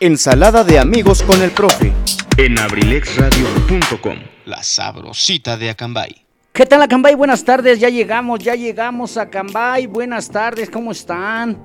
Ensalada 0.00 0.62
de 0.62 0.78
amigos 0.78 1.24
con 1.24 1.42
el 1.42 1.50
profe. 1.50 1.92
en 2.36 2.56
abrilexradio.com. 2.56 4.16
La 4.46 4.62
sabrosita 4.62 5.56
de 5.56 5.70
Acambay. 5.70 6.24
¿Qué 6.52 6.66
tal 6.66 6.82
Acambay? 6.82 7.16
Buenas 7.16 7.44
tardes, 7.44 7.80
ya 7.80 7.88
llegamos, 7.88 8.38
ya 8.38 8.54
llegamos 8.54 9.16
a 9.16 9.22
Acambay. 9.22 9.88
Buenas 9.88 10.30
tardes, 10.30 10.70
¿cómo 10.70 10.92
están? 10.92 11.60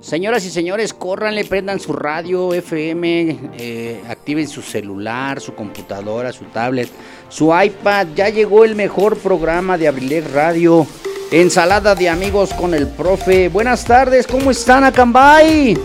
Señoras 0.00 0.46
y 0.46 0.50
señores, 0.50 0.94
córranle, 0.94 1.44
prendan 1.44 1.78
su 1.80 1.92
radio 1.92 2.54
FM, 2.54 3.38
eh, 3.58 4.00
activen 4.08 4.48
su 4.48 4.62
celular, 4.62 5.38
su 5.38 5.54
computadora, 5.54 6.32
su 6.32 6.44
tablet, 6.46 6.88
su 7.28 7.52
iPad. 7.54 8.06
Ya 8.16 8.30
llegó 8.30 8.64
el 8.64 8.74
mejor 8.74 9.18
programa 9.18 9.76
de 9.76 9.86
Abrilex 9.86 10.30
Radio. 10.32 10.86
Ensalada 11.30 11.94
de 11.94 12.08
amigos 12.08 12.54
con 12.54 12.72
el 12.72 12.88
profe. 12.88 13.50
Buenas 13.50 13.84
tardes, 13.84 14.26
¿cómo 14.26 14.50
están 14.50 14.82
Acambay? 14.84 15.76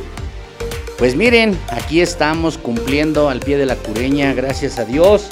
Pues 0.98 1.16
miren, 1.16 1.60
aquí 1.70 2.00
estamos 2.00 2.58
cumpliendo 2.58 3.30
al 3.30 3.42
pie 3.42 3.58
de 3.58 3.66
la 3.66 3.76
cureña, 3.76 4.34
gracias 4.34 4.80
a 4.80 4.86
Dios, 4.86 5.28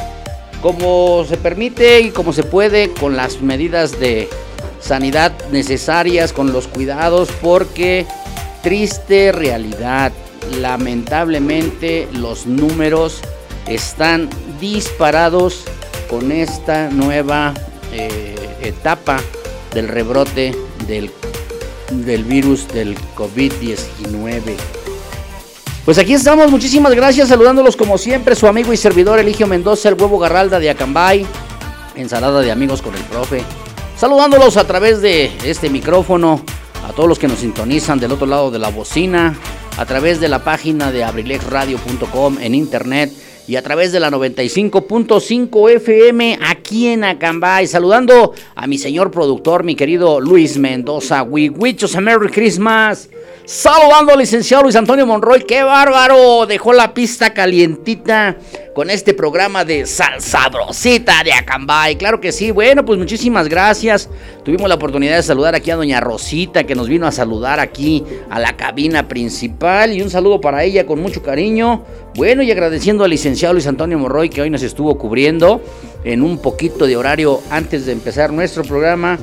como 0.62 1.24
se 1.24 1.38
permite 1.38 2.02
y 2.02 2.12
como 2.12 2.34
se 2.34 2.44
puede, 2.44 2.92
con 2.92 3.16
las 3.16 3.42
medidas 3.42 3.98
de 3.98 4.28
sanidad 4.82 5.32
necesarias, 5.52 6.34
con 6.34 6.52
los 6.52 6.68
cuidados, 6.68 7.30
porque 7.42 8.06
triste 8.62 9.32
realidad, 9.32 10.12
lamentablemente 10.60 12.10
los 12.12 12.46
números 12.46 13.22
están 13.66 14.30
disparados 14.60 15.64
con 16.10 16.34
esta 16.34 16.90
nueva 16.90 17.54
eh, 17.94 18.36
etapa 18.62 19.22
del 19.74 19.88
rebrote 19.88 20.54
del, 20.88 21.10
del 22.06 22.26
virus 22.26 22.68
del 22.68 22.98
COVID-19. 23.16 24.83
Pues 25.86 25.98
aquí 25.98 26.14
estamos, 26.14 26.50
muchísimas 26.50 26.96
gracias, 26.96 27.28
saludándolos 27.28 27.76
como 27.76 27.98
siempre, 27.98 28.36
su 28.36 28.48
amigo 28.48 28.72
y 28.72 28.78
servidor 28.78 29.20
Eligio 29.20 29.48
Mendoza, 29.48 29.90
el 29.90 29.96
huevo 29.96 30.18
garralda 30.18 30.58
de 30.58 30.70
Acambay, 30.70 31.26
ensalada 31.96 32.40
de 32.40 32.54
amigos 32.54 32.82
con 32.82 32.96
el 32.96 33.02
profe. 33.04 33.44
Saludándolos 33.98 34.56
a 34.56 34.66
través 34.66 35.02
de 35.02 35.30
este 35.44 35.70
micrófono, 35.70 36.42
a 36.88 36.94
todos 36.94 37.10
los 37.10 37.20
que 37.20 37.28
nos 37.28 37.40
sintonizan 37.40 38.00
del 38.00 38.14
otro 38.14 38.26
lado 38.26 38.50
de 38.50 38.60
la 38.60 38.70
bocina, 38.70 39.36
a 39.78 39.86
través 39.86 40.22
de 40.22 40.30
la 40.30 40.42
página 40.42 40.90
de 40.90 41.04
abrilexradio.com 41.04 42.38
en 42.40 42.56
internet 42.56 43.12
y 43.46 43.58
a 43.58 43.62
través 43.62 43.92
de 43.92 44.00
la 44.00 44.10
95.5 44.10 45.70
FM 45.70 46.40
aquí 46.48 46.63
en 46.74 47.04
Acambay. 47.04 47.68
Saludando 47.68 48.34
a 48.56 48.68
mi 48.68 48.78
señor 48.78 49.12
productor, 49.12 49.64
mi 49.64 49.76
querido 49.76 50.20
Luis 50.20 50.58
Mendoza. 50.58 51.24
Us 51.24 51.96
a 51.96 52.02
Merry 52.02 52.30
Christmas. 52.30 53.10
Saludando 53.46 54.14
al 54.14 54.20
licenciado 54.20 54.64
Luis 54.64 54.76
Antonio 54.78 55.06
Monroy, 55.06 55.44
qué 55.44 55.64
bárbaro, 55.64 56.46
dejó 56.46 56.72
la 56.72 56.94
pista 56.94 57.34
calientita 57.34 58.38
con 58.74 58.90
este 58.90 59.14
programa 59.14 59.66
de 59.66 59.86
Sal 59.86 60.22
Sabrosita 60.22 61.22
de 61.26 61.34
Acambay. 61.34 61.98
Claro 61.98 62.22
que 62.22 62.32
sí, 62.32 62.52
bueno, 62.52 62.86
pues 62.86 62.98
muchísimas 62.98 63.50
gracias. 63.50 64.10
Tuvimos 64.46 64.70
la 64.70 64.76
oportunidad 64.76 65.18
de 65.18 65.24
saludar 65.24 65.56
aquí 65.56 65.72
a 65.72 65.76
doña 65.76 66.00
Rosita, 66.00 66.64
que 66.64 66.74
nos 66.74 66.88
vino 66.88 67.06
a 67.06 67.12
saludar 67.12 67.60
aquí 67.60 68.06
a 68.30 68.40
la 68.40 68.56
cabina 68.56 69.10
principal. 69.10 69.92
Y 69.92 70.02
un 70.02 70.10
saludo 70.10 70.40
para 70.40 70.64
ella 70.64 70.86
con 70.86 71.02
mucho 71.02 71.22
cariño. 71.22 71.84
Bueno, 72.16 72.44
y 72.44 72.52
agradeciendo 72.52 73.04
al 73.04 73.10
licenciado 73.10 73.54
Luis 73.54 73.68
Antonio 73.68 74.00
Monroy, 74.00 74.30
que 74.30 74.42
hoy 74.42 74.50
nos 74.50 74.64
estuvo 74.64 74.98
cubriendo 74.98 75.62
en 76.04 76.22
un 76.22 76.38
poquito 76.38 76.86
de 76.86 76.98
horario 76.98 77.42
antes 77.50 77.86
de 77.86 77.92
empezar 77.92 78.32
nuestro 78.32 78.64
programa 78.64 79.18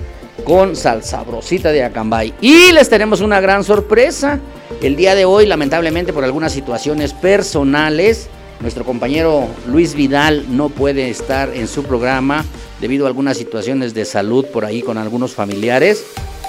con 0.45 0.77
Salsabrosita 0.77 1.71
de 1.73 1.85
Acambay. 1.85 2.35
Y 2.41 2.73
les 2.73 2.89
tenemos 2.89 3.21
una 3.21 3.41
gran 3.41 3.65
sorpresa. 3.65 4.41
El 4.83 4.97
día 4.97 5.15
de 5.15 5.25
hoy, 5.25 5.47
lamentablemente 5.47 6.13
por 6.13 6.25
algunas 6.25 6.53
situaciones 6.53 7.13
personales, 7.13 8.29
nuestro 8.61 8.85
compañero 8.85 9.47
Luis 9.67 9.95
Vidal 9.95 10.45
no 10.49 10.69
puede 10.69 11.11
estar 11.11 11.51
en 11.55 11.67
su 11.67 11.83
programa 11.85 12.45
debido 12.81 13.05
a 13.05 13.09
algunas 13.09 13.37
situaciones 13.37 13.95
de 13.95 14.05
salud 14.05 14.47
por 14.47 14.65
ahí 14.65 14.83
con 14.83 14.99
algunos 14.99 15.33
familiares. 15.35 16.05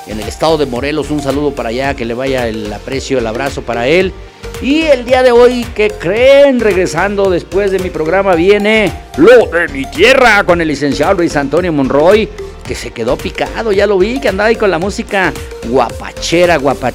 En 0.08 0.20
el 0.20 0.28
estado 0.28 0.58
de 0.58 0.66
Morelos, 0.66 1.12
un 1.12 1.22
saludo 1.22 1.52
para 1.52 1.70
allá, 1.70 1.94
que 1.94 2.06
le 2.06 2.14
vaya 2.14 2.48
el 2.48 2.72
aprecio, 2.74 3.20
el 3.20 3.28
abrazo 3.28 3.62
para 3.62 3.88
él. 3.88 4.14
Y 4.62 4.82
el 4.82 5.06
día 5.06 5.24
de 5.24 5.32
hoy, 5.32 5.66
¿qué 5.76 5.90
creen? 5.90 6.60
Regresando 6.60 7.30
después 7.30 7.72
de 7.72 7.80
mi 7.80 7.90
programa 7.90 8.36
viene 8.36 8.92
Lo 9.18 9.48
de 9.48 9.68
mi 9.70 9.86
tierra 9.86 10.44
con 10.44 10.62
el 10.62 10.68
licenciado 10.68 11.16
Luis 11.16 11.36
Antonio 11.36 11.72
Monroy 11.72 12.30
que 12.72 12.76
se 12.76 12.92
quedó 12.92 13.18
picado, 13.18 13.72
ya 13.74 13.86
lo 13.86 13.98
vi, 13.98 14.20
que 14.20 14.30
andaba 14.30 14.48
ahí 14.48 14.56
con 14.56 14.72
la 14.72 14.80
música 14.80 15.34
guapachera, 15.68 16.58
guapa, 16.58 16.94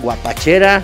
guapachera, 0.00 0.82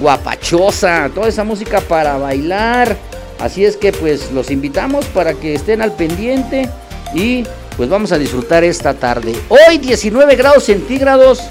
guapachosa, 0.00 1.10
toda 1.14 1.28
esa 1.28 1.44
música 1.44 1.80
para 1.82 2.16
bailar. 2.16 2.96
Así 3.38 3.64
es 3.64 3.76
que 3.76 3.92
pues 3.92 4.32
los 4.32 4.50
invitamos 4.50 5.04
para 5.06 5.34
que 5.34 5.54
estén 5.54 5.82
al 5.82 5.92
pendiente 5.92 6.70
y 7.14 7.44
pues 7.76 7.88
vamos 7.88 8.12
a 8.12 8.18
disfrutar 8.18 8.64
esta 8.64 8.94
tarde. 8.94 9.34
Hoy 9.48 9.78
19 9.78 10.36
grados 10.36 10.64
centígrados. 10.64 11.42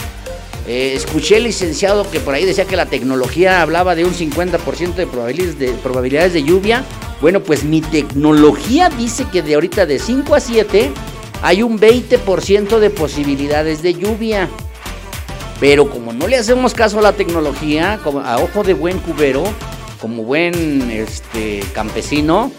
Eh, 0.66 0.94
escuché 0.96 1.38
el 1.38 1.44
licenciado 1.44 2.10
que 2.10 2.22
por 2.22 2.34
ahí 2.34 2.46
decía 2.46 2.64
que 2.64 2.78
la 2.78 2.86
tecnología 2.86 3.62
hablaba 3.62 3.96
de 3.96 4.06
un 4.06 4.14
50% 4.14 4.96
de 4.96 5.08
probabilidades, 5.08 5.60
de 5.60 5.74
probabilidades 5.74 6.34
de 6.34 6.44
lluvia. 6.44 6.86
Bueno, 7.20 7.42
pues 7.42 7.66
mi 7.66 7.82
tecnología 7.82 8.90
dice 8.90 9.26
que 9.32 9.42
de 9.42 9.56
ahorita 9.56 9.86
de 9.86 10.00
5 10.00 10.36
a 10.36 10.40
7 10.40 10.92
hay 11.42 11.64
un 11.64 11.78
20% 11.78 12.80
de 12.80 12.90
posibilidades 12.90 13.82
de 13.82 13.94
lluvia. 13.94 14.48
Pero 15.60 15.90
como 15.90 16.14
no 16.14 16.28
le 16.28 16.38
hacemos 16.38 16.74
caso 16.74 17.00
a 17.00 17.02
la 17.02 17.14
tecnología, 17.14 18.00
como 18.04 18.22
a 18.22 18.38
ojo 18.38 18.64
de 18.64 18.74
buen 18.74 19.00
cubero, 19.00 19.44
como 20.00 20.24
buen 20.24 20.90
este, 20.92 21.62
campesino, 21.74 22.52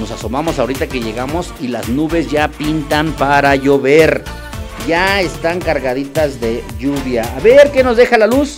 nos 0.00 0.10
asomamos 0.10 0.58
ahorita 0.58 0.86
que 0.88 1.00
llegamos 1.00 1.52
y 1.60 1.68
las 1.68 1.88
nubes 1.90 2.30
ya 2.30 2.48
pintan 2.48 3.12
para 3.12 3.54
llover. 3.54 4.24
Ya 4.88 5.20
están 5.20 5.60
cargaditas 5.60 6.40
de 6.40 6.64
lluvia. 6.78 7.22
A 7.36 7.40
ver 7.40 7.70
qué 7.70 7.84
nos 7.84 7.98
deja 7.98 8.16
la 8.16 8.26
luz. 8.26 8.56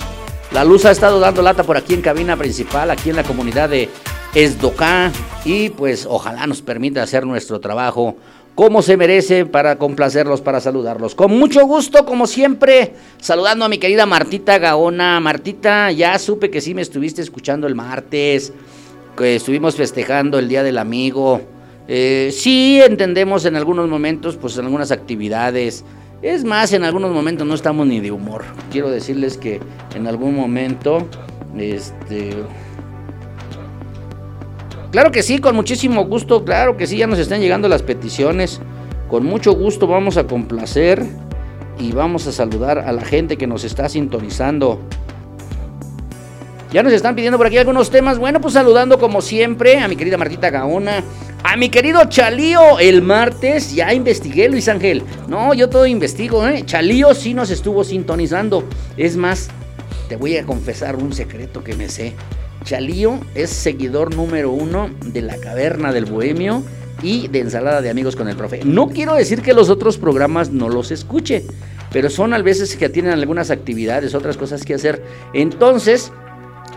La 0.53 0.65
luz 0.65 0.85
ha 0.85 0.93
estado 0.93 1.19
dando 1.19 1.43
lata 1.43 1.65
por 1.65 1.77
aquí 1.77 1.95
en 1.95 2.01
cabina 2.01 2.37
principal, 2.37 2.91
aquí 2.91 3.11
en 3.11 3.17
la 3.17 3.25
comunidad 3.25 3.71
de 3.71 3.91
Esdocá. 4.35 5.11
Y 5.45 5.71
pues 5.71 6.07
ojalá 6.09 6.47
nos 6.47 6.63
permita 6.63 7.03
hacer 7.03 7.27
nuestro 7.27 7.59
trabajo 7.59 8.17
como 8.55 8.83
se 8.83 8.97
merece 8.97 9.47
para 9.47 9.79
complacerlos, 9.79 10.43
para 10.43 10.61
saludarlos. 10.61 11.15
Con 11.15 11.37
mucho 11.37 11.67
gusto, 11.67 12.05
como 12.05 12.27
siempre, 12.27 12.95
saludando 13.19 13.65
a 13.65 13.69
mi 13.69 13.79
querida 13.79 14.07
Martita 14.07 14.59
Gaona. 14.59 15.19
Martita, 15.21 15.91
ya 15.91 16.19
supe 16.19 16.51
que 16.51 16.61
sí 16.61 16.75
me 16.75 16.83
estuviste 16.83 17.23
escuchando 17.23 17.67
el 17.67 17.75
martes, 17.75 18.53
que 19.17 19.37
estuvimos 19.37 19.77
festejando 19.77 20.39
el 20.39 20.49
Día 20.49 20.63
del 20.63 20.79
Amigo. 20.79 21.41
Eh, 21.89 22.31
sí 22.33 22.81
entendemos 22.81 23.45
en 23.45 23.57
algunos 23.57 23.89
momentos, 23.89 24.37
pues 24.37 24.57
en 24.59 24.65
algunas 24.65 24.91
actividades. 24.91 25.85
Es 26.23 26.45
más, 26.45 26.73
en 26.73 26.85
algunos 26.85 27.13
momentos 27.13 27.47
no 27.47 27.55
estamos 27.55 27.87
ni 27.87 28.01
de 28.01 28.13
humor. 28.13 28.45
Quiero 28.71 28.91
decirles 28.91 29.37
que 29.37 29.61
en 29.95 30.07
algún 30.07 30.37
momento, 30.37 31.07
este... 31.57 32.31
Claro 34.93 35.11
que 35.11 35.23
sí, 35.23 35.39
con 35.39 35.57
muchísimo 35.57 36.05
gusto, 36.05 36.45
claro 36.45 36.77
que 36.77 36.87
sí, 36.87 36.99
ya 36.99 37.07
nos 37.07 37.19
están 37.19 37.41
llegando 37.41 37.67
las 37.69 37.83
peticiones. 37.83 38.61
Con 39.09 39.25
mucho 39.25 39.53
gusto 39.53 39.87
vamos 39.87 40.17
a 40.17 40.27
complacer 40.27 41.05
y 41.79 41.93
vamos 41.93 42.27
a 42.27 42.33
saludar 42.33 42.79
a 42.79 42.93
la 42.93 43.05
gente 43.05 43.37
que 43.37 43.47
nos 43.47 43.65
está 43.65 43.89
sintonizando. 43.89 44.81
Ya 46.73 46.83
nos 46.83 46.95
están 46.95 47.15
pidiendo 47.15 47.37
por 47.37 47.47
aquí 47.47 47.59
algunos 47.59 47.91
temas. 47.91 48.19
Bueno, 48.19 48.41
pues 48.41 48.55
saludando 48.55 48.99
como 48.99 49.21
siempre 49.21 49.79
a 49.79 49.89
mi 49.89 49.97
querida 49.97 50.17
Martita 50.17 50.49
Gaona, 50.49 51.05
a 51.45 51.57
mi 51.59 51.69
querido 51.69 52.03
Chalío 52.07 52.79
el 52.79 53.03
martes. 53.03 53.75
Ya 53.75 53.93
investigué, 53.93 54.49
Luis 54.49 54.69
Ángel. 54.69 55.03
No, 55.29 55.53
yo 55.53 55.69
todo 55.69 55.85
investigo, 55.85 56.49
¿eh? 56.49 56.63
Chalío 56.65 57.15
sí 57.15 57.35
nos 57.35 57.51
estuvo 57.51 57.85
sintonizando. 57.85 58.65
Es 58.97 59.19
más, 59.19 59.51
te 60.09 60.17
voy 60.17 60.39
a 60.39 60.47
confesar 60.47 60.97
un 60.97 61.13
secreto 61.13 61.63
que 61.63 61.77
me 61.77 61.91
sé. 61.91 62.15
Chalío 62.65 63.21
es 63.35 63.51
seguidor 63.51 64.15
número 64.15 64.51
uno 64.51 64.89
de 65.05 65.21
la 65.21 65.37
Caverna 65.37 65.93
del 65.93 66.07
Bohemio 66.07 66.63
y 67.03 67.29
de 67.29 67.41
Ensalada 67.41 67.83
de 67.83 67.91
Amigos 67.91 68.17
con 68.17 68.29
el 68.29 68.37
Profe. 68.37 68.63
No 68.65 68.89
quiero 68.89 69.15
decir 69.15 69.43
que 69.43 69.53
los 69.53 69.69
otros 69.69 69.99
programas 69.99 70.51
no 70.51 70.71
los 70.71 70.91
escuche, 70.91 71.45
pero 71.93 72.09
son 72.09 72.33
a 72.33 72.39
veces 72.39 72.77
que 72.77 72.89
tienen 72.89 73.13
algunas 73.13 73.51
actividades, 73.51 74.15
otras 74.15 74.39
cosas 74.39 74.65
que 74.65 74.73
hacer. 74.73 75.03
Entonces, 75.35 76.13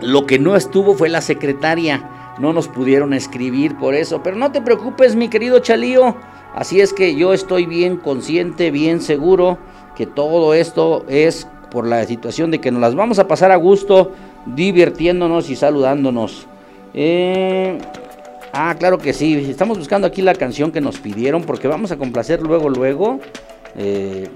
lo 0.01 0.25
que 0.25 0.39
no 0.39 0.55
estuvo 0.55 0.95
fue 0.95 1.09
la 1.09 1.21
secretaria. 1.21 2.09
No 2.39 2.51
nos 2.51 2.67
pudieron 2.67 3.13
escribir 3.13 3.77
por 3.77 3.95
eso. 3.95 4.21
Pero 4.21 4.35
no 4.35 4.51
te 4.51 4.61
preocupes, 4.61 5.15
mi 5.15 5.29
querido 5.29 5.59
Chalío. 5.59 6.15
Así 6.53 6.81
es 6.81 6.93
que 6.93 7.15
yo 7.15 7.33
estoy 7.33 7.65
bien 7.65 7.97
consciente, 7.97 8.71
bien 8.71 9.01
seguro 9.01 9.57
que 9.95 10.05
todo 10.05 10.53
esto 10.53 11.05
es 11.07 11.47
por 11.71 11.87
la 11.87 12.05
situación 12.05 12.51
de 12.51 12.59
que 12.59 12.71
nos 12.71 12.81
las 12.81 12.95
vamos 12.95 13.19
a 13.19 13.27
pasar 13.27 13.51
a 13.51 13.55
gusto, 13.55 14.11
divirtiéndonos 14.45 15.49
y 15.49 15.55
saludándonos. 15.55 16.47
Eh, 16.93 17.77
ah, 18.53 18.75
claro 18.77 18.97
que 18.97 19.13
sí. 19.13 19.35
Estamos 19.49 19.77
buscando 19.77 20.07
aquí 20.07 20.21
la 20.21 20.35
canción 20.35 20.71
que 20.71 20.81
nos 20.81 20.99
pidieron 20.99 21.43
porque 21.43 21.67
vamos 21.67 21.91
a 21.91 21.97
complacer 21.97 22.41
luego, 22.41 22.69
luego 22.69 23.19
eh, 23.75 24.29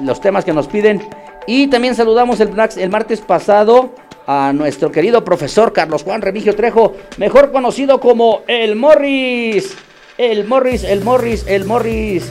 los 0.00 0.20
temas 0.20 0.44
que 0.44 0.52
nos 0.52 0.68
piden. 0.68 1.02
Y 1.46 1.68
también 1.68 1.94
saludamos 1.94 2.40
el, 2.40 2.50
el 2.76 2.90
martes 2.90 3.20
pasado 3.20 3.90
a 4.26 4.52
nuestro 4.54 4.92
querido 4.92 5.24
profesor 5.24 5.72
Carlos 5.72 6.02
Juan 6.02 6.22
Remigio 6.22 6.54
Trejo, 6.54 6.94
mejor 7.16 7.52
conocido 7.52 8.00
como 8.00 8.42
el 8.46 8.76
Morris. 8.76 9.74
El 10.18 10.44
Morris, 10.46 10.84
el 10.84 11.02
Morris, 11.02 11.44
el 11.48 11.64
Morris, 11.64 12.30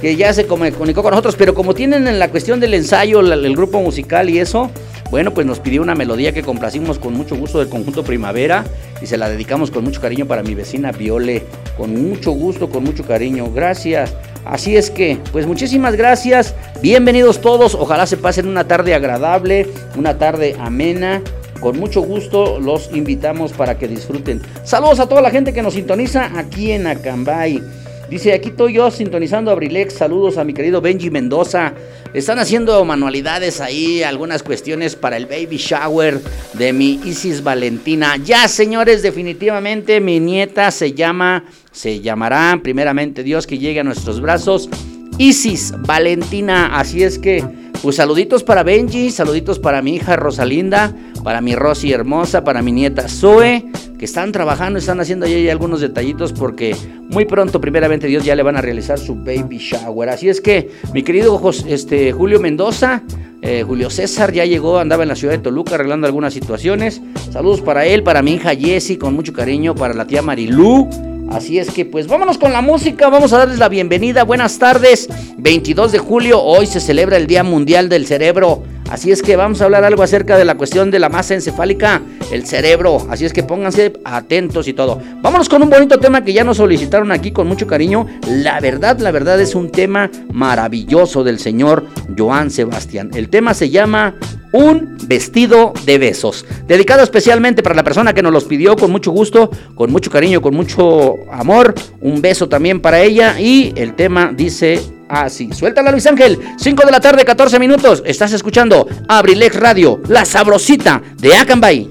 que 0.00 0.14
ya 0.14 0.32
se 0.32 0.46
comunicó 0.46 1.02
con 1.02 1.10
nosotros, 1.10 1.34
pero 1.36 1.54
como 1.54 1.74
tienen 1.74 2.06
en 2.06 2.20
la 2.20 2.30
cuestión 2.30 2.60
del 2.60 2.72
ensayo, 2.74 3.20
el, 3.20 3.56
grupo 3.56 3.80
musical 3.80 4.30
y 4.30 4.38
eso, 4.38 4.70
bueno, 5.10 5.34
pues 5.34 5.44
nos 5.44 5.58
pidió 5.58 5.82
una 5.82 5.96
melodía 5.96 6.32
que 6.32 6.42
complacimos 6.42 7.00
con 7.00 7.14
mucho 7.14 7.34
gusto 7.34 7.58
del 7.58 7.68
conjunto 7.68 8.04
Primavera 8.04 8.64
y 9.02 9.06
se 9.06 9.16
la 9.16 9.28
dedicamos 9.28 9.72
con 9.72 9.82
mucho 9.82 10.00
cariño 10.00 10.26
para 10.26 10.44
mi 10.44 10.54
vecina 10.54 10.92
Viole, 10.92 11.42
con 11.76 11.92
mucho 11.94 12.30
gusto, 12.30 12.70
con 12.70 12.84
mucho 12.84 13.04
cariño. 13.04 13.50
Gracias. 13.52 14.14
Así 14.46 14.76
es 14.76 14.90
que, 14.90 15.18
pues 15.32 15.46
muchísimas 15.46 15.96
gracias. 15.96 16.54
Bienvenidos 16.80 17.40
todos. 17.40 17.74
Ojalá 17.74 18.06
se 18.06 18.16
pasen 18.16 18.46
una 18.46 18.68
tarde 18.68 18.94
agradable, 18.94 19.66
una 19.96 20.18
tarde 20.18 20.54
amena. 20.60 21.20
Con 21.60 21.78
mucho 21.80 22.00
gusto 22.02 22.60
los 22.60 22.90
invitamos 22.94 23.52
para 23.52 23.76
que 23.76 23.88
disfruten. 23.88 24.40
Saludos 24.62 25.00
a 25.00 25.08
toda 25.08 25.20
la 25.20 25.30
gente 25.30 25.52
que 25.52 25.62
nos 25.62 25.74
sintoniza 25.74 26.30
aquí 26.38 26.70
en 26.70 26.86
Acambay. 26.86 27.60
Dice, 28.08 28.32
aquí 28.32 28.50
estoy 28.50 28.74
yo 28.74 28.88
sintonizando 28.92 29.50
a 29.50 29.54
Abrilex. 29.54 29.94
Saludos 29.94 30.38
a 30.38 30.44
mi 30.44 30.54
querido 30.54 30.80
Benji 30.80 31.10
Mendoza. 31.10 31.72
Están 32.16 32.38
haciendo 32.38 32.82
manualidades 32.86 33.60
ahí, 33.60 34.02
algunas 34.02 34.42
cuestiones 34.42 34.96
para 34.96 35.18
el 35.18 35.26
baby 35.26 35.58
shower 35.58 36.18
de 36.54 36.72
mi 36.72 36.98
Isis 37.04 37.44
Valentina. 37.44 38.16
Ya, 38.16 38.48
señores, 38.48 39.02
definitivamente 39.02 40.00
mi 40.00 40.18
nieta 40.18 40.70
se 40.70 40.94
llama, 40.94 41.44
se 41.72 42.00
llamará 42.00 42.58
primeramente 42.62 43.22
Dios 43.22 43.46
que 43.46 43.58
llegue 43.58 43.80
a 43.80 43.84
nuestros 43.84 44.22
brazos. 44.22 44.70
Isis 45.18 45.74
Valentina. 45.80 46.78
Así 46.78 47.02
es 47.02 47.18
que, 47.18 47.44
pues 47.82 47.96
saluditos 47.96 48.42
para 48.42 48.62
Benji, 48.62 49.10
saluditos 49.10 49.58
para 49.58 49.82
mi 49.82 49.96
hija 49.96 50.16
Rosalinda, 50.16 50.96
para 51.26 51.40
mi 51.40 51.56
Rosy 51.56 51.92
hermosa, 51.92 52.44
para 52.44 52.62
mi 52.62 52.70
nieta 52.70 53.08
Zoe, 53.08 53.66
que 53.98 54.04
están 54.04 54.30
trabajando, 54.30 54.78
están 54.78 55.00
haciendo 55.00 55.26
ahí 55.26 55.48
algunos 55.48 55.80
detallitos 55.80 56.32
porque 56.32 56.76
muy 57.08 57.24
pronto, 57.24 57.60
primeramente 57.60 58.06
Dios, 58.06 58.24
ya 58.24 58.36
le 58.36 58.44
van 58.44 58.56
a 58.56 58.60
realizar 58.60 58.96
su 58.96 59.16
baby 59.16 59.58
shower. 59.58 60.08
Así 60.08 60.28
es 60.28 60.40
que, 60.40 60.70
mi 60.94 61.02
querido 61.02 61.40
este, 61.66 62.12
Julio 62.12 62.38
Mendoza, 62.38 63.02
eh, 63.42 63.64
Julio 63.66 63.90
César 63.90 64.32
ya 64.32 64.44
llegó, 64.44 64.78
andaba 64.78 65.02
en 65.02 65.08
la 65.08 65.16
ciudad 65.16 65.32
de 65.32 65.40
Toluca 65.40 65.74
arreglando 65.74 66.06
algunas 66.06 66.32
situaciones. 66.32 67.02
Saludos 67.32 67.60
para 67.60 67.86
él, 67.86 68.04
para 68.04 68.22
mi 68.22 68.34
hija 68.34 68.54
Jessie, 68.54 68.96
con 68.96 69.12
mucho 69.12 69.32
cariño, 69.32 69.74
para 69.74 69.94
la 69.94 70.06
tía 70.06 70.22
Marilú 70.22 70.88
Así 71.30 71.58
es 71.58 71.70
que 71.70 71.84
pues 71.84 72.06
vámonos 72.06 72.38
con 72.38 72.52
la 72.52 72.62
música, 72.62 73.08
vamos 73.08 73.32
a 73.32 73.38
darles 73.38 73.58
la 73.58 73.68
bienvenida. 73.68 74.22
Buenas 74.22 74.58
tardes. 74.58 75.08
22 75.38 75.92
de 75.92 75.98
julio, 75.98 76.40
hoy 76.40 76.66
se 76.66 76.80
celebra 76.80 77.16
el 77.16 77.26
Día 77.26 77.42
Mundial 77.42 77.88
del 77.88 78.06
Cerebro. 78.06 78.62
Así 78.90 79.10
es 79.10 79.20
que 79.20 79.36
vamos 79.36 79.60
a 79.60 79.64
hablar 79.64 79.84
algo 79.84 80.02
acerca 80.02 80.38
de 80.38 80.44
la 80.44 80.54
cuestión 80.54 80.90
de 80.90 80.98
la 80.98 81.08
masa 81.08 81.34
encefálica, 81.34 82.02
el 82.30 82.46
cerebro. 82.46 83.06
Así 83.10 83.24
es 83.24 83.32
que 83.32 83.42
pónganse 83.42 83.92
atentos 84.04 84.68
y 84.68 84.72
todo. 84.72 85.00
Vámonos 85.22 85.48
con 85.48 85.62
un 85.62 85.70
bonito 85.70 85.98
tema 85.98 86.24
que 86.24 86.32
ya 86.32 86.44
nos 86.44 86.58
solicitaron 86.58 87.10
aquí 87.10 87.32
con 87.32 87.48
mucho 87.48 87.66
cariño. 87.66 88.06
La 88.28 88.60
verdad, 88.60 88.98
la 89.00 89.10
verdad 89.10 89.40
es 89.40 89.54
un 89.54 89.70
tema 89.70 90.10
maravilloso 90.32 91.24
del 91.24 91.38
señor 91.38 91.84
Joan 92.16 92.50
Sebastián. 92.50 93.10
El 93.14 93.28
tema 93.28 93.54
se 93.54 93.70
llama 93.70 94.14
Un 94.52 94.96
vestido 95.06 95.72
de 95.84 95.98
besos. 95.98 96.46
Dedicado 96.68 97.02
especialmente 97.02 97.62
para 97.62 97.74
la 97.74 97.84
persona 97.84 98.14
que 98.14 98.22
nos 98.22 98.32
los 98.32 98.44
pidió 98.44 98.76
con 98.76 98.92
mucho 98.92 99.10
gusto, 99.10 99.50
con 99.74 99.90
mucho 99.90 100.10
cariño, 100.10 100.40
con 100.40 100.54
mucho 100.54 101.16
amor. 101.32 101.74
Un 102.00 102.22
beso 102.22 102.48
también 102.48 102.80
para 102.80 103.00
ella. 103.00 103.40
Y 103.40 103.72
el 103.76 103.94
tema 103.94 104.32
dice 104.34 104.80
Ah, 105.08 105.28
sí. 105.28 105.50
Suéltala, 105.52 105.90
Luis 105.90 106.06
Ángel. 106.06 106.38
5 106.56 106.84
de 106.84 106.92
la 106.92 107.00
tarde, 107.00 107.24
14 107.24 107.58
minutos. 107.58 108.02
Estás 108.04 108.32
escuchando 108.32 108.86
Abrilex 109.08 109.56
Radio, 109.56 110.00
la 110.08 110.24
sabrosita 110.24 111.02
de 111.16 111.36
Acambay. 111.36 111.88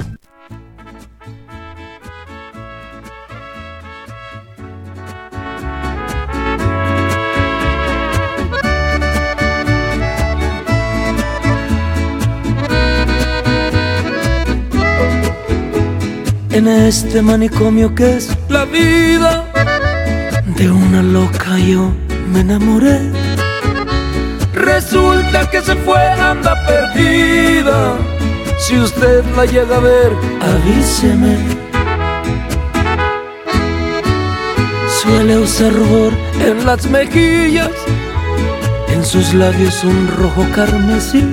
En 16.51 16.69
este 16.69 17.21
manicomio 17.21 17.93
que 17.93 18.15
es 18.15 18.29
la 18.47 18.63
vida 18.63 19.45
de 20.55 20.71
una 20.71 21.03
loca 21.03 21.59
yo 21.59 21.91
me 22.25 22.41
enamoré. 22.41 23.11
Resulta 24.53 25.49
que 25.49 25.61
se 25.61 25.75
fue, 25.75 25.99
anda 25.99 26.55
perdida. 26.65 27.97
Si 28.59 28.77
usted 28.77 29.23
la 29.35 29.45
llega 29.45 29.77
a 29.77 29.79
ver, 29.79 30.11
avíseme. 30.41 31.37
Suele 35.01 35.37
usar 35.37 35.71
rubor 35.71 36.13
en 36.39 36.65
las 36.65 36.89
mejillas, 36.89 37.69
en 38.87 39.05
sus 39.05 39.33
labios 39.33 39.83
un 39.83 40.07
rojo 40.17 40.45
carmesí. 40.55 41.23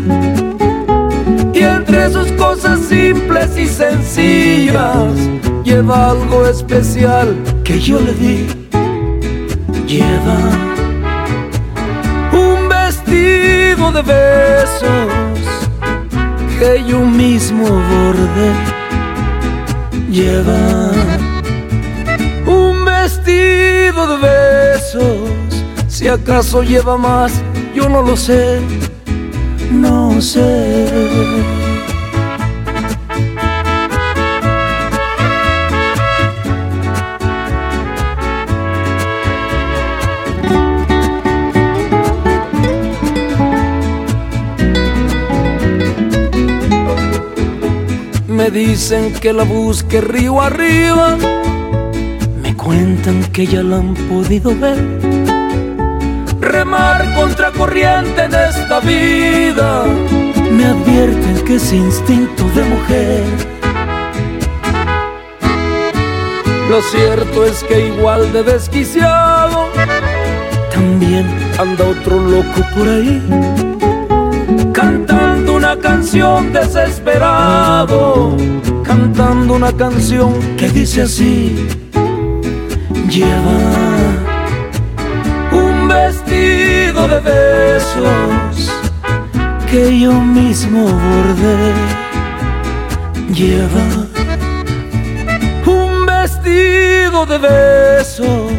Y 1.55 1.61
entre 1.61 2.11
sus 2.11 2.31
cosas 2.33 2.81
simples 2.81 3.57
y 3.57 3.67
sencillas, 3.67 5.15
lleva 5.65 6.11
algo 6.11 6.47
especial 6.47 7.35
que 7.65 7.81
yo 7.81 7.99
le 8.01 8.13
di. 8.15 8.47
Lleva 9.87 10.73
de 13.93 14.03
besos 14.03 15.13
que 16.59 16.85
yo 16.89 17.01
mismo 17.01 17.65
bordé. 17.65 18.53
Lleva 20.11 20.91
un 22.47 22.85
vestido 22.85 24.07
de 24.07 24.29
besos, 24.29 25.31
si 25.89 26.09
acaso 26.09 26.63
lleva 26.63 26.97
más, 26.97 27.33
yo 27.75 27.89
no 27.89 28.03
lo 28.03 28.17
sé, 28.17 28.61
no 29.71 30.21
sé. 30.21 31.72
Me 48.43 48.51
dicen 48.51 49.13
que 49.13 49.33
la 49.33 49.45
busque 49.45 50.01
río 50.01 50.43
arriba, 50.43 51.17
me 52.43 52.57
cuentan 52.57 53.23
que 53.33 53.47
ya 53.47 53.63
la 53.63 53.77
han 53.77 53.95
podido 53.95 54.53
ver. 54.59 54.83
Remar 56.41 57.15
contra 57.15 57.53
corriente 57.53 58.25
en 58.25 58.35
esta 58.35 58.81
vida, 58.81 59.85
me 60.51 60.65
advierten 60.65 61.45
que 61.45 61.55
es 61.55 61.73
instinto 61.73 62.43
de 62.57 62.65
mujer. 62.65 63.23
Lo 66.69 66.83
cierto 66.83 67.45
es 67.45 67.63
que 67.63 67.87
igual 67.95 68.33
de 68.33 68.43
desquiciado, 68.43 69.69
también 70.75 71.29
anda 71.61 71.85
otro 71.85 72.19
loco 72.19 72.61
por 72.75 72.89
ahí, 72.89 73.23
cantando 74.73 75.32
canción 75.77 76.53
desesperado, 76.53 78.37
cantando 78.85 79.55
una 79.55 79.73
canción 79.73 80.35
que 80.57 80.69
dice 80.69 81.03
así, 81.03 81.69
lleva 83.09 83.59
un 85.53 85.89
vestido 85.89 87.09
de 87.09 87.21
besos 87.21 88.73
que 89.71 90.01
yo 90.01 90.13
mismo 90.13 90.85
bordé, 90.85 91.73
lleva 93.33 93.85
un 95.67 96.07
vestido 96.07 97.25
de 97.27 97.39
besos, 97.39 98.53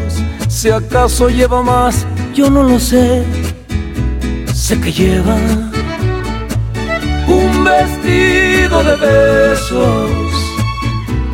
si 0.48 0.70
acaso 0.70 1.28
lleva 1.28 1.62
más, 1.62 2.06
yo 2.34 2.50
no 2.50 2.62
lo 2.62 2.78
sé, 2.80 3.24
sé 4.52 4.80
que 4.80 4.90
lleva 4.90 5.36
un 7.34 7.64
vestido 7.64 8.76
de 8.82 8.96
besos 8.96 10.20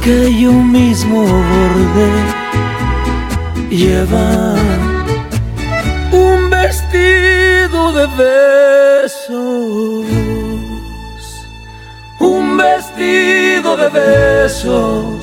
que 0.02 0.16
yo 0.40 0.52
mismo 0.52 1.23
bordé. 1.23 2.12
Lleva 3.71 4.54
un 6.12 6.50
vestido 6.50 7.80
de 7.99 8.07
besos, 8.25 9.37
un 12.19 12.57
vestido 12.57 13.76
de 13.76 13.88
besos 13.88 15.20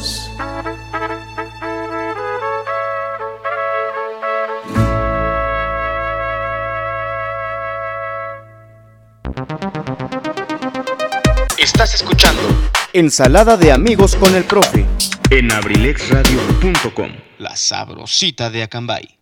Estás 11.77 11.93
escuchando 11.93 12.41
Ensalada 12.91 13.55
de 13.55 13.72
amigos 13.72 14.15
con 14.15 14.34
el 14.34 14.43
profe. 14.46 14.84
en 15.29 15.51
abrilexradio.com. 15.51 17.12
La 17.38 17.55
sabrosita 17.55 18.50
de 18.50 18.63
Acambay. 18.63 19.19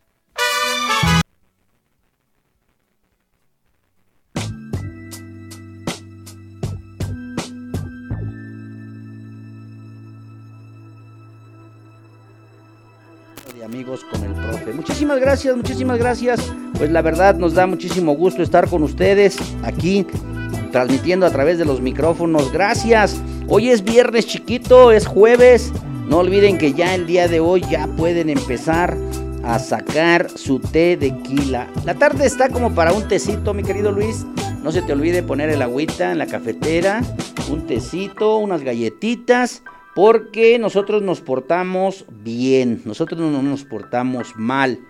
de 13.54 13.66
amigos 13.66 14.06
con 14.10 14.24
el 14.24 14.32
profe. 14.32 14.72
Muchísimas 14.72 15.20
gracias, 15.20 15.58
muchísimas 15.58 15.98
gracias. 15.98 16.40
Pues 16.78 16.90
la 16.90 17.02
verdad 17.02 17.36
nos 17.36 17.54
da 17.54 17.68
muchísimo 17.68 18.14
gusto 18.14 18.42
estar 18.42 18.70
con 18.70 18.82
ustedes 18.82 19.36
aquí 19.62 20.08
transmitiendo 20.76 21.26
a 21.26 21.32
través 21.32 21.58
de 21.58 21.64
los 21.64 21.80
micrófonos. 21.80 22.52
Gracias. 22.52 23.22
Hoy 23.48 23.70
es 23.70 23.82
viernes 23.82 24.28
chiquito, 24.28 24.92
es 24.92 25.08
jueves. 25.08 25.72
No 26.10 26.18
olviden 26.18 26.58
que 26.58 26.74
ya 26.74 26.94
el 26.94 27.08
día 27.08 27.30
de 27.30 27.40
hoy 27.40 27.62
ya 27.72 27.88
pueden 27.96 28.30
empezar 28.30 28.98
a 29.46 29.58
sacar 29.58 30.30
su 30.30 30.60
té 30.60 30.98
de 30.98 31.18
quila. 31.20 31.70
La 31.86 31.94
tarde 31.94 32.26
está 32.26 32.50
como 32.50 32.76
para 32.76 32.92
un 32.92 33.08
tecito, 33.08 33.54
mi 33.54 33.64
querido 33.64 33.94
Luis. 33.94 34.26
No 34.64 34.74
se 34.74 34.82
te 34.82 34.92
olvide 34.92 35.24
poner 35.24 35.50
el 35.50 35.62
agüita 35.62 36.12
en 36.12 36.18
la 36.18 36.28
cafetera, 36.28 37.02
un 37.50 37.66
tecito, 37.66 38.36
unas 38.36 38.62
galletitas, 38.62 39.64
porque 39.96 40.60
nosotros 40.60 41.02
nos 41.02 41.22
portamos 41.22 42.04
bien, 42.22 42.82
nosotros 42.84 43.18
no 43.22 43.42
nos 43.42 43.64
portamos 43.64 44.34
mal. 44.36 44.82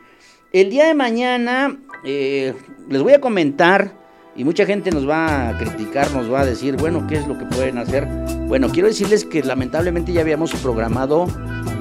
El 0.52 0.72
día 0.72 0.88
de 0.88 0.96
mañana 0.96 1.78
eh, 2.04 2.56
les 2.90 3.04
voy 3.04 3.14
a 3.14 3.22
comentar 3.22 4.04
y 4.36 4.44
mucha 4.44 4.66
gente 4.66 4.92
nos 4.92 5.08
va 5.08 5.50
a 5.50 5.58
criticar, 5.58 6.12
nos 6.12 6.32
va 6.32 6.42
a 6.42 6.46
decir, 6.46 6.76
bueno, 6.78 7.06
¿qué 7.08 7.16
es 7.16 7.28
lo 7.28 7.38
que 7.38 7.46
pueden 7.46 7.78
hacer? 7.78 8.06
Bueno, 8.48 8.70
quiero 8.70 8.88
decirles 8.88 9.24
que 9.26 9.42
lamentablemente 9.44 10.12
ya 10.14 10.22
habíamos 10.22 10.54
programado 10.56 11.24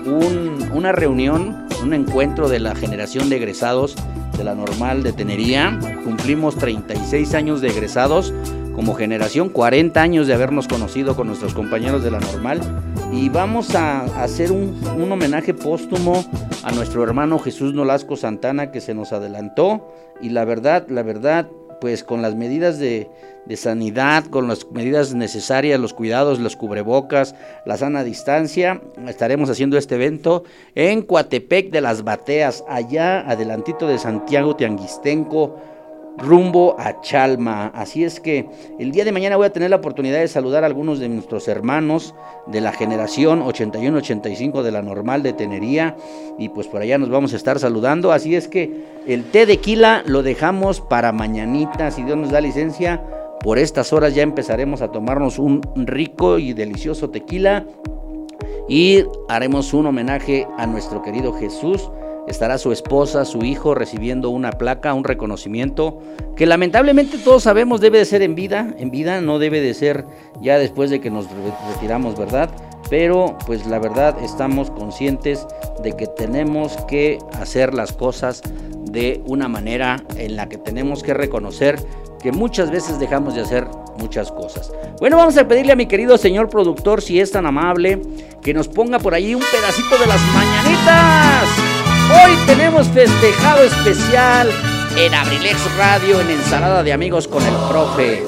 un- 0.07 0.71
una 0.73 0.93
reunión, 0.93 1.67
un 1.83 1.95
encuentro 1.95 2.49
de 2.49 2.61
la 2.61 2.75
generación 2.75 3.29
de 3.29 3.37
egresados 3.37 3.97
de 4.37 4.45
la 4.45 4.55
normal 4.55 5.03
de 5.03 5.13
Tenería. 5.13 5.79
Cumplimos 6.05 6.57
36 6.57 7.35
años 7.35 7.61
de 7.61 7.69
egresados 7.69 8.33
como 8.75 8.95
generación, 8.95 9.49
40 9.51 10.03
años 10.03 10.27
de 10.27 10.35
habernos 10.35 10.67
conocido 10.67 11.15
con 11.15 11.29
nuestros 11.29 11.55
compañeros 11.55 12.03
de 12.03 12.11
la 12.11 12.19
normal. 12.21 12.61
Y 13.13 13.29
vamos 13.29 13.75
a 13.77 14.01
hacer 14.23 14.51
un, 14.51 14.81
un 14.97 15.13
homenaje 15.13 15.55
póstumo 15.55 16.25
a 16.65 16.73
nuestro 16.73 17.05
hermano 17.05 17.39
Jesús 17.39 17.73
Nolasco 17.75 18.17
Santana 18.17 18.73
que 18.73 18.81
se 18.81 18.95
nos 18.95 19.13
adelantó. 19.13 19.89
Y 20.21 20.31
la 20.31 20.45
verdad, 20.45 20.87
la 20.89 21.03
verdad, 21.05 21.47
pues 21.85 22.03
con 22.03 22.23
las 22.23 22.35
medidas 22.35 22.79
de, 22.79 23.11
sanidad, 23.57 24.25
con 24.25 24.49
las 24.49 24.71
medidas 24.71 25.13
necesarias, 25.13 25.79
los 25.79 25.93
cuidados, 25.93 26.39
los 26.39 26.57
cubrebocas, 26.57 27.35
la 27.67 27.77
sana 27.77 28.03
distancia, 28.03 28.81
estaremos 29.07 29.51
haciendo 29.51 29.77
este 29.77 29.97
evento 29.97 30.45
en 30.75 31.03
Coatepec 31.03 31.71
de 31.71 31.83
las 31.83 32.03
Bateas, 32.03 32.65
allá 32.71 33.21
adelantito 33.29 33.87
de 33.87 33.99
Santiago 33.99 34.57
Tianguistenco, 34.57 35.61
rumbo 36.19 36.77
a 36.79 37.01
Chalma. 37.01 37.69
Así 37.75 38.05
es 38.05 38.21
que 38.21 38.47
el 38.79 38.93
día 38.93 39.05
de 39.05 39.13
mañana 39.13 39.37
voy 39.37 39.47
a 39.47 39.53
tener 39.53 39.71
la 39.71 39.77
oportunidad 39.77 40.21
de 40.21 40.29
saludar 40.29 40.63
a 40.65 40.67
algunos 40.67 40.99
de 40.99 41.09
nuestros 41.09 41.49
hermanos 41.49 42.15
de 42.47 42.61
la 42.61 42.73
generación 42.73 43.43
81-85 43.43 44.63
de 44.63 44.73
la 44.73 44.83
normal 44.83 45.23
de 45.23 45.33
Tenería 45.33 45.97
y 46.39 46.49
pues 46.49 46.67
por 46.67 46.83
allá 46.83 46.99
nos 46.99 47.11
vamos 47.11 47.33
a 47.33 47.37
estar 47.37 47.59
saludando. 47.59 48.13
Así 48.13 48.35
es 48.35 48.49
que 48.49 48.85
el 49.07 49.25
té 49.25 49.47
de 49.47 49.59
quila 49.59 50.03
lo 50.07 50.23
dejamos 50.23 50.81
para 50.81 51.13
mañanita, 51.13 51.91
si 51.91 52.03
Dios 52.03 52.17
nos 52.17 52.31
da 52.31 52.41
licencia. 52.41 53.03
Por 53.41 53.59
estas 53.59 53.93
horas 53.93 54.15
ya 54.15 54.23
empezaremos 54.23 54.81
a 54.81 54.91
tomarnos 54.91 55.39
un 55.39 55.61
rico 55.77 56.39
y 56.39 56.55
delicioso 56.55 57.11
tequila 57.11 57.67
y 58.69 59.05
haremos 59.29 59.75
un 59.75 59.87
homenaje 59.87 60.47
a 60.57 60.67
nuestro 60.67 61.03
querido 61.03 61.33
Jesús. 61.35 61.91
Estará 62.27 62.59
su 62.59 62.73
esposa, 62.73 63.25
su 63.25 63.45
hijo 63.45 63.75
recibiendo 63.75 64.31
una 64.31 64.51
placa, 64.53 64.95
un 64.95 65.05
reconocimiento 65.05 65.99
que 66.37 66.47
lamentablemente 66.47 67.19
todos 67.19 67.43
sabemos 67.43 67.81
debe 67.81 67.99
de 67.99 68.05
ser 68.07 68.23
en 68.23 68.35
vida, 68.35 68.75
en 68.79 68.91
vida 68.91 69.21
no 69.21 69.39
debe 69.39 69.61
de 69.61 69.75
ser 69.75 70.05
ya 70.41 70.59
después 70.59 70.91
de 70.91 71.01
que 71.01 71.11
nos 71.11 71.31
re- 71.31 71.73
retiramos, 71.75 72.19
¿verdad? 72.19 72.51
Pero 72.91 73.37
pues 73.47 73.67
la 73.67 73.79
verdad 73.79 74.17
estamos 74.23 74.71
conscientes 74.71 75.47
de 75.83 75.93
que 75.97 76.07
tenemos 76.07 76.77
que 76.89 77.19
hacer 77.41 77.75
las 77.75 77.93
cosas 77.93 78.43
de 78.91 79.23
una 79.27 79.49
manera 79.49 80.03
en 80.17 80.37
la 80.37 80.49
que 80.49 80.59
tenemos 80.59 81.03
que 81.03 81.15
reconocer 81.15 81.79
que 82.23 82.33
muchas 82.33 82.71
veces 82.71 82.99
dejamos 82.99 83.35
de 83.35 83.43
hacer 83.43 83.67
muchas 83.99 84.33
cosas. 84.33 84.73
Bueno, 84.99 85.17
vamos 85.17 85.37
a 85.37 85.47
pedirle 85.47 85.73
a 85.73 85.77
mi 85.77 85.87
querido 85.87 86.17
señor 86.17 86.49
productor, 86.49 87.03
si 87.03 87.21
es 87.21 87.31
tan 87.31 87.45
amable, 87.45 88.01
que 88.43 88.55
nos 88.55 88.69
ponga 88.69 88.99
por 88.99 89.15
ahí 89.15 89.35
un 89.35 89.43
pedacito 89.43 89.99
de 89.99 90.07
las 90.07 90.21
mañanitas. 90.33 91.64
Hoy 92.15 92.37
tenemos 92.47 92.87
festejado 92.89 93.65
especial 93.65 94.49
en 94.97 95.15
Abrilex 95.15 95.59
Radio 95.77 96.21
en 96.21 96.31
Ensalada 96.31 96.85
de 96.85 96.93
Amigos 96.93 97.27
con 97.27 97.43
el 97.45 97.55
Profe. 97.69 98.23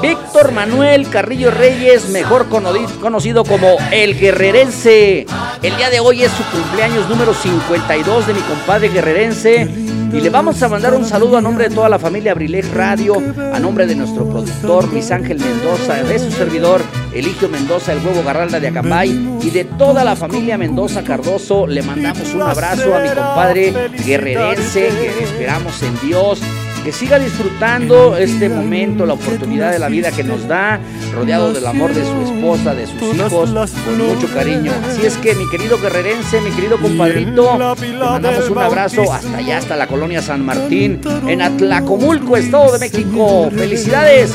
Víctor 0.00 0.52
Manuel 0.52 1.08
Carrillo 1.08 1.50
Reyes, 1.50 2.10
mejor 2.10 2.46
conocido 2.48 3.44
como 3.44 3.76
El 3.90 4.16
Guerrerense. 4.16 5.26
El 5.62 5.76
día 5.76 5.90
de 5.90 5.98
hoy 5.98 6.22
es 6.22 6.30
su 6.30 6.44
cumpleaños 6.44 7.08
número 7.08 7.34
52 7.34 8.26
de 8.28 8.34
mi 8.34 8.40
compadre 8.40 8.88
Guerrerense. 8.90 9.68
Y 10.12 10.20
le 10.20 10.30
vamos 10.30 10.62
a 10.62 10.68
mandar 10.68 10.94
un 10.94 11.04
saludo 11.04 11.38
a 11.38 11.40
nombre 11.40 11.68
de 11.68 11.74
toda 11.74 11.88
la 11.88 11.98
familia 11.98 12.32
Abrilex 12.32 12.72
Radio, 12.72 13.16
a 13.52 13.58
nombre 13.58 13.84
de 13.84 13.96
nuestro 13.96 14.28
productor 14.28 14.86
Luis 14.92 15.10
Ángel 15.10 15.40
Mendoza, 15.40 16.04
de 16.04 16.18
su 16.20 16.30
servidor 16.30 16.82
Eligio 17.14 17.48
Mendoza, 17.48 17.92
el 17.92 18.04
huevo 18.04 18.22
Garralda 18.24 18.58
de 18.60 18.68
Acambay, 18.68 19.38
y 19.42 19.50
de 19.50 19.64
toda 19.64 20.04
la 20.04 20.16
familia 20.16 20.58
Mendoza 20.58 21.02
Cardoso. 21.04 21.66
Le 21.66 21.82
mandamos 21.82 22.34
un 22.34 22.42
abrazo 22.42 22.94
a 22.94 23.00
mi 23.00 23.08
compadre 23.08 23.72
Guerrerense, 24.04 24.88
que 24.88 25.24
esperamos 25.24 25.82
en 25.82 26.00
Dios 26.00 26.40
que 26.84 26.92
siga 26.92 27.18
disfrutando 27.18 28.14
este 28.14 28.50
momento, 28.50 29.06
la 29.06 29.14
oportunidad 29.14 29.72
de 29.72 29.78
la 29.78 29.88
vida 29.88 30.12
que 30.12 30.22
nos 30.22 30.46
da, 30.46 30.78
rodeado 31.14 31.54
del 31.54 31.66
amor 31.66 31.94
de 31.94 32.04
su 32.04 32.34
esposa, 32.34 32.74
de 32.74 32.86
sus 32.86 33.14
hijos, 33.14 33.50
con 33.50 33.98
mucho 34.06 34.28
cariño. 34.34 34.70
Así 34.86 35.06
es 35.06 35.16
que 35.16 35.34
mi 35.34 35.48
querido 35.48 35.80
guerrerense, 35.80 36.42
mi 36.42 36.50
querido 36.50 36.78
compadrito, 36.78 37.58
mandamos 37.98 38.50
un 38.50 38.58
abrazo 38.58 39.10
hasta 39.10 39.38
allá, 39.38 39.56
hasta 39.56 39.76
la 39.76 39.86
colonia 39.86 40.20
San 40.20 40.44
Martín, 40.44 41.00
en 41.26 41.40
Atlacomulco, 41.40 42.36
Estado 42.36 42.72
de 42.74 42.78
México. 42.78 43.50
Felicidades 43.50 44.34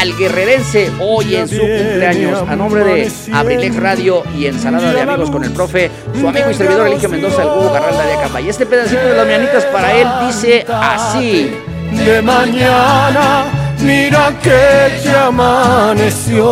al 0.00 0.16
guerrerense 0.16 0.90
hoy 0.98 1.36
en 1.36 1.46
su 1.46 1.58
cumpleaños. 1.58 2.48
A 2.48 2.56
nombre 2.56 2.82
de 2.84 3.12
Abrilex 3.32 3.76
Radio 3.76 4.22
y 4.36 4.46
Ensalada 4.46 4.94
de 4.94 5.00
Amigos 5.02 5.30
con 5.30 5.44
el 5.44 5.52
Profe, 5.52 5.90
su 6.18 6.26
amigo 6.26 6.50
y 6.50 6.54
servidor 6.54 6.86
Eligio 6.86 7.10
Mendoza, 7.10 7.42
el 7.42 7.48
Hugo 7.48 7.70
Garralda 7.70 8.06
de 8.06 8.14
Acamba. 8.14 8.40
Y 8.40 8.48
este 8.48 8.64
pedacito 8.64 9.02
de 9.02 9.14
las 9.14 9.26
mianitas 9.26 9.66
para 9.66 9.94
él 9.94 10.08
dice 10.26 10.64
así. 10.68 11.50
de 11.90 12.22
mañana, 12.22 13.44
mira 13.82 14.38
que 14.42 15.02
ya 15.04 15.26
amaneció. 15.26 16.44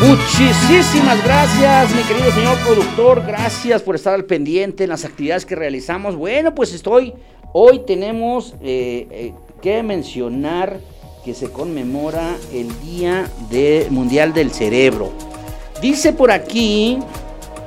Muchísimas 0.00 1.22
gracias, 1.24 1.94
mi 1.94 2.02
querido 2.04 2.32
señor 2.32 2.56
productor. 2.60 3.22
Gracias 3.26 3.82
por 3.82 3.96
estar 3.96 4.14
al 4.14 4.24
pendiente 4.24 4.84
en 4.84 4.90
las 4.90 5.04
actividades 5.04 5.44
que 5.44 5.56
realizamos. 5.56 6.16
Bueno, 6.16 6.54
pues 6.54 6.72
estoy. 6.72 7.12
Hoy 7.52 7.82
tenemos 7.86 8.54
eh, 8.62 9.06
eh, 9.10 9.34
que 9.60 9.82
mencionar 9.82 10.80
que 11.24 11.34
se 11.34 11.50
conmemora 11.50 12.36
el 12.52 12.68
Día 12.80 13.28
Mundial 13.90 14.34
del 14.34 14.50
Cerebro. 14.50 15.12
Dice 15.80 16.12
por 16.12 16.30
aquí, 16.30 16.98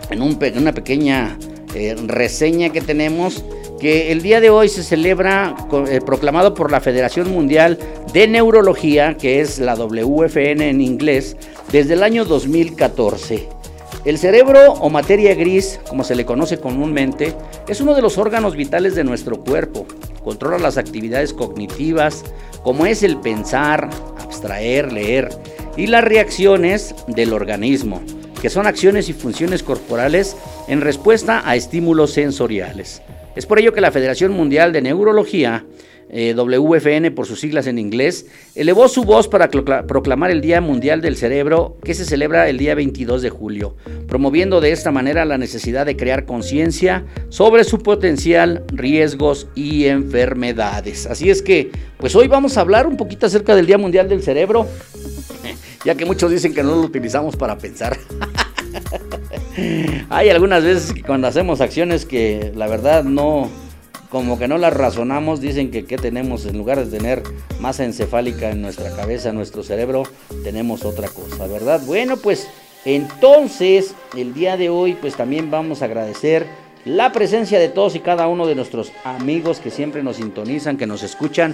en, 0.10 0.22
una 0.22 0.74
pequeña 0.74 1.38
eh, 1.74 1.96
reseña 2.06 2.70
que 2.70 2.82
tenemos, 2.82 3.44
que 3.80 4.12
el 4.12 4.22
día 4.22 4.42
de 4.42 4.50
hoy 4.50 4.70
se 4.70 4.84
celebra, 4.84 5.56
eh, 5.88 6.00
proclamado 6.06 6.54
por 6.54 6.72
la 6.72 6.82
Federación 6.82 7.32
Mundial 7.32 7.78
de 8.14 8.28
Neurología, 8.28 9.18
que 9.18 9.42
es 9.42 9.60
la 9.60 9.76
WFN 9.76 10.70
en 10.70 10.82
inglés, 10.82 11.36
desde 11.72 11.94
el 11.94 12.04
año 12.04 12.26
2014. 12.26 13.48
El 14.06 14.18
cerebro 14.18 14.74
o 14.74 14.90
materia 14.90 15.36
gris, 15.36 15.80
como 15.88 16.04
se 16.04 16.16
le 16.16 16.26
conoce 16.26 16.60
comúnmente, 16.60 17.34
es 17.68 17.82
uno 17.82 17.94
de 17.94 18.02
los 18.02 18.18
órganos 18.18 18.56
vitales 18.56 18.96
de 18.96 19.04
nuestro 19.04 19.40
cuerpo. 19.44 19.86
Controla 20.28 20.58
las 20.58 20.78
actividades 20.78 21.32
cognitivas, 21.32 22.26
como 22.62 22.86
es 22.86 23.02
el 23.02 23.16
pensar, 23.16 23.90
abstraer, 24.20 24.92
leer, 24.92 25.30
y 25.78 25.88
las 25.88 26.04
reacciones 26.04 26.94
del 27.08 27.32
organismo, 27.32 28.02
que 28.42 28.50
son 28.50 28.68
acciones 28.68 29.08
y 29.08 29.14
funciones 29.14 29.64
corporales 29.64 30.36
en 30.68 30.82
respuesta 30.82 31.50
a 31.50 31.56
estímulos 31.56 32.12
sensoriales. 32.12 33.02
Es 33.38 33.46
por 33.46 33.58
ello 33.58 33.72
que 33.72 33.80
la 33.80 33.94
Federación 33.94 34.34
Mundial 34.34 34.74
de 34.74 34.82
Neurología, 34.82 35.64
eh, 36.10 36.34
WFN 36.34 37.12
por 37.12 37.26
sus 37.26 37.40
siglas 37.40 37.68
en 37.68 37.80
inglés, 37.80 38.28
elevó 38.56 38.88
su 38.88 39.04
voz 39.04 39.28
para 39.28 39.50
proclamar 39.50 40.32
el 40.32 40.42
Día 40.42 40.62
Mundial 40.62 41.02
del 41.02 41.18
Cerebro 41.18 41.78
que 41.84 41.94
se 41.94 42.06
celebra 42.06 42.48
el 42.50 42.58
día 42.58 42.76
22 42.76 43.22
de 43.22 43.30
julio, 43.30 43.76
promoviendo 44.08 44.62
de 44.62 44.72
esta 44.72 44.92
manera 44.92 45.26
la 45.26 45.38
necesidad 45.38 45.86
de 45.86 45.98
crear 45.98 46.26
conciencia 46.26 47.06
sobre 47.30 47.64
su 47.64 47.80
potencial, 47.80 48.64
riesgos 48.68 49.48
y 49.56 49.86
enfermedades. 49.86 51.06
Así 51.08 51.30
es 51.30 51.42
que, 51.42 51.72
pues 51.98 52.16
hoy 52.16 52.28
vamos 52.28 52.58
a 52.58 52.62
hablar 52.62 52.88
un 52.88 52.98
poquito 52.98 53.26
acerca 53.26 53.56
del 53.56 53.66
Día 53.66 53.78
Mundial 53.78 54.08
del 54.08 54.24
Cerebro, 54.24 54.68
ya 55.86 55.96
que 55.96 56.06
muchos 56.06 56.32
dicen 56.32 56.54
que 56.54 56.64
no 56.64 56.76
lo 56.76 56.82
utilizamos 56.82 57.36
para 57.36 57.58
pensar. 57.58 57.98
Hay 60.10 60.30
algunas 60.30 60.64
veces 60.64 60.94
que 60.94 61.02
cuando 61.02 61.28
hacemos 61.28 61.62
acciones 61.62 62.06
que 62.06 62.52
la 62.56 62.68
verdad 62.68 63.04
no, 63.04 63.50
como 64.10 64.40
que 64.40 64.48
no 64.48 64.58
las 64.58 64.74
razonamos, 64.74 65.42
dicen 65.42 65.72
que 65.72 65.86
¿qué 65.86 65.98
tenemos 65.98 66.46
en 66.46 66.58
lugar 66.58 66.84
de 66.84 66.98
tener 66.98 67.24
masa 67.60 67.84
encefálica 67.84 68.50
en 68.50 68.62
nuestra 68.62 68.96
cabeza, 68.96 69.30
en 69.30 69.36
nuestro 69.36 69.64
cerebro, 69.64 70.04
tenemos 70.44 70.86
otra 70.86 71.10
cosa, 71.10 71.48
¿verdad? 71.48 71.82
Bueno, 71.86 72.18
pues 72.18 72.48
entonces 72.86 73.96
el 74.16 74.34
día 74.34 74.56
de 74.56 74.70
hoy 74.70 74.94
pues 74.94 75.16
también 75.16 75.52
vamos 75.52 75.82
a 75.82 75.86
agradecer 75.86 76.48
la 76.86 77.12
presencia 77.12 77.60
de 77.60 77.68
todos 77.68 77.96
y 77.96 78.00
cada 78.00 78.28
uno 78.28 78.48
de 78.48 78.56
nuestros 78.56 78.94
amigos 79.04 79.60
que 79.60 79.72
siempre 79.72 80.04
nos 80.04 80.18
sintonizan, 80.18 80.78
que 80.78 80.88
nos 80.88 81.04
escuchan. 81.04 81.54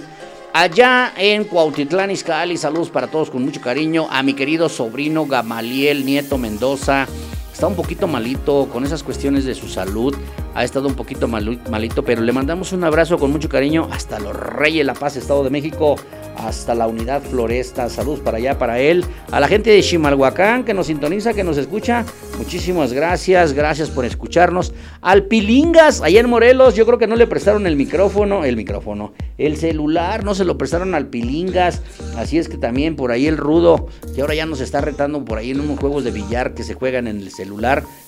Allá 0.52 1.12
en 1.16 1.42
Cuautitlán, 1.42 2.12
Izcalli, 2.12 2.56
saludos 2.56 2.88
para 2.88 3.08
todos 3.08 3.30
con 3.30 3.44
mucho 3.44 3.60
cariño. 3.60 4.06
A 4.10 4.22
mi 4.22 4.34
querido 4.34 4.68
sobrino 4.68 5.26
Gamaliel 5.26 6.06
Nieto 6.06 6.38
Mendoza, 6.38 7.08
está 7.54 7.68
un 7.68 7.76
poquito 7.76 8.08
malito 8.08 8.68
con 8.72 8.84
esas 8.84 9.04
cuestiones 9.04 9.44
de 9.44 9.54
su 9.54 9.68
salud. 9.68 10.12
Ha 10.56 10.64
estado 10.64 10.88
un 10.88 10.94
poquito 10.94 11.28
malito, 11.28 12.04
pero 12.04 12.20
le 12.20 12.32
mandamos 12.32 12.72
un 12.72 12.82
abrazo 12.82 13.16
con 13.16 13.30
mucho 13.30 13.48
cariño 13.48 13.88
hasta 13.92 14.18
los 14.18 14.34
Reyes 14.34 14.84
La 14.84 14.94
Paz, 14.94 15.16
Estado 15.16 15.44
de 15.44 15.50
México, 15.50 15.94
hasta 16.36 16.74
la 16.74 16.88
Unidad 16.88 17.22
Floresta. 17.22 17.88
Saludos 17.88 18.20
para 18.20 18.38
allá, 18.38 18.58
para 18.58 18.80
él. 18.80 19.04
A 19.30 19.38
la 19.38 19.46
gente 19.46 19.70
de 19.70 19.82
Chimalhuacán 19.82 20.64
que 20.64 20.74
nos 20.74 20.88
sintoniza, 20.88 21.32
que 21.32 21.44
nos 21.44 21.56
escucha. 21.56 22.04
Muchísimas 22.38 22.92
gracias, 22.92 23.52
gracias 23.52 23.88
por 23.88 24.04
escucharnos. 24.04 24.72
Al 25.00 25.24
Pilingas, 25.24 26.02
allá 26.02 26.20
en 26.20 26.28
Morelos, 26.28 26.74
yo 26.74 26.86
creo 26.86 26.98
que 26.98 27.06
no 27.06 27.14
le 27.14 27.28
prestaron 27.28 27.68
el 27.68 27.76
micrófono, 27.76 28.44
el 28.44 28.56
micrófono, 28.56 29.12
el 29.38 29.56
celular, 29.56 30.24
no 30.24 30.34
se 30.34 30.44
lo 30.44 30.58
prestaron 30.58 30.94
al 30.94 31.06
Pilingas. 31.06 31.82
Así 32.16 32.38
es 32.38 32.48
que 32.48 32.58
también 32.58 32.96
por 32.96 33.12
ahí 33.12 33.28
el 33.28 33.36
Rudo, 33.36 33.86
que 34.14 34.22
ahora 34.22 34.34
ya 34.34 34.46
nos 34.46 34.60
está 34.60 34.80
retando 34.80 35.24
por 35.24 35.38
ahí 35.38 35.52
en 35.52 35.60
unos 35.60 35.78
juegos 35.78 36.02
de 36.02 36.10
billar 36.10 36.54
que 36.54 36.64
se 36.64 36.74
juegan 36.74 37.06
en 37.06 37.18
el 37.18 37.30
celular. 37.30 37.43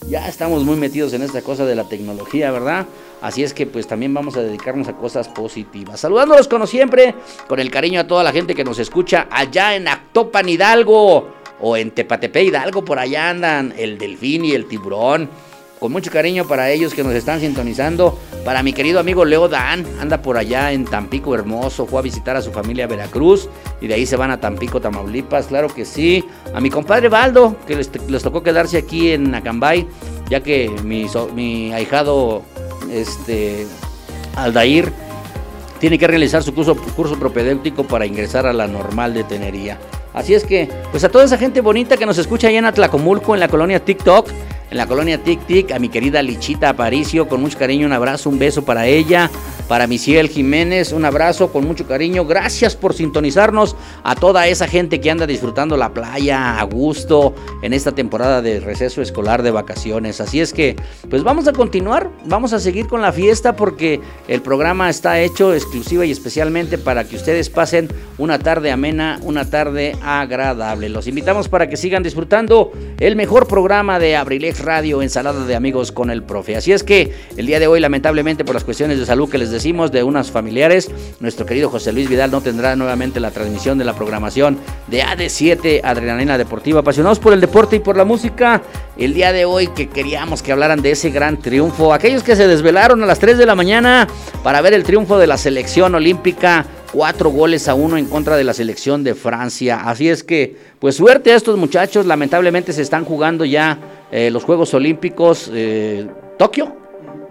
Ya 0.08 0.28
estamos 0.28 0.64
muy 0.64 0.76
metidos 0.76 1.12
en 1.12 1.22
esta 1.22 1.42
cosa 1.42 1.64
de 1.64 1.74
la 1.74 1.84
tecnología, 1.84 2.50
¿verdad? 2.50 2.86
Así 3.20 3.42
es 3.42 3.54
que 3.54 3.66
pues 3.66 3.86
también 3.86 4.12
vamos 4.14 4.36
a 4.36 4.42
dedicarnos 4.42 4.88
a 4.88 4.96
cosas 4.96 5.28
positivas. 5.28 6.00
Saludándolos 6.00 6.48
como 6.48 6.66
siempre, 6.66 7.14
con 7.48 7.58
el 7.58 7.70
cariño 7.70 8.00
a 8.00 8.06
toda 8.06 8.22
la 8.22 8.32
gente 8.32 8.54
que 8.54 8.64
nos 8.64 8.78
escucha 8.78 9.26
allá 9.30 9.74
en 9.74 9.88
Actopan 9.88 10.48
Hidalgo 10.48 11.28
o 11.60 11.76
en 11.76 11.90
Tepatepe 11.90 12.44
Hidalgo, 12.44 12.84
por 12.84 12.98
allá 12.98 13.30
andan 13.30 13.74
el 13.76 13.98
delfín 13.98 14.44
y 14.44 14.52
el 14.52 14.66
tiburón. 14.66 15.28
Con 15.78 15.92
mucho 15.92 16.10
cariño 16.10 16.46
para 16.46 16.70
ellos 16.70 16.94
que 16.94 17.04
nos 17.04 17.12
están 17.12 17.40
sintonizando. 17.40 18.18
Para 18.44 18.62
mi 18.62 18.72
querido 18.72 18.98
amigo 18.98 19.24
Leo 19.24 19.48
Dan, 19.48 19.84
anda 20.00 20.22
por 20.22 20.38
allá 20.38 20.72
en 20.72 20.84
Tampico 20.84 21.34
Hermoso, 21.34 21.84
fue 21.86 21.98
a 21.98 22.02
visitar 22.02 22.36
a 22.36 22.42
su 22.42 22.50
familia 22.50 22.86
Veracruz 22.86 23.48
y 23.80 23.86
de 23.86 23.94
ahí 23.94 24.06
se 24.06 24.16
van 24.16 24.30
a 24.30 24.40
Tampico, 24.40 24.80
Tamaulipas, 24.80 25.46
claro 25.48 25.68
que 25.68 25.84
sí. 25.84 26.24
A 26.54 26.60
mi 26.60 26.70
compadre 26.70 27.08
Baldo, 27.08 27.56
que 27.66 27.74
les, 27.74 28.22
tocó 28.22 28.42
quedarse 28.42 28.78
aquí 28.78 29.10
en 29.10 29.34
Acambay, 29.34 29.86
ya 30.30 30.40
que 30.40 30.70
mi, 30.82 31.06
mi 31.34 31.72
ahijado 31.72 32.42
este, 32.90 33.66
Aldair 34.36 34.92
tiene 35.78 35.98
que 35.98 36.06
realizar 36.06 36.42
su 36.42 36.54
curso, 36.54 36.76
curso 36.76 37.18
propedéutico 37.18 37.84
para 37.84 38.06
ingresar 38.06 38.46
a 38.46 38.52
la 38.52 38.66
normal 38.66 39.12
de 39.12 39.24
tenería. 39.24 39.78
Así 40.14 40.32
es 40.32 40.44
que, 40.44 40.70
pues 40.90 41.04
a 41.04 41.10
toda 41.10 41.24
esa 41.24 41.36
gente 41.36 41.60
bonita 41.60 41.98
que 41.98 42.06
nos 42.06 42.16
escucha 42.16 42.48
allá 42.48 42.60
en 42.60 42.64
Atlacomulco, 42.64 43.34
en 43.34 43.40
la 43.40 43.48
colonia 43.48 43.84
TikTok, 43.84 44.30
en 44.70 44.76
la 44.76 44.86
colonia 44.86 45.18
Tic 45.18 45.46
Tic, 45.46 45.72
a 45.72 45.78
mi 45.78 45.88
querida 45.88 46.22
Lichita 46.22 46.70
Aparicio, 46.70 47.28
con 47.28 47.40
mucho 47.40 47.58
cariño, 47.58 47.86
un 47.86 47.92
abrazo, 47.92 48.28
un 48.28 48.38
beso 48.38 48.64
para 48.64 48.86
ella, 48.86 49.30
para 49.68 49.86
Misiel 49.86 50.28
Jiménez, 50.28 50.92
un 50.92 51.04
abrazo 51.04 51.52
con 51.52 51.66
mucho 51.66 51.86
cariño, 51.86 52.24
gracias 52.24 52.76
por 52.76 52.94
sintonizarnos, 52.94 53.76
a 54.04 54.14
toda 54.14 54.46
esa 54.46 54.68
gente 54.68 55.00
que 55.00 55.10
anda 55.10 55.26
disfrutando 55.26 55.76
la 55.76 55.92
playa 55.92 56.60
a 56.60 56.62
gusto 56.64 57.34
en 57.62 57.72
esta 57.72 57.92
temporada 57.92 58.42
de 58.42 58.60
receso 58.60 59.02
escolar 59.02 59.42
de 59.42 59.50
vacaciones. 59.50 60.20
Así 60.20 60.40
es 60.40 60.52
que, 60.52 60.76
pues 61.10 61.22
vamos 61.22 61.48
a 61.48 61.52
continuar, 61.52 62.10
vamos 62.26 62.52
a 62.52 62.60
seguir 62.60 62.86
con 62.86 63.02
la 63.02 63.12
fiesta 63.12 63.56
porque 63.56 64.00
el 64.28 64.42
programa 64.42 64.88
está 64.88 65.20
hecho 65.20 65.52
exclusiva 65.54 66.06
y 66.06 66.10
especialmente 66.10 66.78
para 66.78 67.04
que 67.04 67.16
ustedes 67.16 67.50
pasen 67.50 67.88
una 68.18 68.38
tarde 68.38 68.70
amena, 68.70 69.18
una 69.22 69.48
tarde 69.48 69.96
agradable. 70.02 70.88
Los 70.88 71.06
invitamos 71.06 71.48
para 71.48 71.68
que 71.68 71.76
sigan 71.76 72.02
disfrutando 72.02 72.72
el 73.00 73.16
mejor 73.16 73.46
programa 73.48 73.98
de 73.98 74.16
Abrilex 74.16 74.60
Radio, 74.60 75.02
ensalada 75.02 75.44
de 75.44 75.56
amigos 75.56 75.92
con 75.92 76.10
el 76.10 76.22
profe. 76.22 76.56
Así 76.56 76.72
es 76.72 76.82
que 76.82 77.12
el 77.36 77.46
día 77.46 77.58
de 77.58 77.66
hoy, 77.66 77.80
lamentablemente, 77.80 78.44
por 78.44 78.54
las 78.54 78.64
cuestiones 78.64 78.98
de 78.98 79.06
salud 79.06 79.28
que 79.28 79.38
les 79.38 79.50
decimos 79.56 79.90
de 79.90 80.02
unas 80.02 80.30
familiares, 80.30 80.90
nuestro 81.18 81.46
querido 81.46 81.70
José 81.70 81.90
Luis 81.90 82.10
Vidal 82.10 82.30
no 82.30 82.42
tendrá 82.42 82.76
nuevamente 82.76 83.20
la 83.20 83.30
transmisión 83.30 83.78
de 83.78 83.86
la 83.86 83.94
programación 83.94 84.58
de 84.86 85.02
AD7 85.02 85.80
Adrenalina 85.82 86.36
Deportiva. 86.36 86.80
Apasionados 86.80 87.18
por 87.18 87.32
el 87.32 87.40
deporte 87.40 87.76
y 87.76 87.78
por 87.78 87.96
la 87.96 88.04
música, 88.04 88.62
el 88.98 89.14
día 89.14 89.32
de 89.32 89.46
hoy 89.46 89.68
que 89.68 89.88
queríamos 89.88 90.42
que 90.42 90.52
hablaran 90.52 90.82
de 90.82 90.90
ese 90.90 91.08
gran 91.08 91.38
triunfo. 91.38 91.94
Aquellos 91.94 92.22
que 92.22 92.36
se 92.36 92.46
desvelaron 92.46 93.02
a 93.02 93.06
las 93.06 93.18
3 93.18 93.38
de 93.38 93.46
la 93.46 93.54
mañana 93.54 94.06
para 94.42 94.60
ver 94.60 94.74
el 94.74 94.84
triunfo 94.84 95.16
de 95.16 95.26
la 95.26 95.38
selección 95.38 95.94
olímpica 95.94 96.66
cuatro 96.92 97.30
goles 97.30 97.66
a 97.68 97.74
uno 97.74 97.96
en 97.96 98.06
contra 98.06 98.36
de 98.36 98.44
la 98.44 98.52
selección 98.52 99.04
de 99.04 99.14
Francia. 99.14 99.80
Así 99.84 100.10
es 100.10 100.22
que, 100.22 100.56
pues 100.78 100.96
suerte 100.96 101.32
a 101.32 101.36
estos 101.36 101.56
muchachos. 101.56 102.04
Lamentablemente 102.04 102.74
se 102.74 102.82
están 102.82 103.06
jugando 103.06 103.46
ya 103.46 103.78
eh, 104.12 104.30
los 104.30 104.44
Juegos 104.44 104.74
Olímpicos 104.74 105.50
eh, 105.50 106.06
Tokio 106.38 106.85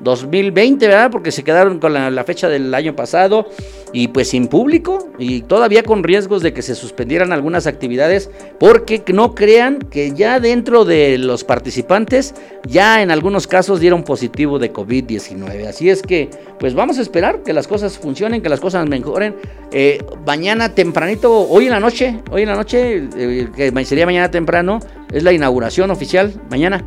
2020, 0.06 0.88
¿verdad? 0.88 1.12
Porque 1.12 1.32
se 1.32 1.44
quedaron 1.44 1.80
con 1.80 1.94
la, 1.94 2.24
fecha 2.24 2.48
del 2.48 2.74
año 2.74 2.96
pasado 2.96 3.50
y 3.92 4.08
pues 4.08 4.30
sin 4.30 4.48
público 4.48 5.10
y 5.20 5.42
todavía 5.42 5.84
con 5.84 6.04
riesgos 6.04 6.42
de 6.42 6.54
que 6.54 6.62
se 6.62 6.76
suspendieran 6.76 7.34
algunas 7.34 7.68
actividades 7.68 8.30
porque 8.60 9.04
no 9.14 9.36
crean 9.36 9.80
que 9.80 10.14
ya 10.14 10.40
dentro 10.40 10.86
de 10.86 11.18
los 11.18 11.44
participantes 11.44 12.34
ya 12.68 13.02
en 13.02 13.12
algunos 13.12 13.48
casos 13.48 13.80
dieron 13.80 14.04
positivo 14.04 14.60
de 14.60 14.72
COVID-19. 14.72 15.68
Así 15.68 15.90
es 15.90 16.02
que 16.02 16.30
pues 16.60 16.74
vamos 16.74 16.98
a 17.00 17.02
esperar 17.02 17.44
que 17.44 17.54
las 17.54 17.68
cosas 17.68 17.98
funcionen, 17.98 18.42
que 18.42 18.50
las 18.50 18.60
cosas 18.60 18.88
mejoren. 18.88 19.36
Eh, 19.72 20.04
mañana 20.26 20.74
tempranito, 20.74 21.32
hoy 21.50 21.66
en 21.66 21.72
la 21.72 21.80
noche, 21.80 22.22
hoy 22.32 22.44
en 22.44 22.50
la 22.50 22.56
noche, 22.56 23.08
que 23.56 23.86
sería 23.86 24.06
mañana 24.06 24.30
temprano, 24.32 24.80
es 25.12 25.24
la 25.24 25.34
inauguración 25.34 25.92
oficial, 25.92 26.34
mañana, 26.50 26.86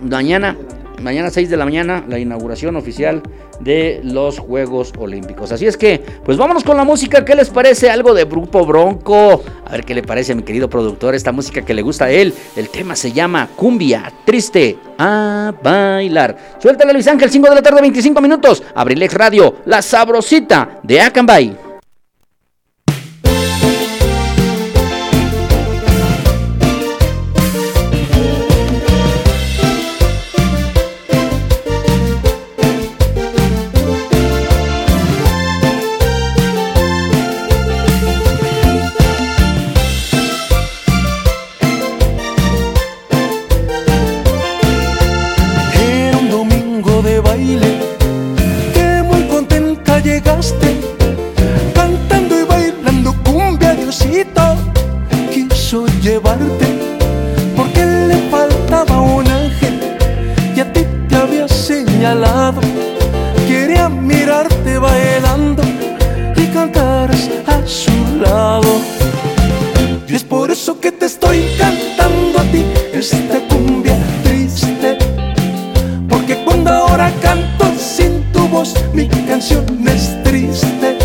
mañana, 0.00 0.56
mañana 1.00 1.30
6 1.30 1.50
de 1.50 1.56
la 1.56 1.64
mañana, 1.64 2.04
la 2.08 2.18
inauguración 2.18 2.76
oficial 2.76 3.22
de 3.60 4.00
los 4.04 4.38
Juegos 4.38 4.92
Olímpicos. 4.98 5.52
Así 5.52 5.66
es 5.66 5.76
que, 5.76 6.00
pues 6.24 6.36
vámonos 6.36 6.64
con 6.64 6.76
la 6.76 6.84
música, 6.84 7.24
¿qué 7.24 7.34
les 7.34 7.50
parece? 7.50 7.90
Algo 7.90 8.14
de 8.14 8.24
Grupo 8.24 8.64
Bronco, 8.66 9.42
a 9.64 9.72
ver 9.72 9.84
qué 9.84 9.94
le 9.94 10.02
parece 10.02 10.32
a 10.32 10.34
mi 10.34 10.42
querido 10.42 10.68
productor, 10.68 11.14
esta 11.14 11.32
música 11.32 11.62
que 11.62 11.74
le 11.74 11.82
gusta 11.82 12.06
a 12.06 12.10
él, 12.10 12.34
el 12.56 12.68
tema 12.68 12.96
se 12.96 13.12
llama 13.12 13.48
Cumbia, 13.54 14.12
triste, 14.24 14.78
a 14.98 15.52
bailar. 15.62 16.56
Suéltale 16.58 16.92
Luis 16.92 17.06
Ángel, 17.06 17.30
5 17.30 17.48
de 17.48 17.54
la 17.54 17.62
tarde, 17.62 17.80
25 17.80 18.20
minutos, 18.20 18.62
Abrilex 18.74 19.14
Radio, 19.14 19.56
la 19.66 19.82
sabrosita 19.82 20.80
de 20.82 21.00
Acambay. 21.00 21.63
llevarte, 56.14 56.66
porque 57.56 57.84
le 57.84 58.16
faltaba 58.30 59.00
un 59.00 59.26
ángel 59.26 59.74
y 60.54 60.60
a 60.60 60.72
ti 60.72 60.82
te 61.08 61.16
había 61.16 61.48
señalado. 61.48 62.60
Quería 63.48 63.88
mirarte 63.88 64.78
bailando 64.78 65.62
y 66.36 66.46
cantaras 66.56 67.28
a 67.46 67.66
su 67.66 67.96
lado. 68.22 68.72
Y 70.08 70.14
es 70.14 70.22
por 70.22 70.52
eso 70.52 70.78
que 70.78 70.92
te 70.92 71.06
estoy 71.06 71.38
cantando 71.58 72.38
a 72.38 72.44
ti 72.52 72.62
esta 72.92 73.38
cumbia 73.48 73.98
triste, 74.22 74.98
porque 76.08 76.36
cuando 76.44 76.70
ahora 76.70 77.10
canto 77.22 77.64
sin 77.76 78.22
tu 78.32 78.46
voz, 78.46 78.72
mi 78.92 79.08
canción 79.08 79.64
es 79.88 80.22
triste. 80.22 80.96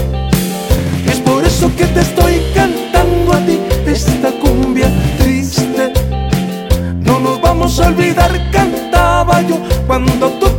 Y 1.04 1.10
es 1.10 1.20
por 1.22 1.44
eso 1.44 1.66
que 1.76 1.86
te 1.96 2.02
estoy 2.02 2.36
cantando 2.54 3.34
a 3.34 3.40
ti 3.48 3.58
esta 3.88 4.32
olvidar 7.78 8.32
cantaba 8.52 9.42
yo 9.42 9.60
cuando 9.86 10.28
tú 10.40 10.59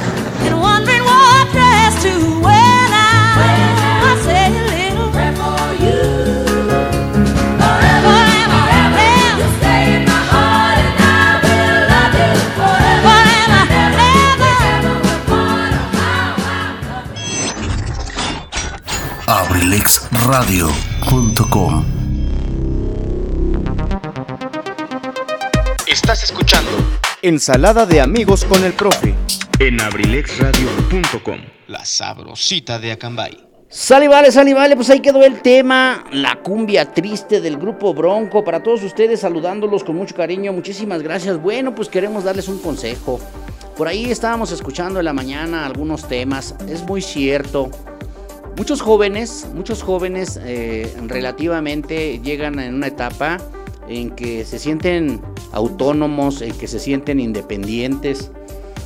abrilexradio.com 20.33 21.85
Estás 25.85 26.23
escuchando 26.23 26.71
Ensalada 27.21 27.85
de 27.85 27.99
amigos 27.99 28.45
con 28.45 28.63
el 28.63 28.71
profe. 28.71 29.13
en 29.59 29.81
abrilexradio.com. 29.81 31.37
La 31.67 31.83
sabrosita 31.83 32.79
de 32.79 32.93
Acambay. 32.93 33.45
Sale, 33.67 34.07
vale, 34.07 34.31
sale, 34.31 34.53
vale, 34.53 34.77
pues 34.77 34.89
ahí 34.89 35.01
quedó 35.01 35.21
el 35.25 35.41
tema, 35.41 36.05
la 36.13 36.37
cumbia 36.37 36.93
triste 36.93 37.41
del 37.41 37.57
grupo 37.57 37.93
Bronco. 37.93 38.45
Para 38.45 38.63
todos 38.63 38.83
ustedes, 38.83 39.19
saludándolos 39.19 39.83
con 39.83 39.97
mucho 39.97 40.15
cariño, 40.15 40.53
muchísimas 40.53 41.01
gracias. 41.01 41.41
Bueno, 41.41 41.75
pues 41.75 41.89
queremos 41.89 42.23
darles 42.23 42.47
un 42.47 42.59
consejo. 42.59 43.19
Por 43.75 43.89
ahí 43.89 44.09
estábamos 44.09 44.53
escuchando 44.53 44.99
en 44.99 45.05
la 45.05 45.13
mañana 45.13 45.65
algunos 45.65 46.07
temas, 46.07 46.55
es 46.69 46.83
muy 46.83 47.01
cierto. 47.01 47.69
Muchos 48.57 48.81
jóvenes, 48.81 49.47
muchos 49.53 49.81
jóvenes 49.81 50.39
eh, 50.43 50.93
relativamente 51.07 52.19
llegan 52.19 52.59
en 52.59 52.75
una 52.75 52.87
etapa 52.87 53.37
en 53.87 54.11
que 54.11 54.45
se 54.45 54.59
sienten 54.59 55.21
autónomos, 55.51 56.41
en 56.41 56.53
que 56.53 56.67
se 56.67 56.79
sienten 56.79 57.19
independientes. 57.19 58.31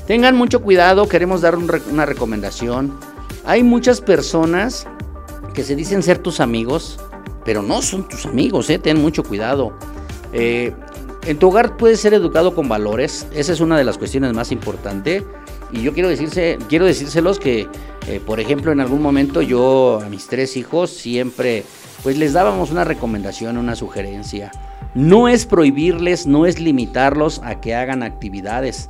Tengan 0.08 0.36
mucho 0.36 0.62
cuidado, 0.62 1.08
queremos 1.08 1.42
dar 1.42 1.58
una 1.58 2.06
recomendación. 2.06 2.98
Hay 3.46 3.64
muchas 3.64 4.02
personas 4.02 4.88
que 5.54 5.64
se 5.64 5.76
dicen 5.76 6.04
ser 6.04 6.20
tus 6.20 6.40
amigos, 6.40 7.00
pero 7.44 7.62
no 7.62 7.82
son 7.82 8.08
tus 8.08 8.26
amigos, 8.26 8.70
eh, 8.70 8.78
ten 8.78 9.02
mucho 9.02 9.24
cuidado. 9.24 9.74
Eh, 10.34 10.74
en 11.26 11.40
tu 11.40 11.48
hogar 11.48 11.76
puedes 11.78 12.00
ser 12.00 12.14
educado 12.14 12.54
con 12.54 12.70
valores, 12.70 13.26
esa 13.34 13.52
es 13.52 13.60
una 13.62 13.78
de 13.78 13.84
las 13.84 13.98
cuestiones 13.98 14.34
más 14.34 14.52
importantes. 14.52 15.24
Y 15.76 15.82
yo 15.82 15.94
quiero, 15.94 16.08
decirse, 16.08 16.58
quiero 16.70 16.86
decírselos 16.86 17.38
que, 17.38 17.68
eh, 18.08 18.22
por 18.26 18.40
ejemplo, 18.40 18.72
en 18.72 18.80
algún 18.80 19.02
momento 19.02 19.42
yo 19.42 20.00
a 20.02 20.08
mis 20.08 20.28
tres 20.28 20.56
hijos 20.56 20.90
siempre, 20.90 21.66
pues 22.02 22.18
les 22.18 22.32
dábamos 22.32 22.72
una 22.72 22.86
recomendación, 22.86 23.58
una 23.58 23.76
sugerencia. 23.76 24.52
No 24.94 25.28
es 25.28 25.46
prohibirles, 25.46 26.28
no 26.28 26.46
es 26.46 26.62
limitarlos 26.62 27.42
a 27.44 27.60
que 27.60 27.76
hagan 27.76 28.04
actividades. 28.04 28.90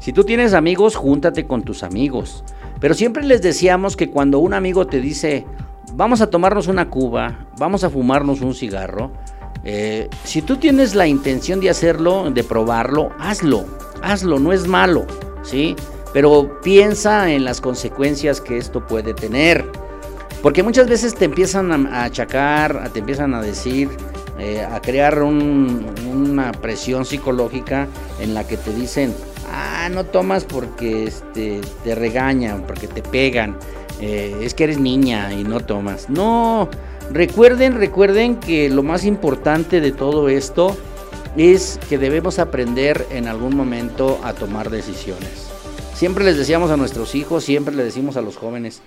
Si 0.00 0.12
tú 0.12 0.24
tienes 0.24 0.54
amigos, 0.54 0.96
júntate 0.96 1.46
con 1.46 1.62
tus 1.62 1.84
amigos. 1.84 2.42
Pero 2.80 2.94
siempre 2.94 3.22
les 3.22 3.40
decíamos 3.40 3.96
que 3.96 4.10
cuando 4.10 4.40
un 4.40 4.54
amigo 4.54 4.88
te 4.88 5.00
dice, 5.00 5.46
vamos 5.92 6.20
a 6.20 6.30
tomarnos 6.30 6.66
una 6.66 6.90
cuba, 6.90 7.46
vamos 7.58 7.84
a 7.84 7.90
fumarnos 7.90 8.40
un 8.40 8.54
cigarro, 8.54 9.12
eh, 9.62 10.10
si 10.24 10.42
tú 10.42 10.56
tienes 10.56 10.96
la 10.96 11.06
intención 11.06 11.60
de 11.60 11.70
hacerlo, 11.70 12.28
de 12.32 12.42
probarlo, 12.42 13.10
hazlo, 13.20 13.64
hazlo, 14.02 14.40
no 14.40 14.52
es 14.52 14.66
malo, 14.66 15.06
¿sí? 15.42 15.76
Pero 16.14 16.60
piensa 16.62 17.30
en 17.30 17.44
las 17.44 17.60
consecuencias 17.60 18.40
que 18.40 18.56
esto 18.56 18.86
puede 18.86 19.12
tener. 19.12 19.66
Porque 20.42 20.62
muchas 20.62 20.88
veces 20.88 21.14
te 21.14 21.24
empiezan 21.26 21.86
a 21.88 22.04
achacar, 22.04 22.88
te 22.92 23.00
empiezan 23.00 23.34
a 23.34 23.42
decir, 23.42 23.88
eh, 24.38 24.62
a 24.62 24.80
crear 24.80 25.22
un- 25.22 25.84
una 26.06 26.52
presión 26.52 27.04
psicológica 27.04 27.88
en 28.20 28.32
la 28.34 28.46
que 28.46 28.56
te 28.56 28.72
dicen, 28.72 29.12
ah, 29.50 29.88
no 29.92 30.04
tomas 30.04 30.44
porque 30.44 31.04
este, 31.04 31.60
te 31.82 31.94
regañan, 31.94 32.62
porque 32.66 32.86
te 32.86 33.02
pegan, 33.02 33.56
eh, 34.00 34.36
es 34.40 34.54
que 34.54 34.64
eres 34.64 34.78
niña 34.78 35.32
y 35.32 35.44
no 35.44 35.60
tomas. 35.60 36.10
No, 36.10 36.68
recuerden, 37.10 37.74
recuerden 37.76 38.36
que 38.36 38.68
lo 38.68 38.82
más 38.82 39.04
importante 39.04 39.80
de 39.80 39.92
todo 39.92 40.28
esto 40.28 40.76
es 41.36 41.80
que 41.88 41.98
debemos 41.98 42.38
aprender 42.38 43.06
en 43.10 43.28
algún 43.28 43.56
momento 43.56 44.20
a 44.22 44.32
tomar 44.34 44.70
decisiones. 44.70 45.53
Siempre 45.94 46.24
les 46.24 46.36
decíamos 46.36 46.70
a 46.70 46.76
nuestros 46.76 47.14
hijos, 47.14 47.44
siempre 47.44 47.74
les 47.74 47.86
decimos 47.86 48.16
a 48.16 48.20
los 48.20 48.36
jóvenes, 48.36 48.82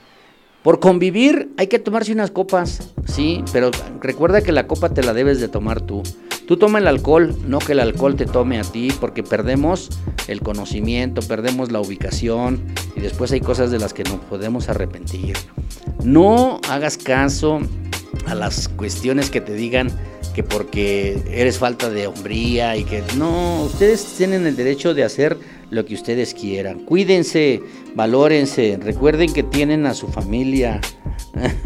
por 0.62 0.82
convivir 0.82 1.50
hay 1.58 1.68
que 1.68 1.80
tomarse 1.80 2.12
unas 2.12 2.32
copas, 2.32 2.94
sí, 3.06 3.44
pero 3.54 3.72
recuerda 4.02 4.42
que 4.42 4.52
la 4.52 4.68
copa 4.68 4.90
te 4.90 5.02
la 5.02 5.14
debes 5.14 5.40
de 5.40 5.48
tomar 5.48 5.80
tú. 5.80 6.04
Tú 6.46 6.58
toma 6.58 6.80
el 6.80 6.88
alcohol, 6.88 7.36
no 7.46 7.60
que 7.60 7.72
el 7.72 7.80
alcohol 7.80 8.16
te 8.16 8.26
tome 8.26 8.60
a 8.60 8.64
ti, 8.64 8.90
porque 9.00 9.24
perdemos 9.24 9.90
el 10.28 10.42
conocimiento, 10.42 11.22
perdemos 11.22 11.72
la 11.72 11.80
ubicación 11.80 12.62
y 12.96 13.00
después 13.00 13.32
hay 13.32 13.40
cosas 13.40 13.72
de 13.72 13.80
las 13.80 13.94
que 13.94 14.04
nos 14.04 14.20
podemos 14.26 14.68
arrepentir. 14.68 15.38
No 16.04 16.60
hagas 16.70 16.98
caso 16.98 17.60
a 18.26 18.36
las 18.36 18.68
cuestiones 18.68 19.30
que 19.30 19.40
te 19.40 19.54
digan 19.54 19.90
que 20.36 20.44
porque 20.44 21.24
eres 21.32 21.58
falta 21.58 21.90
de 21.90 22.08
hombría 22.08 22.76
y 22.78 22.84
que 22.84 23.04
no, 23.18 23.64
ustedes 23.64 24.06
tienen 24.18 24.46
el 24.46 24.56
derecho 24.56 24.94
de 24.94 25.04
hacer 25.04 25.38
lo 25.70 25.86
que 25.86 25.96
ustedes 25.96 26.34
quieran. 26.34 26.80
Cuídense, 26.80 27.62
valórense, 27.96 28.80
recuerden 28.82 29.34
que 29.34 29.44
tienen 29.44 29.86
a 29.86 29.94
su 29.94 30.08
familia. 30.08 30.80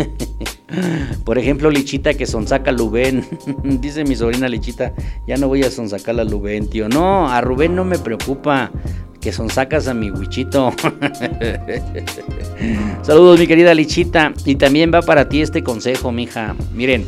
Por 1.25 1.37
ejemplo, 1.37 1.69
Lichita 1.69 2.13
que 2.13 2.25
sonsaca 2.25 2.71
a 2.71 2.73
Lubén. 2.73 3.25
Dice 3.63 4.03
mi 4.03 4.15
sobrina 4.15 4.47
Lichita, 4.47 4.93
ya 5.27 5.37
no 5.37 5.47
voy 5.47 5.63
a 5.63 5.71
sonsacar 5.71 6.19
a 6.19 6.23
Lubén, 6.23 6.69
tío. 6.69 6.89
No, 6.89 7.29
a 7.29 7.41
Rubén 7.41 7.75
no 7.75 7.83
me 7.83 7.99
preocupa. 7.99 8.71
Que 9.19 9.31
sonsacas 9.31 9.87
a 9.87 9.93
mi 9.93 10.09
huichito. 10.09 10.73
Saludos, 13.03 13.39
mi 13.39 13.45
querida 13.45 13.75
Lichita. 13.75 14.33
Y 14.45 14.55
también 14.55 14.91
va 14.91 15.03
para 15.03 15.29
ti 15.29 15.41
este 15.41 15.61
consejo, 15.61 16.11
mija. 16.11 16.55
Miren, 16.73 17.05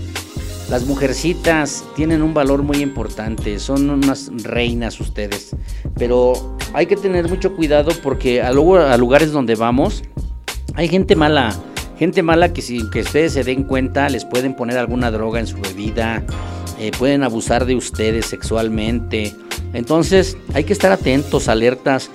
las 0.73 0.88
mujercitas 0.88 1.86
tienen 1.95 2.23
un 2.23 2.33
valor 2.33 2.63
muy 2.63 2.77
importante. 2.77 3.59
Son 3.59 3.91
unas 3.91 4.31
reinas 4.43 4.99
ustedes. 4.99 5.55
Pero 5.99 6.57
hay 6.73 6.88
que 6.88 6.95
tener 6.95 7.29
mucho 7.29 7.55
cuidado 7.55 7.91
porque 8.01 8.41
a, 8.41 8.51
lugares 8.51 9.31
donde 9.31 9.53
vamos 9.53 10.01
hay 10.73 10.88
gente 10.88 11.15
mala. 11.15 11.55
Gente 11.99 12.23
mala 12.23 12.53
que 12.53 12.63
sin 12.63 12.89
que 12.89 13.01
ustedes 13.01 13.33
se 13.33 13.43
den 13.43 13.65
cuenta 13.65 14.09
les 14.09 14.25
pueden 14.25 14.55
poner 14.55 14.79
alguna 14.79 15.12
droga 15.12 15.39
en 15.39 15.45
su 15.45 15.57
bebida, 15.57 16.23
eh, 16.79 16.89
pueden 16.97 17.21
abusar 17.21 17.67
de 17.67 17.75
ustedes 17.75 18.25
sexualmente. 18.25 19.31
Entonces 19.73 20.38
hay 20.55 20.63
que 20.63 20.73
estar 20.73 20.91
atentos, 20.91 21.49
alertas. 21.49 22.09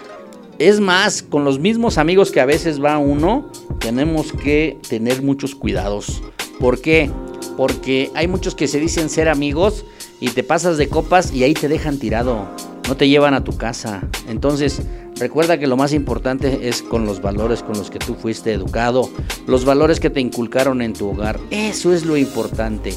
Es 0.58 0.80
más, 0.80 1.22
con 1.22 1.44
los 1.44 1.60
mismos 1.60 1.96
amigos 1.96 2.32
que 2.32 2.40
a 2.40 2.44
veces 2.44 2.82
va 2.82 2.98
uno, 2.98 3.52
tenemos 3.78 4.32
que 4.32 4.78
tener 4.88 5.22
muchos 5.22 5.54
cuidados. 5.54 6.20
¿Por 6.58 6.80
qué? 6.80 7.08
Porque 7.56 8.10
hay 8.14 8.28
muchos 8.28 8.54
que 8.54 8.68
se 8.68 8.80
dicen 8.80 9.10
ser 9.10 9.28
amigos 9.28 9.84
y 10.20 10.30
te 10.30 10.42
pasas 10.42 10.76
de 10.78 10.88
copas 10.88 11.32
y 11.32 11.44
ahí 11.44 11.54
te 11.54 11.68
dejan 11.68 11.98
tirado. 11.98 12.48
No 12.88 12.96
te 12.96 13.08
llevan 13.08 13.34
a 13.34 13.44
tu 13.44 13.56
casa. 13.56 14.02
Entonces, 14.28 14.82
recuerda 15.16 15.58
que 15.58 15.66
lo 15.66 15.76
más 15.76 15.92
importante 15.92 16.68
es 16.68 16.82
con 16.82 17.04
los 17.04 17.20
valores 17.20 17.62
con 17.62 17.76
los 17.76 17.90
que 17.90 17.98
tú 17.98 18.14
fuiste 18.14 18.52
educado, 18.52 19.10
los 19.46 19.64
valores 19.64 20.00
que 20.00 20.10
te 20.10 20.20
inculcaron 20.20 20.80
en 20.80 20.94
tu 20.94 21.10
hogar. 21.10 21.38
Eso 21.50 21.92
es 21.92 22.06
lo 22.06 22.16
importante. 22.16 22.94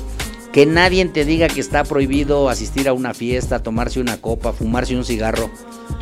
Que 0.54 0.65
nadie 0.65 1.06
te 1.06 1.23
diga 1.23 1.47
que 1.47 1.62
está 1.62 1.84
prohibido 1.84 2.49
asistir 2.49 2.89
a 2.89 2.93
una 2.93 3.13
fiesta, 3.13 3.63
tomarse 3.63 4.01
una 4.01 4.17
copa, 4.17 4.51
fumarse 4.51 4.95
un 4.95 5.06
cigarro. 5.06 5.49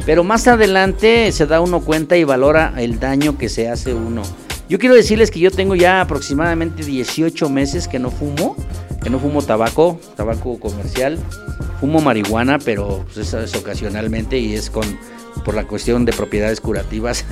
Pero 0.05 0.23
más 0.23 0.47
adelante 0.47 1.31
se 1.31 1.45
da 1.45 1.61
uno 1.61 1.81
cuenta 1.81 2.17
y 2.17 2.23
valora 2.23 2.73
el 2.77 2.99
daño 2.99 3.37
que 3.37 3.49
se 3.49 3.69
hace 3.69 3.93
uno. 3.93 4.23
Yo 4.69 4.77
quiero 4.77 4.93
decirles 4.95 5.31
que 5.31 5.39
yo 5.39 5.49
tengo 5.51 5.75
ya 5.75 5.99
aproximadamente 6.01 6.83
18 6.85 7.49
meses 7.49 7.87
que 7.87 7.97
no 7.97 8.11
fumo, 8.11 8.55
que 9.01 9.09
no 9.09 9.19
fumo 9.19 9.41
tabaco, 9.41 9.99
tabaco 10.15 10.59
comercial. 10.59 11.17
Fumo 11.79 12.01
marihuana, 12.01 12.59
pero 12.59 13.03
pues, 13.05 13.27
eso 13.27 13.39
es 13.39 13.55
ocasionalmente 13.55 14.37
y 14.37 14.53
es 14.53 14.69
con 14.69 14.85
por 15.45 15.55
la 15.55 15.65
cuestión 15.65 16.05
de 16.05 16.11
propiedades 16.13 16.59
curativas. 16.61 17.25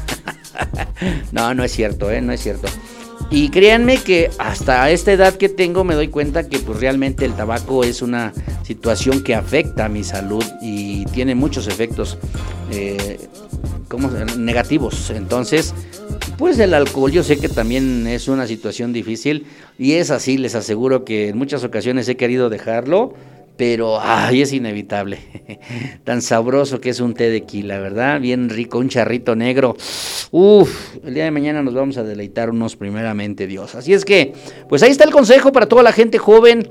no, 1.32 1.54
no 1.54 1.64
es 1.64 1.72
cierto, 1.74 2.10
¿eh? 2.10 2.22
no 2.22 2.32
es 2.32 2.42
cierto. 2.42 2.68
Y 3.30 3.50
créanme 3.50 3.98
que 3.98 4.32
hasta 4.40 4.90
esta 4.90 5.12
edad 5.12 5.36
que 5.36 5.50
tengo 5.50 5.84
me 5.84 5.96
doy 5.96 6.08
cuenta 6.08 6.48
que 6.48 6.60
pues 6.60 6.80
realmente 6.80 7.26
el 7.26 7.34
tabaco 7.34 7.84
es 7.84 8.02
una 8.02 8.32
situación 8.64 9.22
que 9.22 9.36
afecta 9.36 9.86
a 9.86 9.90
mi 9.90 10.04
salud 10.04 10.44
y 10.62 11.06
tiene 11.08 11.36
muchos 11.36 11.68
efectos 11.68 12.18
eh, 12.72 13.20
¿cómo 13.90 14.10
se- 14.10 14.38
negativos. 14.38 15.10
Entonces, 15.10 15.74
pues 16.38 16.60
el 16.60 16.74
alcohol 16.74 17.12
yo 17.12 17.24
sé 17.24 17.38
que 17.38 17.50
también 17.50 18.08
es 18.08 18.28
una 18.28 18.48
situación 18.48 18.94
difícil 18.94 19.46
y 19.80 19.94
es 19.94 20.12
así, 20.12 20.38
les 20.38 20.56
aseguro 20.56 21.04
que 21.04 21.30
en 21.30 21.38
muchas 21.38 21.64
ocasiones 21.64 22.08
he 22.08 22.16
querido 22.16 22.50
dejarlo, 22.50 23.14
pero 23.58 24.00
ay, 24.00 24.44
es 24.44 24.54
inevitable. 24.54 25.20
Tan 26.04 26.22
sabroso 26.22 26.80
que 26.80 26.90
es 26.90 27.00
un 27.00 27.16
té 27.16 27.30
de 27.30 27.42
quila, 27.42 27.80
¿verdad? 27.80 28.22
Bien 28.22 28.50
rico, 28.50 28.78
un 28.78 28.88
charrito 28.88 29.36
negro. 29.36 29.76
Uf, 30.32 30.96
el 31.04 31.16
día 31.16 31.24
de 31.24 31.32
mañana 31.32 31.64
nos 31.64 31.74
vamos 31.74 31.98
a 31.98 32.04
deleitar 32.04 32.52
unos 32.52 32.76
primeramente, 32.76 33.48
Dios. 33.48 33.74
Así 33.76 33.94
es 33.94 34.06
que, 34.06 34.34
pues 34.70 34.84
ahí 34.84 34.92
está 34.92 35.04
el 35.04 35.12
consejo 35.12 35.52
para 35.52 35.68
toda 35.68 35.84
la 35.84 35.92
gente 35.92 36.20
joven. 36.20 36.70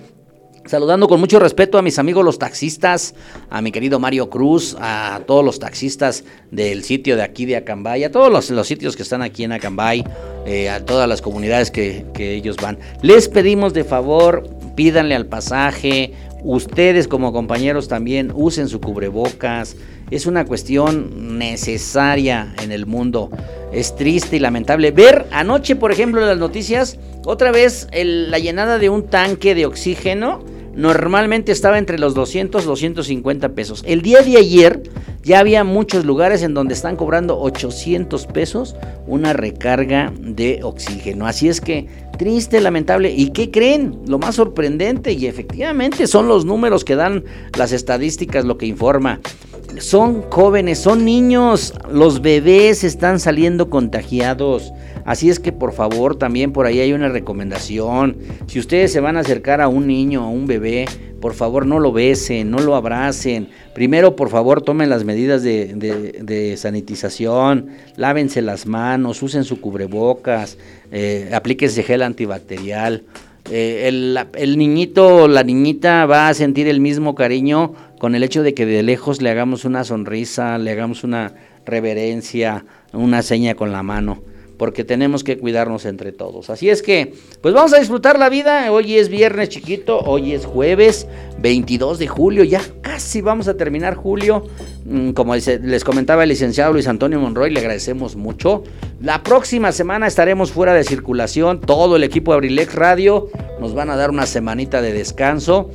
Saludando 0.67 1.07
con 1.07 1.21
mucho 1.21 1.39
respeto 1.39 1.79
a 1.79 1.83
mis 1.83 1.97
amigos 2.01 2.25
los 2.25 2.41
taxistas, 2.41 3.15
a 3.51 3.63
mi 3.63 3.71
querido 3.71 4.01
Mario 4.01 4.29
Cruz, 4.29 4.77
a 4.81 5.21
todos 5.25 5.45
los 5.45 5.61
taxistas 5.61 6.25
del 6.51 6.83
sitio 6.83 7.15
de 7.15 7.23
aquí 7.23 7.47
de 7.47 7.55
Acambay, 7.55 8.03
a 8.03 8.11
todos 8.11 8.51
los, 8.51 8.67
sitios 8.67 8.97
que 8.97 9.05
están 9.05 9.23
aquí 9.23 9.45
en 9.45 9.53
Acambay, 9.53 10.05
eh, 10.45 10.69
a 10.69 10.85
todas 10.85 11.09
las 11.09 11.23
comunidades 11.23 11.71
que, 11.71 12.05
que 12.13 12.35
ellos 12.35 12.57
van. 12.57 12.79
Les 13.01 13.29
pedimos 13.29 13.75
de 13.75 13.85
favor, 13.85 14.49
pídanle 14.75 15.15
al 15.15 15.27
pasaje, 15.27 16.15
ustedes 16.43 17.07
como 17.07 17.33
compañeros 17.33 17.87
también 17.87 18.33
usen 18.35 18.69
su 18.69 18.81
cubrebocas. 18.81 19.77
Es 20.11 20.27
una 20.27 20.45
cuestión 20.45 21.39
necesaria 21.39 22.55
en 22.61 22.73
el 22.73 22.87
mundo. 22.87 23.31
Es 23.73 23.95
triste 23.95 24.37
y 24.37 24.41
lamentable 24.41 24.91
ver 24.91 25.27
anoche, 25.31 25.77
por 25.77 25.93
ejemplo, 25.93 26.23
en 26.23 26.27
las 26.27 26.39
noticias, 26.39 26.99
otra 27.25 27.53
vez 27.53 27.87
la 27.93 28.41
llenada 28.41 28.79
de 28.79 28.89
un 28.89 29.07
tanque 29.07 29.55
de 29.55 29.67
oxígeno 29.67 30.56
normalmente 30.77 31.53
estaba 31.53 31.79
entre 31.79 31.99
los 31.99 32.15
200 32.15 32.65
250 32.65 33.49
pesos. 33.51 33.83
El 33.87 34.03
día 34.03 34.23
de 34.23 34.37
ayer 34.37 34.83
ya 35.23 35.41
había 35.41 35.65
muchos 35.65 36.05
lugares 36.05 36.43
en 36.43 36.55
donde 36.55 36.75
están 36.75 36.95
cobrando 36.95 37.41
800 37.41 38.27
pesos 38.27 38.77
una 39.07 39.33
recarga 39.33 40.13
de 40.21 40.61
oxígeno. 40.63 41.27
Así 41.27 41.49
es 41.49 41.61
que 41.61 41.89
triste, 42.19 42.61
lamentable. 42.61 43.11
¿Y 43.11 43.31
qué 43.31 43.51
creen? 43.51 43.99
Lo 44.07 44.19
más 44.19 44.37
sorprendente 44.37 45.13
y 45.13 45.27
efectivamente 45.27 46.07
son 46.07 46.29
los 46.29 46.45
números 46.45 46.85
que 46.85 46.95
dan 46.95 47.25
las 47.59 47.73
estadísticas, 47.73 48.45
lo 48.45 48.59
que 48.59 48.67
informa. 48.67 49.21
Son 49.79 50.23
jóvenes, 50.31 50.79
son 50.79 51.05
niños, 51.05 51.75
los 51.91 52.23
bebés 52.23 52.85
están 52.85 53.21
saliendo 53.21 53.69
contagiados. 53.69 54.73
Así 55.05 55.31
es 55.31 55.39
que 55.39 55.53
por 55.53 55.73
favor 55.73 56.17
también 56.17 56.53
por 56.53 56.67
ahí 56.67 56.81
hay 56.81 56.93
una 56.93 57.09
recomendación. 57.09 58.17
Si 58.47 58.59
ustedes 58.59 58.93
se 58.93 59.01
van 59.01 59.17
a 59.17 59.21
acercar 59.21 59.61
a 59.61 59.69
un 59.69 59.87
niño, 59.87 60.23
a 60.23 60.29
un 60.29 60.47
bebé, 60.47 60.87
por 61.21 61.35
favor 61.35 61.67
no 61.67 61.79
lo 61.79 61.93
besen, 61.93 62.51
no 62.51 62.59
lo 62.59 62.75
abracen. 62.75 63.49
Primero 63.75 64.17
por 64.17 64.31
favor 64.31 64.63
tomen 64.63 64.89
las 64.89 65.05
medidas 65.05 65.43
de, 65.43 66.55
sanitización, 66.57 67.69
lávense 67.97 68.43
las 68.43 68.67
manos, 68.67 69.23
usen 69.23 69.45
su 69.45 69.61
cubrebocas, 69.61 70.59
eh, 70.91 71.31
aplíquense 71.33 71.83
gel 71.83 72.03
antibacterial. 72.03 73.05
Eh, 73.51 73.87
el, 73.87 74.19
el 74.35 74.59
niñito 74.59 75.23
o 75.23 75.29
la 75.29 75.45
niñita 75.45 76.05
va 76.07 76.29
a 76.29 76.35
sentir 76.35 76.67
el 76.69 76.81
mismo 76.81 77.15
cariño 77.15 77.75
con 77.99 78.15
el 78.15 78.23
hecho 78.23 78.43
de 78.43 78.55
que 78.55 78.67
de 78.67 78.83
lejos 78.83 79.23
le 79.23 79.31
hagamos 79.31 79.65
una 79.65 79.85
sonrisa, 79.85 80.59
le 80.59 80.73
hagamos 80.73 81.05
una 81.05 81.33
reverencia, 81.65 82.65
una 82.93 83.23
seña 83.23 83.55
con 83.55 83.73
la 83.73 83.83
mano, 83.83 84.23
porque 84.57 84.85
tenemos 84.85 85.25
que 85.25 85.39
cuidarnos 85.39 85.85
entre 85.85 86.13
todos. 86.13 86.51
Así 86.51 86.71
es 86.71 86.83
que, 86.83 87.15
pues 87.41 87.55
vamos 87.55 87.73
a 87.73 87.79
disfrutar 87.79 88.19
la 88.19 88.29
vida. 88.29 88.71
Hoy 88.73 88.97
es 88.97 89.09
viernes 89.09 89.49
chiquito, 89.49 90.01
hoy 90.01 90.33
es 90.33 90.47
jueves 90.47 91.07
22 91.39 91.99
de 91.99 92.09
julio, 92.09 92.45
ya 92.45 92.63
casi 92.81 93.21
vamos 93.21 93.49
a 93.49 93.57
terminar 93.57 93.95
julio. 93.95 94.45
Mm, 94.85 95.11
Como 95.11 95.35
les 95.35 95.85
comentaba 95.85 96.23
el 96.23 96.29
licenciado 96.29 96.73
Luis 96.73 96.89
Antonio 96.89 97.21
Monroy, 97.21 97.51
le 97.51 97.61
agradecemos 97.61 98.17
mucho. 98.17 98.63
La 99.01 99.23
próxima 99.23 99.73
semana 99.73 100.07
estaremos 100.07 100.53
fuera 100.53 100.73
de 100.73 100.85
circulación, 100.85 101.61
todo 101.61 101.97
el 101.97 102.05
equipo 102.05 102.33
de 102.33 102.37
Abrilex 102.37 102.75
Radio 102.75 103.29
nos 103.61 103.75
van 103.75 103.91
a 103.91 103.97
dar 103.97 104.11
una 104.11 104.27
semanita 104.27 104.83
de 104.83 104.93
descanso 104.93 105.71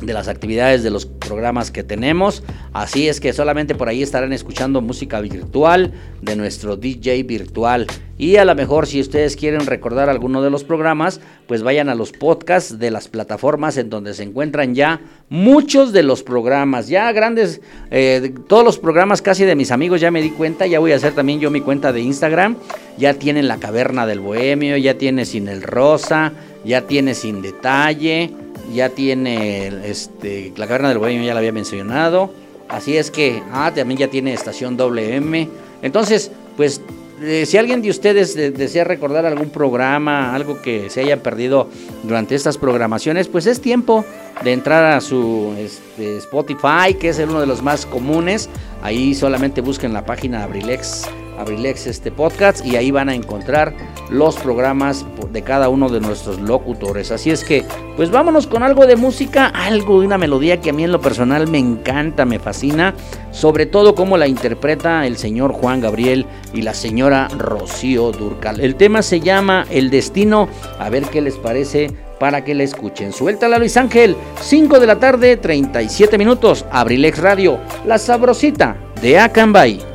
de 0.00 0.12
las 0.12 0.28
actividades 0.28 0.82
de 0.82 0.90
los 0.90 1.06
programas 1.06 1.70
que 1.70 1.82
tenemos. 1.82 2.42
Así 2.72 3.08
es 3.08 3.20
que 3.20 3.32
solamente 3.32 3.74
por 3.74 3.88
ahí 3.88 4.02
estarán 4.02 4.32
escuchando 4.32 4.80
música 4.80 5.20
virtual 5.20 5.92
de 6.22 6.36
nuestro 6.36 6.76
DJ 6.76 7.22
virtual. 7.22 7.86
Y 8.16 8.36
a 8.36 8.44
lo 8.44 8.54
mejor 8.54 8.86
si 8.86 9.00
ustedes 9.00 9.34
quieren 9.34 9.66
recordar 9.66 10.08
alguno 10.08 10.40
de 10.40 10.50
los 10.50 10.62
programas, 10.62 11.20
pues 11.48 11.62
vayan 11.62 11.88
a 11.88 11.94
los 11.94 12.12
podcasts 12.12 12.78
de 12.78 12.90
las 12.90 13.08
plataformas 13.08 13.76
en 13.76 13.90
donde 13.90 14.14
se 14.14 14.22
encuentran 14.22 14.74
ya 14.74 15.00
muchos 15.28 15.92
de 15.92 16.04
los 16.04 16.22
programas. 16.22 16.88
Ya 16.88 17.10
grandes, 17.12 17.60
eh, 17.90 18.32
todos 18.46 18.64
los 18.64 18.78
programas 18.78 19.20
casi 19.20 19.44
de 19.44 19.56
mis 19.56 19.72
amigos 19.72 20.00
ya 20.00 20.12
me 20.12 20.22
di 20.22 20.30
cuenta. 20.30 20.66
Ya 20.66 20.78
voy 20.78 20.92
a 20.92 20.96
hacer 20.96 21.12
también 21.14 21.40
yo 21.40 21.50
mi 21.50 21.60
cuenta 21.60 21.92
de 21.92 22.00
Instagram. 22.00 22.56
Ya 22.98 23.14
tienen 23.14 23.48
La 23.48 23.58
Caverna 23.58 24.06
del 24.06 24.20
Bohemio, 24.20 24.76
ya 24.76 24.96
tiene 24.96 25.24
Sin 25.24 25.48
el 25.48 25.62
Rosa, 25.62 26.32
ya 26.64 26.82
tiene 26.82 27.14
Sin 27.14 27.42
Detalle 27.42 28.30
ya 28.72 28.88
tiene 28.90 29.68
este 29.88 30.52
la 30.56 30.66
caverna 30.66 30.88
del 30.88 30.98
bohemio 30.98 31.24
ya 31.24 31.34
la 31.34 31.40
había 31.40 31.52
mencionado 31.52 32.30
así 32.68 32.96
es 32.96 33.10
que 33.10 33.42
ah 33.52 33.72
también 33.74 33.98
ya 33.98 34.08
tiene 34.08 34.32
estación 34.32 34.76
WM 34.76 35.48
entonces 35.82 36.30
pues 36.56 36.80
eh, 37.22 37.46
si 37.46 37.56
alguien 37.56 37.80
de 37.80 37.90
ustedes 37.90 38.34
de- 38.34 38.50
desea 38.50 38.82
recordar 38.82 39.24
algún 39.24 39.48
programa, 39.48 40.34
algo 40.34 40.60
que 40.60 40.90
se 40.90 41.00
haya 41.00 41.22
perdido 41.22 41.68
durante 42.02 42.34
estas 42.34 42.58
programaciones, 42.58 43.28
pues 43.28 43.46
es 43.46 43.60
tiempo 43.60 44.04
de 44.42 44.52
entrar 44.52 44.84
a 44.92 45.00
su 45.00 45.54
este, 45.56 46.16
Spotify, 46.18 46.94
que 46.98 47.10
es 47.10 47.18
el 47.20 47.30
uno 47.30 47.40
de 47.40 47.46
los 47.46 47.62
más 47.62 47.86
comunes. 47.86 48.50
Ahí 48.82 49.14
solamente 49.14 49.60
busquen 49.60 49.92
la 49.92 50.04
página 50.04 50.42
Abrilex, 50.42 51.04
Abrilex 51.38 51.86
este 51.86 52.10
podcast 52.10 52.64
y 52.64 52.76
ahí 52.76 52.90
van 52.90 53.08
a 53.08 53.14
encontrar 53.14 53.74
los 54.10 54.36
programas 54.36 55.04
de 55.32 55.42
cada 55.42 55.68
uno 55.68 55.88
de 55.88 56.00
nuestros 56.00 56.40
locutores. 56.40 57.10
Así 57.10 57.30
es 57.30 57.44
que, 57.44 57.64
pues 57.96 58.10
vámonos 58.10 58.46
con 58.46 58.62
algo 58.62 58.86
de 58.86 58.96
música, 58.96 59.46
algo 59.46 60.00
de 60.00 60.06
una 60.06 60.18
melodía 60.18 60.60
que 60.60 60.70
a 60.70 60.72
mí 60.72 60.84
en 60.84 60.92
lo 60.92 61.00
personal 61.00 61.48
me 61.48 61.58
encanta, 61.58 62.24
me 62.24 62.38
fascina, 62.38 62.94
sobre 63.32 63.66
todo 63.66 63.94
cómo 63.94 64.16
la 64.16 64.28
interpreta 64.28 65.06
el 65.06 65.16
señor 65.16 65.52
Juan 65.52 65.80
Gabriel 65.80 66.26
y 66.52 66.62
la 66.62 66.74
señora 66.74 67.28
Rocío 67.36 68.12
Durcal. 68.12 68.60
El 68.60 68.76
tema 68.76 69.02
se 69.02 69.20
llama 69.20 69.66
El 69.70 69.90
Destino, 69.90 70.48
a 70.78 70.90
ver 70.90 71.04
qué 71.06 71.20
les 71.20 71.36
parece 71.36 71.90
para 72.18 72.44
que 72.44 72.54
la 72.54 72.62
escuchen. 72.62 73.12
Suéltala 73.12 73.58
Luis 73.58 73.76
Ángel, 73.76 74.16
5 74.40 74.80
de 74.80 74.86
la 74.86 74.98
tarde, 74.98 75.36
37 75.36 76.16
minutos, 76.18 76.64
Abrilex 76.70 77.18
Radio, 77.18 77.58
la 77.86 77.98
sabrosita 77.98 78.76
de 79.02 79.18
Acambay. 79.18 79.93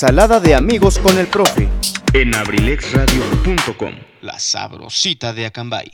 Ensalada 0.00 0.38
de 0.38 0.54
amigos 0.54 0.96
con 1.00 1.18
el 1.18 1.26
profe. 1.26 1.68
en 2.12 2.32
abrilexradio.com. 2.32 3.94
La 4.20 4.38
sabrosita 4.38 5.32
de 5.32 5.46
Acambay. 5.46 5.90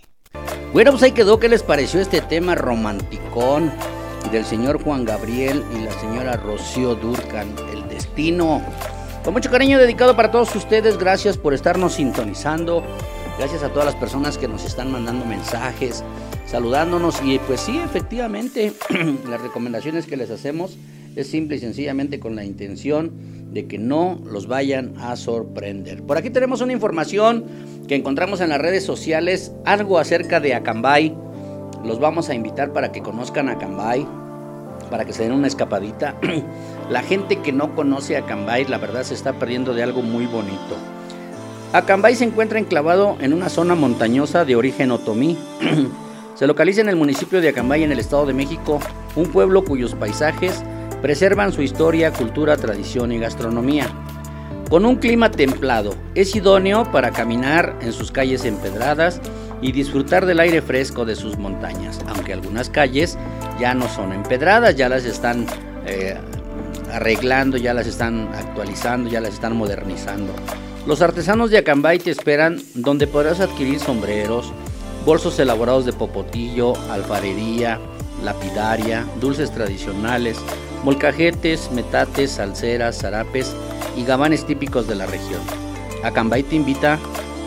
Bueno, 0.75 0.91
pues 0.91 1.05
ahí 1.05 1.13
quedó. 1.13 1.41
¿Qué 1.41 1.49
les 1.49 1.63
pareció 1.63 2.03
este 2.03 2.21
tema 2.21 2.55
romanticón 2.55 3.73
del 4.31 4.45
señor 4.45 4.83
Juan 4.83 5.07
Gabriel 5.07 5.65
y 5.75 5.85
la 5.85 5.93
señora 5.99 6.37
Rocío 6.37 6.97
Durcan? 6.97 7.49
El 7.73 7.89
destino. 7.89 8.61
Con 9.25 9.33
mucho 9.33 9.51
cariño 9.51 9.79
dedicado 9.79 10.15
para 10.15 10.31
todos 10.31 10.55
ustedes. 10.55 10.99
Gracias 10.99 11.39
por 11.39 11.55
estarnos 11.55 11.95
sintonizando. 11.95 12.85
Gracias 13.39 13.63
a 13.63 13.71
todas 13.71 13.87
las 13.87 13.97
personas 13.97 14.37
que 14.37 14.49
nos 14.49 14.67
están 14.67 14.93
mandando 14.93 15.25
mensajes, 15.25 16.05
saludándonos. 16.45 17.23
Y 17.25 17.39
pues 17.39 17.63
sí, 17.63 17.79
efectivamente, 17.79 18.75
las 19.31 19.41
recomendaciones 19.41 20.05
que 20.05 20.19
les 20.19 20.31
hacemos 20.31 20.77
es 21.17 21.27
simple 21.27 21.57
y 21.57 21.61
sencillamente 21.61 22.21
con 22.21 22.37
la 22.37 22.45
intención 22.45 23.34
de 23.55 23.67
que 23.67 23.79
no 23.79 24.19
los 24.27 24.49
vayan 24.49 24.95
a 24.99 25.15
sorprender. 25.17 26.03
Por 26.03 26.19
aquí 26.19 26.29
tenemos 26.29 26.61
una 26.61 26.73
información 26.73 27.45
que 27.87 27.95
encontramos 27.95 28.41
en 28.41 28.49
las 28.49 28.61
redes 28.61 28.85
sociales, 28.85 29.53
algo 29.65 29.99
acerca 29.99 30.41
de 30.41 30.55
Acambay. 30.55 31.15
Los 31.85 32.01
vamos 32.01 32.29
a 32.29 32.35
invitar 32.35 32.73
para 32.73 32.91
que 32.91 33.01
conozcan 33.01 33.49
Acambay, 33.49 34.07
para 34.91 35.05
que 35.05 35.13
se 35.13 35.23
den 35.23 35.33
una 35.33 35.47
escapadita. 35.47 36.17
La 36.91 37.03
gente 37.03 37.37
que 37.37 37.53
no 37.53 37.77
conoce 37.77 38.17
Acambay, 38.17 38.65
la 38.65 38.79
verdad 38.79 39.05
se 39.05 39.15
está 39.15 39.33
perdiendo 39.35 39.73
de 39.73 39.85
algo 39.85 40.03
muy 40.03 40.27
bonito. 40.27 40.77
Acambay 41.73 42.17
se 42.17 42.25
encuentra 42.25 42.59
enclavado 42.59 43.17
en 43.21 43.33
una 43.33 43.49
zona 43.49 43.77
montañosa 43.77 44.45
de 44.45 44.57
origen 44.57 44.91
otomí. 44.91 45.39
se 46.35 46.47
localiza 46.49 46.81
en 46.81 46.89
el 46.89 46.97
municipio 46.97 47.41
de 47.41 47.51
Acambay, 47.51 47.85
en 47.85 47.93
el 47.93 48.01
Estado 48.01 48.27
de 48.27 48.33
México, 48.33 48.81
un 49.15 49.27
pueblo 49.29 49.65
cuyos 49.65 49.95
paisajes 49.95 50.65
preservan 51.05 51.53
su 51.53 51.61
historia, 51.61 52.15
cultura, 52.15 52.57
tradición 52.57 53.13
y 53.13 53.19
gastronomía. 53.19 53.91
Con 54.71 54.87
un 54.87 54.97
clima 54.97 55.31
templado, 55.31 55.95
es 56.15 56.35
idóneo 56.35 56.91
para 56.93 57.11
caminar 57.11 57.77
en 57.83 57.93
sus 57.93 58.11
calles 58.11 58.47
empedradas 58.47 59.21
y 59.61 59.73
disfrutar 59.73 60.25
del 60.25 60.41
aire 60.41 60.63
fresco 60.63 61.05
de 61.05 61.15
sus 61.15 61.37
montañas, 61.37 62.01
aunque 62.09 62.33
algunas 62.33 62.71
calles 62.71 63.19
ya 63.61 63.75
no 63.75 63.87
son 63.87 64.15
empedradas, 64.15 64.77
ya 64.77 64.89
las 64.89 65.05
están 65.05 65.45
eh, 65.85 66.17
arreglando, 66.91 67.59
ya 67.59 67.75
las 67.75 67.87
están 67.87 68.31
actualizando, 68.33 69.11
ya 69.11 69.21
las 69.21 69.35
están 69.35 69.59
modernizando. 69.59 70.33
Los 70.87 71.03
artesanos 71.03 71.51
de 71.51 71.59
Acambay 71.59 71.99
te 71.99 72.13
esperan 72.13 72.63
donde 72.73 73.07
podrás 73.07 73.41
adquirir 73.41 73.79
sombreros, 73.79 74.55
bolsos 75.05 75.39
elaborados 75.39 75.85
de 75.85 75.93
popotillo, 75.93 76.73
alfarería, 76.91 77.79
lapidaria, 78.23 79.05
dulces 79.21 79.51
tradicionales, 79.51 80.39
molcajetes, 80.85 81.71
metates, 81.73 82.33
salseras, 82.33 82.99
zarapes 82.99 83.55
y 83.97 84.05
gabanes 84.05 84.47
típicos 84.47 84.87
de 84.87 84.95
la 84.95 85.07
región. 85.07 85.41
Acambay 86.05 86.43
te 86.43 86.57
invita 86.57 86.99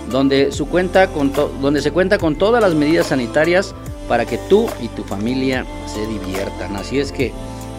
donde, 0.10 0.52
su 0.52 0.68
cuenta 0.68 1.08
con 1.08 1.32
donde 1.34 1.82
se 1.82 1.92
cuenta 1.92 2.18
con 2.18 2.36
todas 2.36 2.62
las 2.62 2.74
medidas 2.74 3.08
sanitarias 3.08 3.76
para 4.08 4.26
que 4.26 4.38
tú 4.50 4.68
y 4.82 4.88
tu 4.90 5.04
familia 5.04 5.66
se 5.86 6.06
diviertan. 6.08 6.76
Así 6.76 7.00
es 7.00 7.12
que 7.12 7.32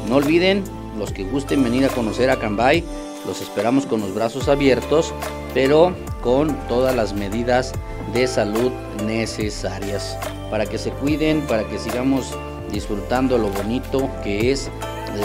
no 0.09 0.17
olviden, 0.17 0.63
los 0.99 1.13
que 1.13 1.25
gusten 1.25 1.65
venir 1.65 1.85
a 1.85 1.89
conocer 1.89 2.31
a 2.31 2.39
Cambay, 2.39 2.85
los 3.27 3.41
esperamos 3.41 3.87
con 3.87 4.01
los 4.01 4.15
brazos 4.15 4.49
abiertos, 4.49 5.13
pero 5.55 5.95
con 6.23 6.57
todas 6.69 6.95
las 6.95 7.15
medidas 7.15 7.73
de 8.13 8.27
salud 8.27 8.71
necesarias 9.07 10.17
para 10.51 10.67
que 10.67 10.79
se 10.79 10.91
cuiden, 10.91 11.43
para 11.43 11.65
que 11.65 11.79
sigamos 11.79 12.35
disfrutando 12.71 13.39
lo 13.39 13.49
bonito 13.49 14.09
que 14.23 14.53
es 14.53 14.71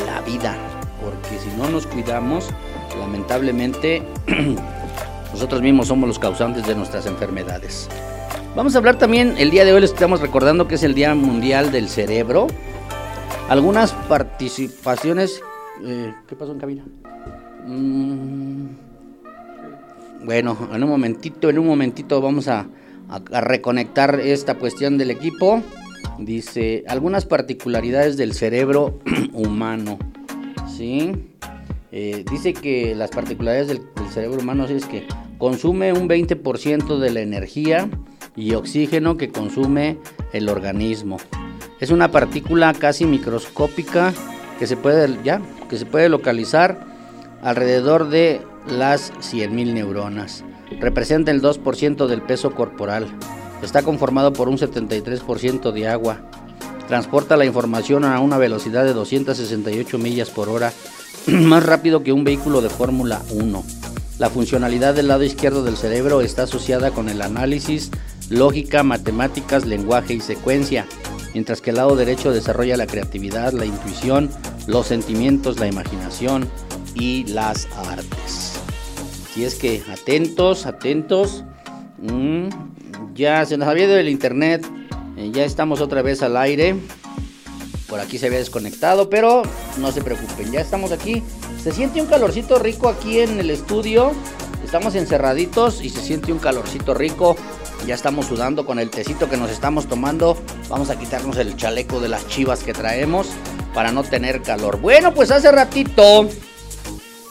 la 0.06 0.22
vida. 0.22 0.56
Porque 1.02 1.40
si 1.40 1.50
no 1.58 1.70
nos 1.70 1.88
cuidamos, 1.88 2.50
lamentablemente 3.00 4.04
nosotros 5.34 5.62
mismos 5.62 5.88
somos 5.88 6.08
los 6.08 6.20
causantes 6.20 6.66
de 6.68 6.76
nuestras 6.76 7.06
enfermedades. 7.06 7.90
Vamos 8.56 8.76
a 8.76 8.78
hablar 8.78 8.98
también, 8.98 9.36
el 9.40 9.50
día 9.50 9.66
de 9.66 9.74
hoy 9.74 9.82
les 9.82 9.92
estamos 9.92 10.22
recordando 10.22 10.68
que 10.68 10.76
es 10.76 10.84
el 10.84 10.94
Día 10.94 11.16
Mundial 11.16 11.72
del 11.72 11.90
Cerebro. 11.90 12.48
Algunas 13.50 13.94
participaciones... 13.94 15.42
eh, 15.84 16.14
¿Qué 16.28 16.36
pasó 16.36 16.52
en 16.52 16.60
cabina? 16.60 16.84
Mm, 17.66 18.68
bueno, 20.24 20.58
en 20.72 20.84
un 20.84 20.90
momentito, 20.90 21.50
en 21.50 21.60
un 21.60 21.68
momentito 21.68 22.22
vamos 22.22 22.48
a, 22.48 22.68
reconectar 23.30 24.20
esta 24.20 24.56
cuestión 24.56 24.98
del 24.98 25.12
equipo. 25.12 25.62
Dice, 26.20 26.84
algunas 26.88 27.26
particularidades 27.26 28.18
del 28.18 28.34
cerebro 28.34 29.00
humano. 29.34 29.98
¿Sí? 30.68 31.12
Eh, 31.92 32.26
dice 32.32 32.54
que 32.54 32.96
las 32.96 33.12
particularidades 33.12 33.68
del, 33.68 33.82
del 33.96 34.10
cerebro 34.10 34.42
humano 34.42 34.66
es 34.66 34.86
que 34.86 35.06
consume 35.38 35.94
un 35.94 36.10
20% 36.10 36.98
de 36.98 37.12
la 37.12 37.22
energía 37.22 37.90
y 38.36 38.54
oxígeno 38.54 39.18
que 39.18 39.30
consume 39.30 39.98
el 40.32 40.50
organismo. 40.50 41.18
Es 41.80 41.92
una 41.92 42.12
partícula 42.12 42.74
casi 42.74 43.06
microscópica 43.06 44.14
que 44.58 44.68
se 44.68 44.78
puede, 44.78 45.18
ya, 45.24 45.42
que 45.70 45.78
se 45.78 45.86
puede 45.86 46.10
localizar 46.10 46.86
alrededor 47.42 48.10
de 48.10 48.42
las 48.68 49.14
100.000 49.16 49.74
neuronas. 49.74 50.44
Representa 50.80 51.32
el 51.32 51.42
2% 51.42 52.08
del 52.08 52.22
peso 52.22 52.56
corporal. 52.56 53.08
Está 53.64 53.82
conformado 53.82 54.34
por 54.34 54.50
un 54.50 54.58
73% 54.58 55.72
de 55.72 55.88
agua. 55.88 56.22
Transporta 56.88 57.38
la 57.38 57.46
información 57.46 58.04
a 58.04 58.20
una 58.20 58.38
velocidad 58.38 58.84
de 58.84 58.94
268 58.94 59.98
millas 59.98 60.30
por 60.30 60.50
hora, 60.50 60.74
más 61.28 61.66
rápido 61.66 62.04
que 62.04 62.12
un 62.12 62.24
vehículo 62.24 62.62
de 62.62 62.70
Fórmula 62.70 63.22
1. 63.32 63.64
La 64.20 64.30
funcionalidad 64.30 64.94
del 64.94 65.08
lado 65.08 65.24
izquierdo 65.24 65.64
del 65.64 65.78
cerebro 65.78 66.22
está 66.22 66.44
asociada 66.44 66.92
con 66.92 67.10
el 67.10 67.22
análisis, 67.22 67.90
lógica, 68.30 68.84
matemáticas, 68.84 69.66
lenguaje 69.66 70.14
y 70.14 70.20
secuencia, 70.20 70.86
mientras 71.34 71.62
que 71.62 71.70
el 71.70 71.78
lado 71.78 71.96
derecho 71.96 72.32
desarrolla 72.32 72.78
la 72.78 72.86
creatividad, 72.86 73.54
la 73.54 73.66
intuición, 73.66 74.30
los 74.68 74.88
sentimientos, 74.88 75.60
la 75.60 75.68
imaginación 75.68 76.50
y 76.96 77.26
las 77.28 77.68
artes. 77.88 78.54
Si 79.34 79.46
es 79.46 79.56
que 79.56 79.82
atentos, 79.90 80.66
atentos. 80.66 81.44
Mm, 81.98 82.50
ya 83.14 83.46
se 83.46 83.58
nos 83.58 83.68
había 83.68 83.86
ido 83.86 83.98
el 83.98 84.10
internet. 84.10 84.66
eh, 85.18 85.30
ya 85.34 85.46
estamos 85.46 85.82
otra 85.82 86.02
vez 86.02 86.22
al 86.22 86.38
aire. 86.38 86.76
Por 87.88 88.00
aquí 88.00 88.18
se 88.18 88.28
había 88.28 88.40
desconectado, 88.40 89.10
pero 89.10 89.44
no 89.78 89.92
se 89.92 90.02
preocupen, 90.02 90.52
ya 90.52 90.62
estamos 90.62 90.92
aquí. 90.92 91.22
Se 91.62 91.72
siente 91.72 92.02
un 92.02 92.08
calorcito 92.08 92.58
rico 92.58 92.90
aquí 92.90 93.20
en 93.20 93.40
el 93.40 93.50
estudio. 93.50 94.12
Estamos 94.66 94.96
encerraditos 94.96 95.84
y 95.84 95.90
se 95.90 96.02
siente 96.02 96.32
un 96.32 96.40
calorcito 96.40 96.94
rico. 96.94 97.36
Ya 97.86 97.96
estamos 97.96 98.26
sudando 98.26 98.66
con 98.66 98.80
el 98.80 98.90
tecito 98.90 99.30
que 99.30 99.38
nos 99.38 99.52
estamos 99.52 99.88
tomando. 99.88 100.38
Vamos 100.70 100.90
a 100.90 100.98
quitarnos 100.98 101.38
el 101.38 101.56
chaleco 101.56 102.00
de 102.00 102.10
las 102.10 102.28
chivas 102.28 102.64
que 102.64 102.74
traemos 102.74 103.28
para 103.74 103.92
no 103.92 104.04
tener 104.04 104.42
calor. 104.42 104.80
Bueno, 104.80 105.14
pues 105.14 105.32
hace 105.32 105.52
ratito 105.52 106.30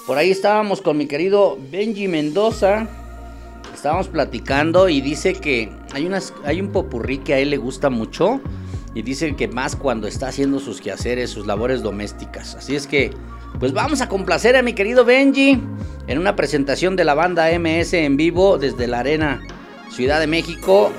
por 0.06 0.18
ahí 0.18 0.30
estábamos 0.30 0.80
con 0.80 0.96
mi 0.96 1.06
querido 1.06 1.58
Benji 1.70 2.08
Mendoza. 2.08 3.01
Estábamos 3.82 4.06
platicando 4.06 4.88
y 4.88 5.00
dice 5.00 5.34
que 5.34 5.68
hay, 5.92 6.08
hay 6.44 6.60
un 6.60 6.68
popurrí 6.68 7.18
que 7.18 7.34
a 7.34 7.40
él 7.40 7.50
le 7.50 7.56
gusta 7.56 7.90
mucho. 7.90 8.40
Y 8.94 9.02
dice 9.02 9.34
que 9.34 9.48
más 9.48 9.74
cuando 9.74 10.06
está 10.06 10.28
haciendo 10.28 10.60
sus 10.60 10.80
quehaceres, 10.80 11.30
sus 11.30 11.48
labores 11.48 11.82
domésticas. 11.82 12.54
Así 12.54 12.76
es 12.76 12.86
que, 12.86 13.10
pues 13.58 13.72
vamos 13.72 14.00
a 14.00 14.08
complacer 14.08 14.54
a 14.54 14.62
mi 14.62 14.72
querido 14.72 15.04
Benji 15.04 15.60
en 16.06 16.18
una 16.20 16.36
presentación 16.36 16.94
de 16.94 17.02
la 17.02 17.14
banda 17.14 17.48
MS 17.58 17.94
en 17.94 18.16
vivo 18.16 18.56
desde 18.56 18.86
la 18.86 19.00
Arena 19.00 19.42
Ciudad 19.90 20.20
de 20.20 20.28
México. 20.28 20.92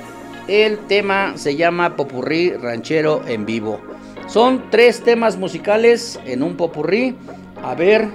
El 0.49 0.77
tema 0.79 1.38
se 1.38 1.55
llama 1.55 1.95
Popurrí 1.95 2.51
Ranchero 2.51 3.21
en 3.25 3.45
vivo. 3.45 3.79
Son 4.27 4.69
tres 4.71 5.01
temas 5.03 5.38
musicales 5.38 6.19
en 6.25 6.43
un 6.43 6.57
popurrí. 6.57 7.15
A 7.63 7.75
ver, 7.75 8.09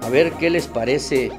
a 0.00 0.08
ver 0.08 0.32
qué 0.40 0.48
les 0.48 0.68
parece 0.68 1.32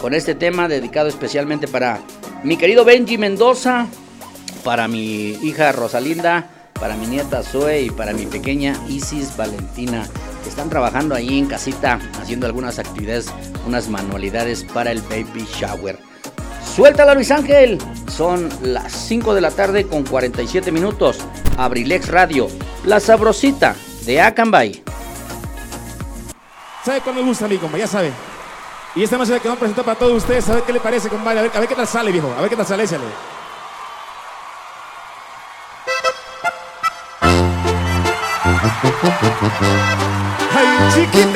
con 0.00 0.14
este 0.14 0.34
tema 0.34 0.68
dedicado 0.68 1.08
especialmente 1.08 1.68
para 1.68 2.00
mi 2.42 2.56
querido 2.56 2.84
Benji 2.84 3.18
Mendoza, 3.18 3.86
para 4.64 4.88
mi 4.88 5.30
hija 5.42 5.72
Rosalinda, 5.72 6.50
para 6.78 6.96
mi 6.96 7.06
nieta 7.06 7.42
Zoe 7.42 7.82
y 7.82 7.90
para 7.90 8.12
mi 8.12 8.26
pequeña 8.26 8.74
Isis 8.88 9.36
Valentina 9.36 10.06
están 10.48 10.70
trabajando 10.70 11.14
ahí 11.14 11.38
en 11.38 11.46
casita, 11.46 11.98
haciendo 12.20 12.46
algunas 12.46 12.78
actividades, 12.78 13.26
unas 13.66 13.88
manualidades 13.88 14.64
para 14.64 14.90
el 14.90 15.00
baby 15.02 15.46
shower. 15.58 15.98
Suéltala 16.74 17.14
Luis 17.14 17.30
Ángel, 17.30 17.78
son 18.08 18.48
las 18.62 18.92
5 18.92 19.34
de 19.34 19.40
la 19.40 19.50
tarde 19.50 19.86
con 19.86 20.04
47 20.04 20.72
minutos. 20.72 21.18
Abrilex 21.56 22.08
Radio, 22.08 22.48
la 22.84 23.00
sabrosita 23.00 23.76
de 24.06 24.20
Acambay. 24.20 24.82
¿Sabe 26.84 27.00
cuándo 27.00 27.22
me 27.22 27.28
gusta 27.28 27.46
a 27.46 27.48
mí, 27.48 27.56
compa? 27.56 27.78
Ya 27.78 27.86
sabe. 27.86 28.33
Y 28.96 29.02
esta 29.02 29.18
noche 29.18 29.40
que 29.40 29.48
vamos 29.48 29.56
a 29.56 29.60
presentar 29.60 29.84
para 29.84 29.98
todos 29.98 30.22
ustedes, 30.22 30.48
a 30.48 30.54
ver 30.54 30.62
qué 30.62 30.72
le 30.72 30.78
parece, 30.78 31.08
compadre. 31.08 31.40
A 31.40 31.42
ver, 31.42 31.50
a 31.54 31.60
ver 31.60 31.68
qué 31.68 31.74
tal 31.74 31.88
sale, 31.88 32.12
viejo. 32.12 32.32
A 32.36 32.40
ver 32.42 32.50
qué 32.50 32.56
tal 32.56 32.66
sale, 32.66 32.84
échale. 32.84 33.04
¡Ay, 40.54 40.66
chiquitín! 40.94 41.34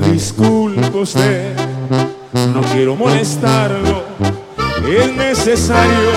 Disculpe 0.00 0.96
usted, 0.98 1.56
no 2.54 2.60
quiero 2.72 2.94
molestarlo. 2.94 4.02
Es 4.86 5.14
necesario 5.14 6.10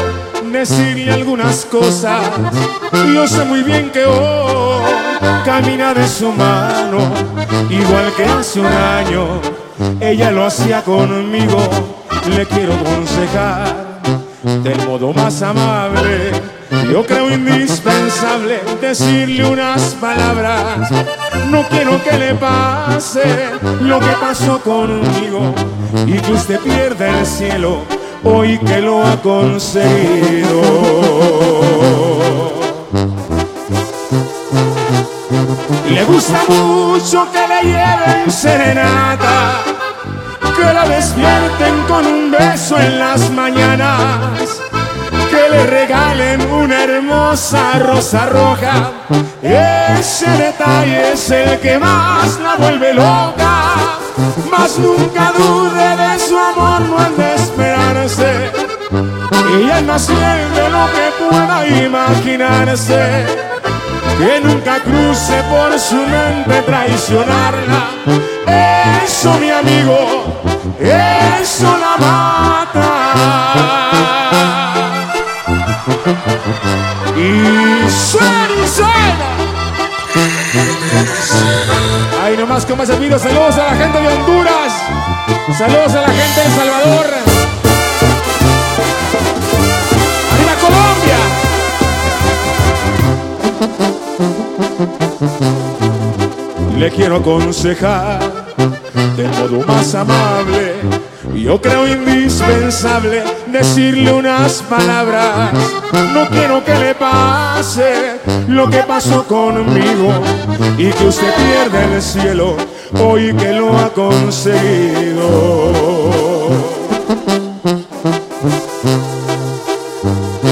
decirle 0.51 1.11
algunas 1.11 1.65
cosas. 1.65 2.21
Yo 3.13 3.27
sé 3.27 3.43
muy 3.45 3.63
bien 3.63 3.89
que 3.91 4.05
hoy 4.05 4.83
camina 5.45 5.93
de 5.93 6.07
su 6.07 6.31
mano, 6.31 6.99
igual 7.69 8.13
que 8.15 8.25
hace 8.25 8.59
un 8.59 8.67
año. 8.67 9.41
Ella 9.99 10.31
lo 10.31 10.45
hacía 10.45 10.83
conmigo. 10.83 11.57
Le 12.29 12.45
quiero 12.45 12.73
aconsejar 12.73 14.01
del 14.43 14.87
modo 14.87 15.13
más 15.13 15.41
amable. 15.41 16.60
Yo 16.71 17.05
creo 17.05 17.29
indispensable 17.31 18.61
decirle 18.79 19.45
unas 19.45 19.95
palabras. 19.95 20.89
No 21.49 21.67
quiero 21.67 22.01
que 22.03 22.17
le 22.17 22.35
pase 22.35 23.49
lo 23.81 23.99
que 23.99 24.11
pasó 24.19 24.59
conmigo 24.59 25.53
y 26.07 26.17
que 26.19 26.31
usted 26.31 26.59
pierda 26.59 27.19
el 27.19 27.25
cielo 27.25 27.79
hoy 28.23 28.57
que 28.59 28.79
lo 28.79 29.05
ha 29.05 29.21
conseguido. 29.21 30.61
Le 35.89 36.05
gusta 36.05 36.41
mucho 36.47 37.27
que 37.31 37.47
le 37.47 37.63
lleven 37.63 38.31
serenata, 38.31 39.61
que 40.55 40.73
la 40.73 40.87
despierten 40.87 41.81
con 41.87 42.05
un 42.05 42.31
beso 42.31 42.79
en 42.79 42.97
las 42.99 43.29
mañanas, 43.31 44.61
le 45.51 45.65
regalen 45.67 46.51
una 46.51 46.83
hermosa 46.83 47.79
rosa 47.79 48.25
roja. 48.27 48.91
Ese 49.41 50.29
detalle 50.29 51.13
es 51.13 51.29
el 51.29 51.59
que 51.59 51.77
más 51.77 52.39
la 52.39 52.55
vuelve 52.55 52.93
loca, 52.93 53.53
mas 54.49 54.77
nunca 54.79 55.31
dude 55.37 55.97
de 55.97 56.19
su 56.19 56.37
amor, 56.37 56.81
no 56.81 56.97
han 56.97 57.17
de 57.17 57.35
esperarse. 57.35 58.51
Ella 59.53 59.79
es 59.79 59.85
lo 60.77 60.85
que 60.95 61.07
pueda 61.19 61.67
imaginarse 61.67 63.25
que 64.17 64.39
nunca 64.41 64.79
cruce 64.79 65.43
por 65.49 65.79
su 65.79 65.95
mente 65.95 66.61
traicionarla. 66.61 67.81
Eso, 69.03 69.33
mi 69.39 69.49
amigo, 69.49 69.97
eso 70.79 71.77
la 71.77 71.97
mata. 72.05 72.41
Y 77.17 77.89
suena 77.89 78.53
y 78.63 78.67
suena. 78.67 79.29
Ahí 82.23 82.37
nomás 82.37 82.65
como 82.65 82.83
ese 82.83 82.95
video, 82.97 83.17
saludos 83.17 83.57
a 83.57 83.63
la 83.63 83.75
gente 83.75 83.99
de 83.99 84.07
Honduras, 84.07 84.73
saludos 85.57 85.93
a 85.93 86.01
la 86.01 86.07
gente 86.09 86.39
de 86.39 86.45
El 86.45 86.51
Salvador. 86.53 87.05
¡Arriba 90.33 90.53
Colombia! 90.61 91.17
Le 96.77 96.91
quiero 96.91 97.15
aconsejar 97.17 98.19
del 99.15 99.29
modo 99.29 99.65
más 99.65 99.95
amable. 99.95 101.00
Yo 101.35 101.61
creo 101.61 101.87
indispensable 101.87 103.23
decirle 103.47 104.11
unas 104.11 104.61
palabras. 104.63 105.51
No 106.13 106.27
quiero 106.29 106.63
que 106.63 106.75
le 106.75 106.95
pase 106.95 108.19
lo 108.47 108.69
que 108.69 108.83
pasó 108.83 109.23
conmigo 109.25 110.13
y 110.77 110.91
que 110.91 111.05
usted 111.05 111.33
pierda 111.35 111.83
el 111.95 112.01
cielo 112.01 112.55
hoy 112.99 113.33
que 113.33 113.53
lo 113.53 113.77
ha 113.77 113.89
conseguido. 113.89 115.31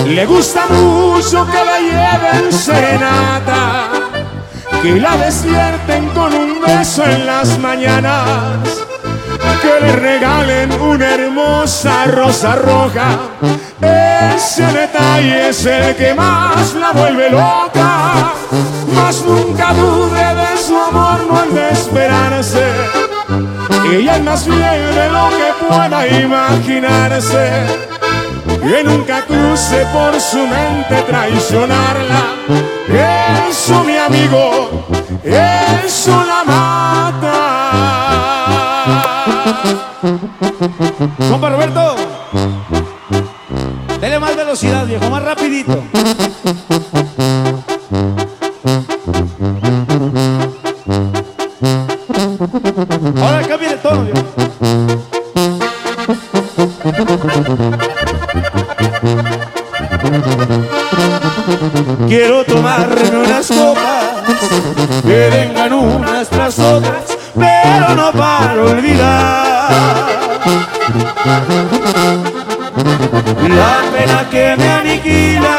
Le 0.06 0.26
gusta 0.26 0.66
mucho 0.70 1.46
que 1.46 1.64
la 1.64 1.80
lleven 1.80 2.52
serenata, 2.52 3.90
que 4.82 5.00
la 5.00 5.16
despierten 5.18 6.10
con 6.10 6.34
un 6.34 6.62
beso 6.62 7.06
en 7.06 7.26
las 7.26 7.60
mañanas, 7.60 8.58
que 9.62 9.86
le 9.86 9.96
regalen 9.96 10.72
una 10.82 11.14
hermosa 11.14 12.06
rosa 12.06 12.56
roja. 12.56 13.20
Ese 14.36 14.66
detalle 14.66 15.50
es 15.50 15.66
el 15.66 15.96
que 15.96 16.14
más 16.14 16.74
la 16.76 16.92
vuelve 16.92 17.30
loca, 17.30 18.34
mas 18.96 19.24
nunca 19.26 19.74
dude 19.74 20.36
de 20.36 20.58
su 20.58 20.78
amor, 20.78 21.20
no 21.28 21.40
han 21.40 21.54
de 21.54 21.70
esperarse. 21.70 22.64
Ella 23.92 24.18
es 24.18 24.24
más 24.24 24.44
fiel 24.44 24.96
de 24.96 25.10
lo 25.10 25.30
que 25.30 25.66
pueda 25.68 26.08
imaginarse 26.08 27.90
que 28.62 28.84
nunca 28.84 29.22
cruce 29.26 29.86
por 29.94 30.20
su 30.20 30.38
mente 30.38 31.02
traicionarla. 31.08 32.36
Eso, 33.50 33.84
mi 33.84 33.98
amigo, 33.98 34.88
eso 35.24 36.24
la 36.26 36.39
Compa 40.02 41.50
Roberto, 41.50 41.96
dele 44.00 44.20
más 44.20 44.36
velocidad, 44.36 44.86
viejo, 44.86 45.10
más 45.10 45.24
rapidito. 45.24 45.84
La 73.50 73.82
pena 73.92 74.30
que 74.30 74.56
me 74.58 74.70
aniquila. 74.70 75.58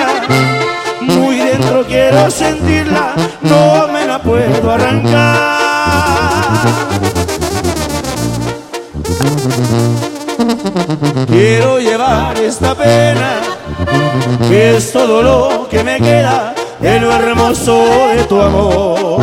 Muy 1.01 1.37
dentro 1.37 1.85
quiero 1.87 2.31
sentirla, 2.31 3.15
no 3.43 3.89
me 3.89 4.07
la 4.07 4.23
puedo 4.23 4.71
arrancar. 4.71 5.61
Quiero 11.27 11.79
llevar 11.79 12.39
esta 12.39 12.75
pena, 12.75 13.41
que 14.49 14.77
es 14.77 14.93
todo 14.93 15.23
lo 15.23 15.69
que 15.69 15.83
me 15.83 15.99
queda 15.99 16.55
de 16.81 17.01
lo 17.01 17.13
hermoso 17.13 18.09
de 18.15 18.25
tu 18.25 18.41
amor. 18.41 19.21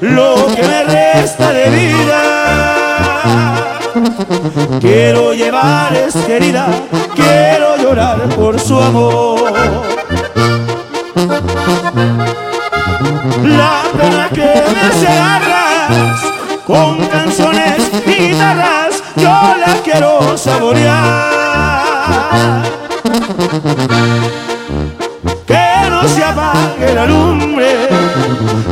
Lo 0.00 0.46
que 0.54 0.62
me 0.62 0.84
resta 0.84 1.52
quiero 4.86 5.34
llevar 5.34 5.92
esta 5.96 6.32
herida, 6.32 6.68
quiero 7.14 7.76
llorar 7.76 8.28
por 8.36 8.58
su 8.60 8.78
amor. 8.80 9.52
La 13.42 13.82
pena 13.98 14.28
que 14.32 14.48
me 14.72 14.80
hace 14.88 15.06
garras 15.06 16.20
con 16.64 17.04
canciones 17.08 17.90
y 18.06 18.10
guitarras, 18.28 19.02
yo 19.16 19.56
la 19.64 19.74
quiero 19.82 20.38
saborear. 20.38 21.02
Que 25.46 25.90
no 25.90 26.08
se 26.08 26.22
apague 26.22 26.94
la 26.94 27.06
lumbre 27.06 27.88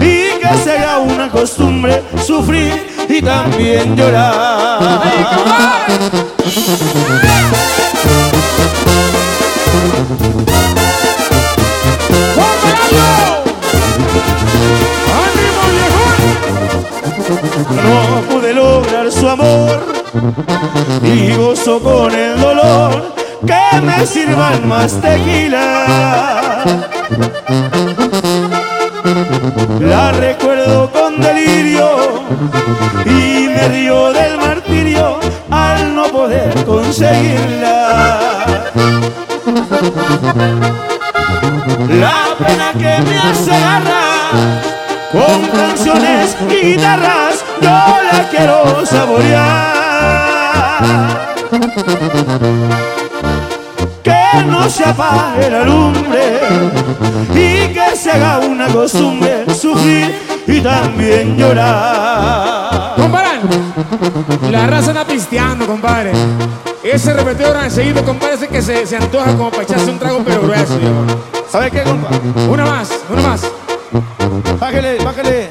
y 0.00 0.38
que 0.40 0.54
se 0.62 0.78
haga 0.78 0.98
una 0.98 1.28
costumbre 1.28 2.04
sufrir 2.24 2.93
y 3.16 3.22
también 3.22 3.96
llorar. 3.96 4.80
No 17.84 18.20
pude 18.28 18.52
lograr 18.52 19.12
su 19.12 19.28
amor 19.28 19.80
y 21.02 21.34
gozo 21.34 21.80
con 21.80 22.12
el 22.12 22.40
dolor 22.40 23.14
que 23.46 23.80
me 23.80 24.06
sirvan 24.06 24.66
más 24.68 25.00
tequila. 25.00 26.64
La 29.80 30.12
recuerdo 30.12 30.90
y 33.64 33.68
me 33.68 33.68
río 33.68 34.12
del 34.12 34.38
martirio 34.38 35.20
al 35.50 35.94
no 35.94 36.04
poder 36.04 36.64
conseguirla. 36.64 38.44
La 41.88 42.24
pena 42.38 42.72
que 42.72 43.02
me 43.02 43.18
hace 43.18 43.54
agarrar 43.54 44.62
con 45.12 45.46
canciones 45.48 46.36
y 46.50 46.66
guitarras 46.72 47.44
yo 47.60 47.68
la 47.68 48.28
quiero 48.30 48.86
saborear. 48.86 49.84
Que 54.02 54.42
no 54.46 54.68
se 54.68 54.84
apague 54.84 55.50
la 55.50 55.64
lumbre 55.64 56.40
y 57.34 57.72
que 57.72 57.96
se 57.96 58.10
haga 58.10 58.38
una 58.40 58.68
costumbre 58.68 59.44
sufrir 59.54 60.14
y 60.46 60.60
también 60.60 61.36
llorar. 61.36 62.94
Compadre, 63.90 64.50
la 64.50 64.66
raza 64.66 64.90
anda 64.90 65.04
pisteando, 65.04 65.66
compadre. 65.66 66.12
Ese 66.82 67.12
repetidor 67.12 67.56
enseguida, 67.64 68.02
compadre, 68.02 68.34
ese 68.34 68.48
que 68.48 68.62
se, 68.62 68.86
se 68.86 68.96
antoja 68.96 69.36
como 69.36 69.50
para 69.50 69.62
echarse 69.62 69.90
un 69.90 69.98
trago 69.98 70.22
pero 70.24 70.42
grueso, 70.42 70.78
viejo. 70.78 71.04
¿Sabe 71.50 71.70
qué, 71.70 71.82
compa? 71.82 72.10
Una 72.48 72.66
más, 72.66 72.90
una 73.10 73.22
más. 73.22 73.42
Bájale, 74.58 74.98
bájale 75.04 75.50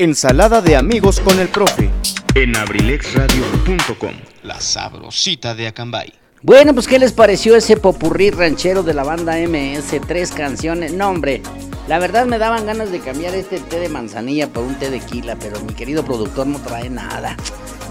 Ensalada 0.00 0.62
de 0.62 0.76
amigos 0.76 1.20
con 1.20 1.38
el 1.40 1.48
profe. 1.48 1.90
en 2.34 2.56
abrilexradio.com. 2.56 4.12
La 4.44 4.58
sabrosita 4.58 5.54
de 5.54 5.66
Acambay. 5.66 6.14
Bueno, 6.40 6.72
pues 6.72 6.88
¿qué 6.88 6.98
les 6.98 7.12
pareció 7.12 7.54
ese 7.54 7.76
popurrí 7.76 8.30
ranchero 8.30 8.82
de 8.82 8.94
la 8.94 9.04
banda 9.04 9.36
MS? 9.36 10.00
Tres 10.08 10.30
canciones. 10.32 10.94
No, 10.94 11.10
hombre, 11.10 11.42
la 11.86 11.98
verdad 11.98 12.24
me 12.24 12.38
daban 12.38 12.64
ganas 12.64 12.90
de 12.90 13.00
cambiar 13.00 13.34
este 13.34 13.60
té 13.60 13.78
de 13.78 13.90
manzanilla 13.90 14.48
por 14.48 14.64
un 14.64 14.74
té 14.76 14.88
de 14.88 15.00
quila, 15.00 15.36
pero 15.36 15.60
mi 15.60 15.74
querido 15.74 16.02
productor 16.02 16.46
no 16.46 16.58
trae 16.60 16.88
nada. 16.88 17.36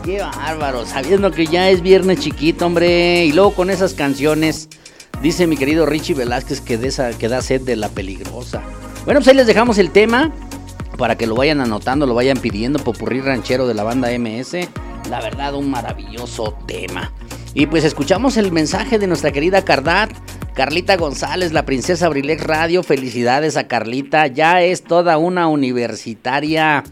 Qué 0.03 0.19
bárbaro, 0.19 0.87
sabiendo 0.87 1.29
que 1.29 1.45
ya 1.45 1.69
es 1.69 1.83
viernes 1.83 2.21
chiquito, 2.21 2.65
hombre. 2.65 3.25
Y 3.25 3.33
luego 3.33 3.53
con 3.53 3.69
esas 3.69 3.93
canciones, 3.93 4.67
dice 5.21 5.45
mi 5.45 5.57
querido 5.57 5.85
Richie 5.85 6.15
Velázquez 6.15 6.59
que, 6.61 6.79
de 6.79 6.87
esa, 6.87 7.15
que 7.15 7.27
da 7.27 7.43
sed 7.43 7.61
de 7.61 7.75
la 7.75 7.89
peligrosa. 7.89 8.63
Bueno, 9.05 9.19
pues 9.19 9.27
ahí 9.27 9.35
les 9.35 9.45
dejamos 9.45 9.77
el 9.77 9.91
tema 9.91 10.33
para 10.99 11.15
que 11.15 11.25
lo 11.25 11.33
vayan 11.33 11.61
anotando, 11.61 12.05
lo 12.05 12.13
vayan 12.13 12.37
pidiendo. 12.37 12.77
Popurrí 12.77 13.21
ranchero 13.21 13.65
de 13.65 13.73
la 13.73 13.83
banda 13.83 14.09
MS. 14.19 14.67
La 15.09 15.21
verdad, 15.21 15.55
un 15.55 15.71
maravilloso 15.71 16.55
tema. 16.67 17.11
Y 17.53 17.65
pues 17.65 17.85
escuchamos 17.85 18.35
el 18.37 18.51
mensaje 18.51 18.99
de 18.99 19.07
nuestra 19.07 19.31
querida 19.31 19.63
Cardat, 19.63 20.11
Carlita 20.53 20.97
González, 20.97 21.53
la 21.53 21.65
princesa 21.65 22.05
Abrilex 22.05 22.43
Radio. 22.43 22.83
Felicidades 22.83 23.55
a 23.55 23.67
Carlita, 23.67 24.27
ya 24.27 24.61
es 24.61 24.83
toda 24.83 25.17
una 25.17 25.47
universitaria. 25.47 26.83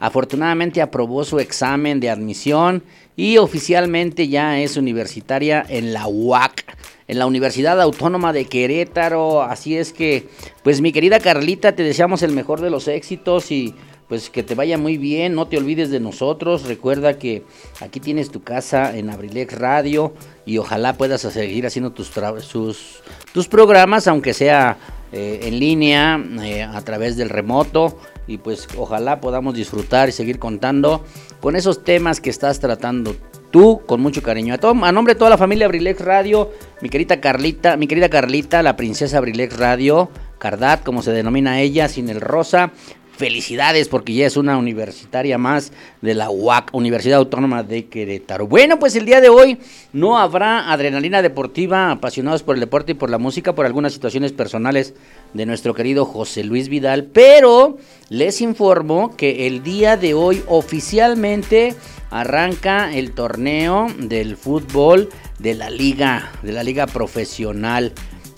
Afortunadamente 0.00 0.82
aprobó 0.82 1.24
su 1.24 1.38
examen 1.38 2.00
de 2.00 2.10
admisión 2.10 2.82
y 3.14 3.38
oficialmente 3.38 4.26
ya 4.26 4.58
es 4.58 4.76
universitaria 4.76 5.64
en 5.68 5.92
la 5.92 6.08
UAC, 6.08 6.64
en 7.12 7.18
la 7.18 7.26
Universidad 7.26 7.78
Autónoma 7.78 8.32
de 8.32 8.46
Querétaro. 8.46 9.42
Así 9.42 9.76
es 9.76 9.92
que, 9.92 10.28
pues 10.64 10.80
mi 10.80 10.92
querida 10.92 11.20
Carlita, 11.20 11.72
te 11.72 11.82
deseamos 11.82 12.22
el 12.22 12.32
mejor 12.32 12.62
de 12.62 12.70
los 12.70 12.88
éxitos 12.88 13.50
y 13.52 13.74
pues 14.08 14.30
que 14.30 14.42
te 14.42 14.54
vaya 14.54 14.78
muy 14.78 14.96
bien, 14.96 15.34
no 15.34 15.46
te 15.46 15.58
olvides 15.58 15.90
de 15.90 16.00
nosotros, 16.00 16.64
recuerda 16.64 17.18
que 17.18 17.44
aquí 17.80 18.00
tienes 18.00 18.30
tu 18.30 18.42
casa 18.42 18.96
en 18.96 19.10
Abrilex 19.10 19.58
Radio 19.58 20.14
y 20.46 20.56
ojalá 20.56 20.96
puedas 20.98 21.20
seguir 21.20 21.66
haciendo 21.66 21.92
tus, 21.92 22.10
tus 23.32 23.48
programas, 23.48 24.08
aunque 24.08 24.34
sea 24.34 24.78
eh, 25.12 25.40
en 25.42 25.58
línea, 25.58 26.22
eh, 26.42 26.62
a 26.62 26.80
través 26.82 27.16
del 27.16 27.28
remoto, 27.28 27.98
y 28.26 28.38
pues 28.38 28.68
ojalá 28.76 29.20
podamos 29.20 29.54
disfrutar 29.54 30.08
y 30.08 30.12
seguir 30.12 30.38
contando 30.38 31.04
con 31.40 31.56
esos 31.56 31.84
temas 31.84 32.20
que 32.20 32.30
estás 32.30 32.60
tratando 32.60 33.16
tú 33.52 33.82
con 33.86 34.00
mucho 34.00 34.20
cariño. 34.22 34.54
A, 34.54 34.58
todo- 34.58 34.84
a 34.84 34.90
nombre 34.90 35.14
de 35.14 35.18
toda 35.18 35.30
la 35.30 35.38
familia 35.38 35.66
Abrilex 35.66 36.00
Radio, 36.00 36.50
mi 36.80 36.88
querida 36.88 37.20
Carlita, 37.20 37.76
mi 37.76 37.86
querida 37.86 38.08
Carlita, 38.08 38.62
la 38.64 38.74
princesa 38.74 39.18
Abrilex 39.18 39.56
Radio, 39.56 40.10
Cardat, 40.38 40.82
como 40.82 41.02
se 41.02 41.12
denomina 41.12 41.60
ella, 41.60 41.86
sin 41.88 42.08
el 42.08 42.20
rosa. 42.20 42.72
Felicidades 43.22 43.86
porque 43.86 44.14
ya 44.14 44.26
es 44.26 44.36
una 44.36 44.58
universitaria 44.58 45.38
más 45.38 45.70
de 46.00 46.12
la 46.12 46.28
UAC, 46.28 46.70
Universidad 46.74 47.18
Autónoma 47.18 47.62
de 47.62 47.86
Querétaro. 47.86 48.48
Bueno, 48.48 48.80
pues 48.80 48.96
el 48.96 49.04
día 49.04 49.20
de 49.20 49.28
hoy 49.28 49.58
no 49.92 50.18
habrá 50.18 50.72
adrenalina 50.72 51.22
deportiva, 51.22 51.92
apasionados 51.92 52.42
por 52.42 52.56
el 52.56 52.60
deporte 52.60 52.90
y 52.90 52.94
por 52.96 53.10
la 53.10 53.18
música, 53.18 53.54
por 53.54 53.64
algunas 53.64 53.92
situaciones 53.92 54.32
personales 54.32 54.94
de 55.34 55.46
nuestro 55.46 55.72
querido 55.72 56.04
José 56.04 56.42
Luis 56.42 56.68
Vidal, 56.68 57.04
pero 57.12 57.78
les 58.08 58.40
informo 58.40 59.16
que 59.16 59.46
el 59.46 59.62
día 59.62 59.96
de 59.96 60.14
hoy 60.14 60.42
oficialmente 60.48 61.76
arranca 62.10 62.92
el 62.92 63.12
torneo 63.12 63.86
del 63.98 64.36
fútbol 64.36 65.10
de 65.38 65.54
la 65.54 65.70
liga, 65.70 66.32
de 66.42 66.50
la 66.50 66.64
liga 66.64 66.88
profesional. 66.88 67.92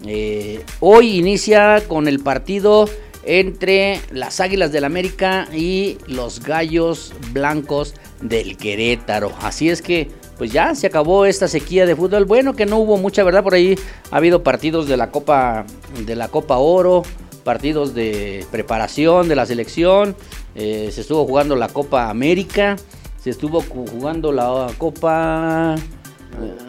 Eh, 0.06 0.62
hoy 0.80 1.16
inicia 1.16 1.82
con 1.88 2.06
el 2.06 2.20
partido 2.20 2.86
entre 3.26 4.00
las 4.10 4.40
Águilas 4.40 4.72
del 4.72 4.84
América 4.84 5.48
y 5.52 5.98
los 6.06 6.40
Gallos 6.40 7.12
Blancos 7.32 7.94
del 8.20 8.56
Querétaro. 8.56 9.32
Así 9.40 9.70
es 9.70 9.82
que, 9.82 10.10
pues 10.38 10.52
ya 10.52 10.74
se 10.74 10.86
acabó 10.86 11.26
esta 11.26 11.48
sequía 11.48 11.86
de 11.86 11.96
fútbol. 11.96 12.24
Bueno, 12.24 12.54
que 12.54 12.66
no 12.66 12.78
hubo 12.78 12.96
mucha 12.96 13.22
verdad 13.24 13.42
por 13.42 13.54
ahí. 13.54 13.78
Ha 14.10 14.16
habido 14.16 14.42
partidos 14.42 14.88
de 14.88 14.96
la 14.96 15.10
Copa 15.10 15.64
de 16.04 16.16
la 16.16 16.28
Copa 16.28 16.58
Oro, 16.58 17.02
partidos 17.44 17.94
de 17.94 18.44
preparación 18.50 19.28
de 19.28 19.36
la 19.36 19.46
selección. 19.46 20.16
eh, 20.54 20.90
se 20.92 21.00
estuvo 21.00 21.26
jugando 21.26 21.56
la 21.56 21.68
Copa 21.68 22.10
América, 22.10 22.76
se 23.22 23.30
estuvo 23.30 23.60
jugando 23.60 24.32
la 24.32 24.70
Copa, 24.78 25.74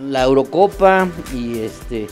la 0.09 0.23
Eurocopa 0.23 1.07
y 1.33 1.59
este 1.59 2.07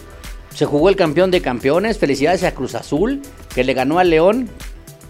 se 0.53 0.65
jugó 0.65 0.89
el 0.89 0.95
campeón 0.95 1.31
de 1.31 1.41
campeones. 1.41 1.97
Felicidades 1.97 2.43
a 2.43 2.53
Cruz 2.53 2.75
Azul, 2.75 3.21
que 3.53 3.63
le 3.63 3.73
ganó 3.73 3.99
a 3.99 4.03
León 4.03 4.49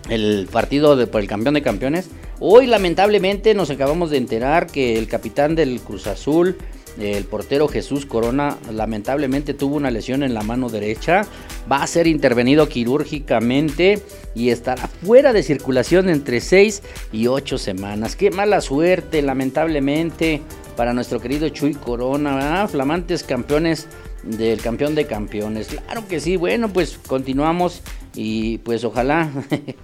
el 0.10 0.48
partido 0.52 1.10
por 1.10 1.22
el 1.22 1.28
campeón 1.28 1.56
de 1.56 1.62
campeones. 1.62 2.10
Hoy, 2.40 2.68
lamentablemente, 2.68 3.54
nos 3.54 3.70
acabamos 3.70 4.10
de 4.10 4.18
enterar 4.18 4.68
que 4.68 4.98
el 4.98 5.08
capitán 5.08 5.56
del 5.56 5.80
Cruz 5.80 6.08
Azul, 6.08 6.58
el 7.00 7.24
portero 7.24 7.68
Jesús 7.68 8.06
Corona, 8.06 8.58
lamentablemente 8.72 9.54
tuvo 9.54 9.78
una 9.78 9.92
lesión 9.92 10.24
en 10.24 10.34
la 10.34 10.44
mano 10.44 10.70
derecha. 10.70 11.26
Va 11.72 11.82
a 11.82 11.88
ser 11.88 12.06
intervenido 12.08 12.68
quirúrgicamente 12.68 14.02
y 14.36 14.50
estará 14.50 14.88
fuera 14.88 15.32
de 15.32 15.44
circulación 15.44 16.10
entre 16.10 16.42
6 16.42 16.84
y 17.14 17.28
8 17.28 17.58
semanas. 17.58 18.16
Qué 18.16 18.30
mala 18.30 18.62
suerte, 18.62 19.22
lamentablemente, 19.22 20.42
para 20.76 20.94
nuestro 20.94 21.20
querido 21.20 21.48
Chuy 21.50 21.76
Corona, 21.76 22.68
flamantes 22.68 23.24
campeones 23.24 23.88
del 24.24 24.62
campeón 24.62 24.96
de 24.96 25.06
campeones. 25.06 25.68
Claro 25.68 26.08
que 26.08 26.20
sí, 26.20 26.38
bueno, 26.38 26.70
pues 26.70 27.00
continuamos 27.08 27.82
y 28.16 28.60
pues 28.60 28.84
ojalá. 28.84 29.30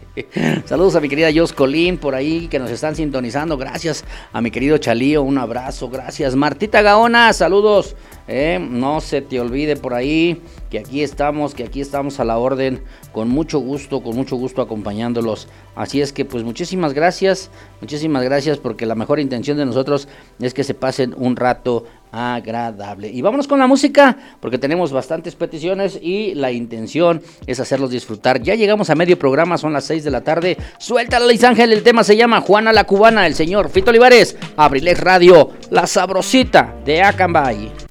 Saludos 0.66 0.96
a 0.96 1.02
mi 1.02 1.10
querida 1.10 1.30
Jos 1.34 1.54
Colín 1.54 1.98
por 1.98 2.16
ahí 2.16 2.48
que 2.48 2.60
nos 2.60 2.72
están 2.72 2.96
sintonizando. 2.96 3.58
Gracias 3.58 4.04
a 4.32 4.42
mi 4.42 4.52
querido 4.52 4.78
Chalío, 4.78 5.24
un 5.24 5.38
abrazo. 5.38 5.90
Gracias. 5.90 6.36
Martita 6.36 6.82
Gaona, 6.82 7.34
saludos. 7.34 7.96
Eh, 8.32 8.60
no 8.60 9.02
se 9.02 9.24
te 9.24 9.40
olvide 9.40 9.76
por 9.76 9.96
ahí 9.96 10.40
que 10.70 10.78
aquí 10.78 11.02
estamos, 11.02 11.56
que 11.56 11.64
aquí 11.64 11.82
estamos 11.82 12.20
a 12.20 12.26
la 12.26 12.38
orden, 12.38 12.84
con 13.12 13.28
mucho 13.28 13.58
gusto, 13.58 14.04
con 14.04 14.16
mucho 14.16 14.36
gusto 14.36 14.62
acompañándolos. 14.62 15.48
Así 15.76 16.00
es 16.00 16.14
que 16.14 16.26
pues 16.26 16.44
muchísimas 16.44 16.94
gracias, 16.94 17.50
muchísimas 17.82 18.24
gracias 18.24 18.60
porque 18.60 18.86
la 18.86 18.94
mejor 18.94 19.20
intención 19.20 19.58
de 19.58 19.66
nosotros 19.66 20.08
es 20.40 20.54
que 20.54 20.64
se 20.64 20.76
pasen 20.76 21.16
un 21.18 21.38
rato 21.38 21.86
agradable. 22.12 23.10
Y 23.10 23.24
vámonos 23.24 23.48
con 23.48 23.58
la 23.58 23.66
música 23.66 24.16
porque 24.40 24.60
tenemos 24.60 24.92
bastantes 24.92 25.34
peticiones 25.34 25.98
y 26.00 26.36
la 26.36 26.52
intención 26.52 27.24
es 27.48 27.60
hacerlos 27.60 27.90
disfrutar. 27.90 28.44
Ya 28.44 28.54
llegamos 28.54 28.92
a 28.92 28.96
medio 28.96 29.18
programa, 29.18 29.58
son 29.58 29.74
las 29.74 29.86
6 29.86 30.04
de 30.04 30.12
la 30.12 30.22
tarde. 30.22 30.56
Suéltala 30.78 31.26
Luis 31.26 31.44
Ángel, 31.44 31.74
el 31.74 31.82
tema 31.82 32.04
se 32.04 32.16
llama 32.16 32.42
Juana 32.42 32.74
la 32.74 32.84
Cubana, 32.84 33.26
el 33.26 33.34
señor 33.34 33.70
Fito 33.72 33.90
Olivares, 33.90 34.38
Abrilex 34.56 35.00
Radio, 35.00 35.50
la 35.72 35.88
sabrosita 35.88 36.76
de 36.86 37.02
Acambay. 37.02 37.89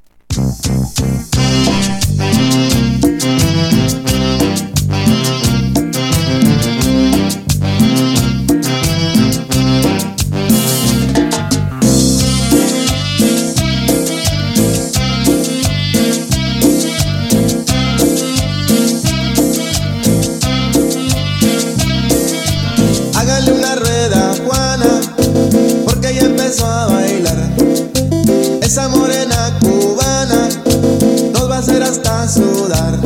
Hasta 31.88 32.28
sudar. 32.28 32.98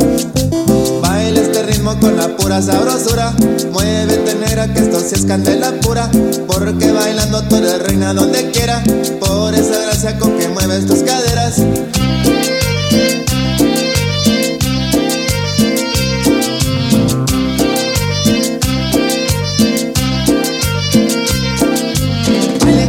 Baila 1.01 1.39
este 1.39 1.63
ritmo 1.63 1.97
con 1.99 2.17
la 2.17 2.35
pura 2.35 2.61
sabrosura. 2.61 3.33
Muévete 3.71 4.35
negra 4.35 4.73
que 4.73 4.79
esto 4.79 4.99
sí 4.99 5.15
es 5.15 5.25
candela 5.25 5.71
pura. 5.81 6.09
Porque 6.47 6.91
bailando 6.91 7.41
tú 7.43 7.55
eres 7.55 7.81
reina 7.81 8.13
donde 8.13 8.51
quiera. 8.51 8.83
Por 9.19 9.55
esa 9.55 9.81
gracia 9.83 10.19
con 10.19 10.37
que 10.37 10.49
mueves 10.49 10.85
tus 10.85 11.01
caderas. 11.03 11.61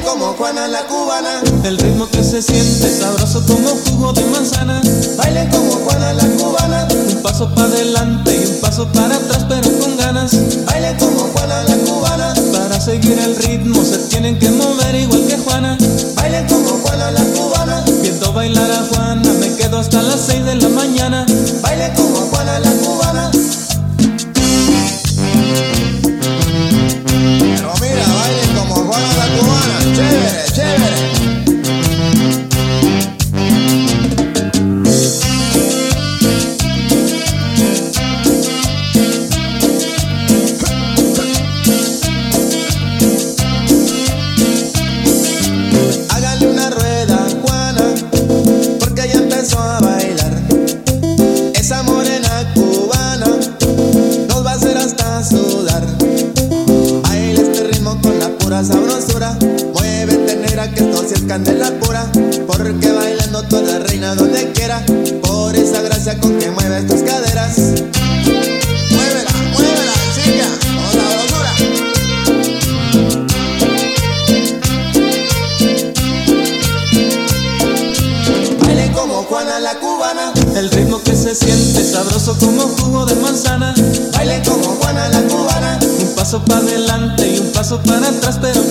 Como 0.04 0.26
Juana 0.34 0.68
la 0.68 0.82
cubana. 0.86 1.43
El 1.64 1.78
ritmo 1.78 2.06
que 2.10 2.22
se 2.22 2.42
siente 2.42 2.90
sabroso 2.90 3.42
como 3.46 3.70
jugo 3.70 4.12
de 4.12 4.22
manzana. 4.26 4.82
Baile 5.16 5.48
paso 7.34 7.52
para 7.52 7.64
adelante 7.64 8.32
y 8.32 8.48
un 8.48 8.60
paso 8.60 8.86
para 8.92 9.16
atrás, 9.16 9.44
pero 9.48 9.68
con 9.80 9.96
ganas. 9.96 10.36
Baile 10.66 10.94
como 11.00 11.20
Juana 11.32 11.64
la 11.64 11.76
cubana. 11.78 12.32
Para 12.52 12.80
seguir 12.80 13.18
el 13.18 13.34
ritmo 13.34 13.84
se 13.84 13.98
tienen 14.08 14.38
que 14.38 14.50
mover 14.50 14.94
igual 14.94 15.26
que 15.26 15.36
Juana. 15.38 15.76
Baile 16.14 16.46
como 16.48 16.68
Juana 16.78 17.10
la 17.10 17.24
cubana. 17.24 17.84
Viendo 18.02 18.32
bailar 18.32 18.70
a 18.70 18.84
Juana, 18.84 19.32
me 19.40 19.52
quedo 19.56 19.78
hasta 19.78 20.00
las 20.02 20.20
6 20.26 20.44
de 20.44 20.54
la 20.54 20.68
mañana. 20.68 21.26
Baile 21.60 21.92
como 21.96 22.18
Juana 22.30 22.60
la 22.60 22.70
cubana. 22.70 23.30
Pero 27.40 27.72
mira, 27.80 28.06
baile 28.20 28.42
como 28.56 28.74
Juana 28.76 29.08
la 29.18 29.38
cubana. 29.38 29.96
Chévere, 29.96 30.44
chévere. 30.54 30.93
Para 87.84 88.08
atrás, 88.08 88.38
pero 88.40 88.63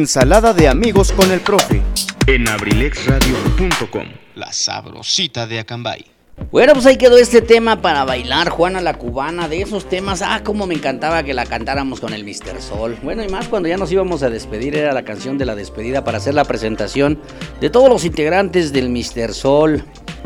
Ensalada 0.00 0.54
de 0.54 0.66
amigos 0.66 1.12
con 1.12 1.30
el 1.30 1.40
profe. 1.40 1.82
en 2.26 2.48
abrilexradio.com. 2.48 4.06
La 4.34 4.50
sabrosita 4.50 5.46
de 5.46 5.58
Acambay. 5.58 6.06
Bueno, 6.50 6.72
pues 6.72 6.86
ahí 6.86 6.96
quedó 6.96 7.18
este 7.18 7.42
tema 7.42 7.82
para 7.82 8.06
bailar, 8.06 8.48
Juana 8.48 8.80
la 8.80 8.94
Cubana, 8.94 9.46
de 9.46 9.60
esos 9.60 9.90
temas, 9.90 10.22
ah, 10.22 10.40
como 10.42 10.66
me 10.66 10.74
encantaba 10.74 11.22
que 11.22 11.34
la 11.34 11.44
cantáramos 11.44 12.00
con 12.00 12.14
el 12.14 12.24
Mr. 12.24 12.62
Sol. 12.62 12.96
Bueno, 13.02 13.22
y 13.22 13.28
más 13.28 13.48
cuando 13.48 13.68
ya 13.68 13.76
nos 13.76 13.92
íbamos 13.92 14.22
a 14.22 14.30
despedir, 14.30 14.74
era 14.74 14.94
la 14.94 15.04
canción 15.04 15.36
de 15.36 15.44
la 15.44 15.54
despedida 15.54 16.02
para 16.02 16.16
hacer 16.16 16.32
la 16.32 16.46
presentación 16.46 17.20
de 17.60 17.68
todos 17.68 17.90
los 17.90 18.06
integrantes 18.06 18.72
del 18.72 18.88
Mr. 18.88 19.34
Sol. 19.34 19.84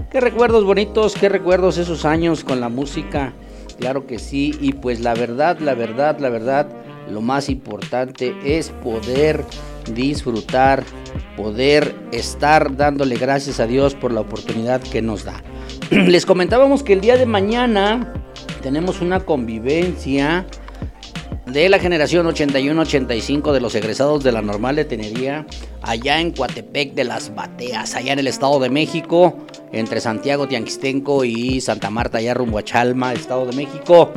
Qué 0.09 0.20
recuerdos 0.20 0.62
bonitos, 0.62 1.14
qué 1.14 1.29
recuerdos 1.29 1.79
esos 1.79 2.05
años 2.05 2.45
con 2.45 2.61
la 2.61 2.68
música, 2.68 3.33
claro 3.81 4.07
que 4.07 4.20
sí, 4.20 4.57
y 4.61 4.75
pues 4.75 5.01
la 5.01 5.14
verdad, 5.14 5.59
la 5.59 5.75
verdad, 5.75 6.20
la 6.20 6.29
verdad, 6.29 6.84
lo 7.11 7.20
más 7.20 7.48
importante 7.48 8.34
es 8.44 8.70
poder 8.70 9.44
disfrutar, 9.92 10.84
poder 11.36 11.94
estar 12.12 12.76
dándole 12.76 13.16
gracias 13.16 13.61
a 13.61 13.66
Dios 13.66 13.94
por 13.94 14.12
la 14.12 14.20
oportunidad 14.20 14.80
que 14.80 15.02
nos 15.02 15.24
da. 15.24 15.42
Les 15.90 16.26
comentábamos 16.26 16.82
que 16.82 16.94
el 16.94 17.00
día 17.00 17.16
de 17.16 17.26
mañana 17.26 18.12
tenemos 18.62 19.00
una 19.00 19.20
convivencia 19.20 20.46
de 21.47 21.68
la 21.68 21.78
generación 21.78 22.26
81-85 22.26 23.53
de 23.53 23.61
los 23.61 23.74
egresados 23.74 24.24
de 24.24 24.32
la 24.32 24.42
normal 24.42 24.76
de 24.76 24.84
Tenería, 24.84 25.47
allá 25.82 26.20
en 26.20 26.30
Coatepec 26.30 26.95
de 26.95 27.05
las 27.05 27.34
Bateas, 27.34 27.95
allá 27.95 28.14
en 28.14 28.18
el 28.18 28.26
Estado 28.26 28.59
de 28.61 28.70
México, 28.70 29.36
entre 29.72 30.01
Santiago 30.01 30.49
Tianquistenco 30.49 31.24
y 31.24 31.61
Santa 31.61 31.90
Marta, 31.90 32.18
allá 32.18 32.34
rumbo 32.34 32.59
a 32.59 32.64
Chalma, 32.64 33.12
Estado 33.12 33.47
de 33.47 33.57
México. 33.57 34.12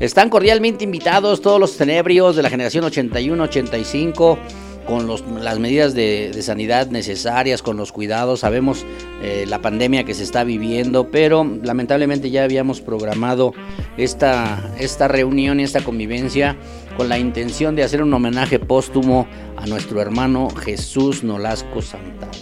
Están 0.00 0.28
cordialmente 0.28 0.84
invitados 0.84 1.40
todos 1.40 1.60
los 1.60 1.76
tenebrios 1.76 2.34
de 2.34 2.42
la 2.42 2.50
generación 2.50 2.84
81-85 2.84 4.38
con 4.86 5.08
las 5.42 5.58
medidas 5.58 5.94
de, 5.94 6.34
sanidad 6.42 6.88
necesarias, 6.88 7.62
con 7.62 7.76
los 7.76 7.92
cuidados. 7.92 8.40
Sabemos 8.40 8.84
eh, 9.22 9.44
la 9.48 9.60
pandemia 9.60 10.04
que 10.04 10.14
se 10.14 10.22
está 10.22 10.44
viviendo, 10.44 11.10
pero 11.10 11.44
lamentablemente 11.62 12.30
ya 12.30 12.44
habíamos 12.44 12.80
programado 12.80 13.52
esta, 13.96 14.70
esta 14.78 15.08
reunión 15.08 15.60
y 15.60 15.62
esta 15.62 15.82
convivencia 15.82 16.56
con 16.96 17.08
la 17.08 17.18
intención 17.18 17.74
de 17.76 17.82
hacer 17.82 18.02
un 18.02 18.12
homenaje 18.12 18.58
póstumo 18.58 19.26
a 19.56 19.66
nuestro 19.66 20.00
hermano 20.00 20.48
Jesús 20.50 21.24
Nolasco 21.24 21.82
Santana. 21.82 22.32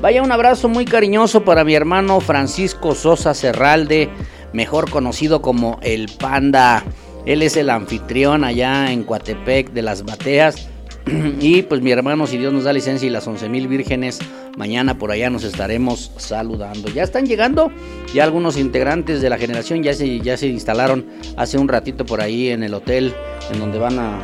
Vaya 0.00 0.22
un 0.22 0.32
abrazo 0.32 0.68
muy 0.68 0.84
cariñoso 0.84 1.44
para 1.44 1.62
mi 1.62 1.74
hermano 1.74 2.20
Francisco 2.20 2.96
Sosa 2.96 3.34
Serralde, 3.34 4.10
mejor 4.52 4.90
conocido 4.90 5.42
como 5.42 5.78
el 5.82 6.08
Panda. 6.18 6.82
Él 7.24 7.42
es 7.42 7.56
el 7.56 7.70
anfitrión 7.70 8.42
allá 8.42 8.90
en 8.90 9.04
Coatepec 9.04 9.70
de 9.70 9.82
las 9.82 10.02
Bateas. 10.04 10.71
Y 11.40 11.62
pues 11.62 11.80
mi 11.80 11.90
hermano, 11.90 12.26
si 12.26 12.38
Dios 12.38 12.52
nos 12.52 12.64
da 12.64 12.72
licencia 12.72 13.06
y 13.06 13.10
las 13.10 13.26
11 13.26 13.48
mil 13.48 13.68
vírgenes, 13.68 14.20
mañana 14.56 14.98
por 14.98 15.10
allá 15.10 15.30
nos 15.30 15.44
estaremos 15.44 16.12
saludando. 16.16 16.88
Ya 16.88 17.02
están 17.02 17.26
llegando, 17.26 17.70
ya 18.14 18.24
algunos 18.24 18.56
integrantes 18.56 19.20
de 19.20 19.30
la 19.30 19.38
generación 19.38 19.82
ya 19.82 19.94
se, 19.94 20.20
ya 20.20 20.36
se 20.36 20.46
instalaron 20.46 21.06
hace 21.36 21.58
un 21.58 21.68
ratito 21.68 22.04
por 22.06 22.20
ahí 22.20 22.48
en 22.48 22.62
el 22.62 22.74
hotel 22.74 23.14
en 23.52 23.58
donde 23.58 23.78
van 23.78 23.98
a, 23.98 24.22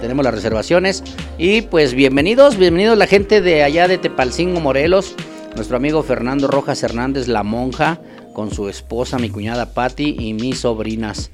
tenemos 0.00 0.24
las 0.24 0.34
reservaciones. 0.34 1.02
Y 1.38 1.62
pues 1.62 1.94
bienvenidos, 1.94 2.56
bienvenidos 2.56 2.96
la 2.96 3.06
gente 3.06 3.40
de 3.40 3.62
allá 3.62 3.88
de 3.88 3.98
Tepalcingo, 3.98 4.60
Morelos. 4.60 5.14
Nuestro 5.56 5.76
amigo 5.76 6.02
Fernando 6.02 6.46
Rojas 6.46 6.82
Hernández, 6.82 7.26
la 7.26 7.42
monja, 7.42 8.00
con 8.32 8.52
su 8.52 8.68
esposa, 8.68 9.18
mi 9.18 9.30
cuñada 9.30 9.74
Patti 9.74 10.16
y 10.18 10.32
mis 10.32 10.60
sobrinas 10.60 11.30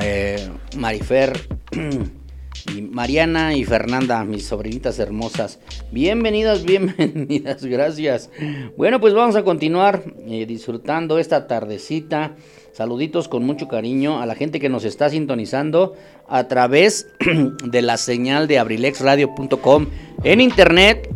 eh, 0.00 0.48
Marifer. 0.76 1.48
y 2.74 2.82
Mariana 2.82 3.54
y 3.54 3.64
Fernanda, 3.64 4.24
mis 4.24 4.46
sobrinitas 4.46 4.98
hermosas. 4.98 5.58
Bienvenidas, 5.92 6.64
bienvenidas, 6.66 7.64
gracias. 7.64 8.30
Bueno, 8.76 9.00
pues 9.00 9.14
vamos 9.14 9.36
a 9.36 9.42
continuar 9.42 10.02
eh, 10.26 10.46
disfrutando 10.46 11.18
esta 11.18 11.46
tardecita. 11.46 12.36
Saluditos 12.72 13.28
con 13.28 13.44
mucho 13.44 13.68
cariño 13.68 14.20
a 14.20 14.26
la 14.26 14.34
gente 14.34 14.60
que 14.60 14.68
nos 14.68 14.84
está 14.84 15.08
sintonizando 15.08 15.94
a 16.28 16.46
través 16.48 17.08
de 17.64 17.82
la 17.82 17.96
señal 17.96 18.48
de 18.48 18.58
abrilexradio.com 18.58 19.86
en 20.24 20.40
internet 20.40 21.08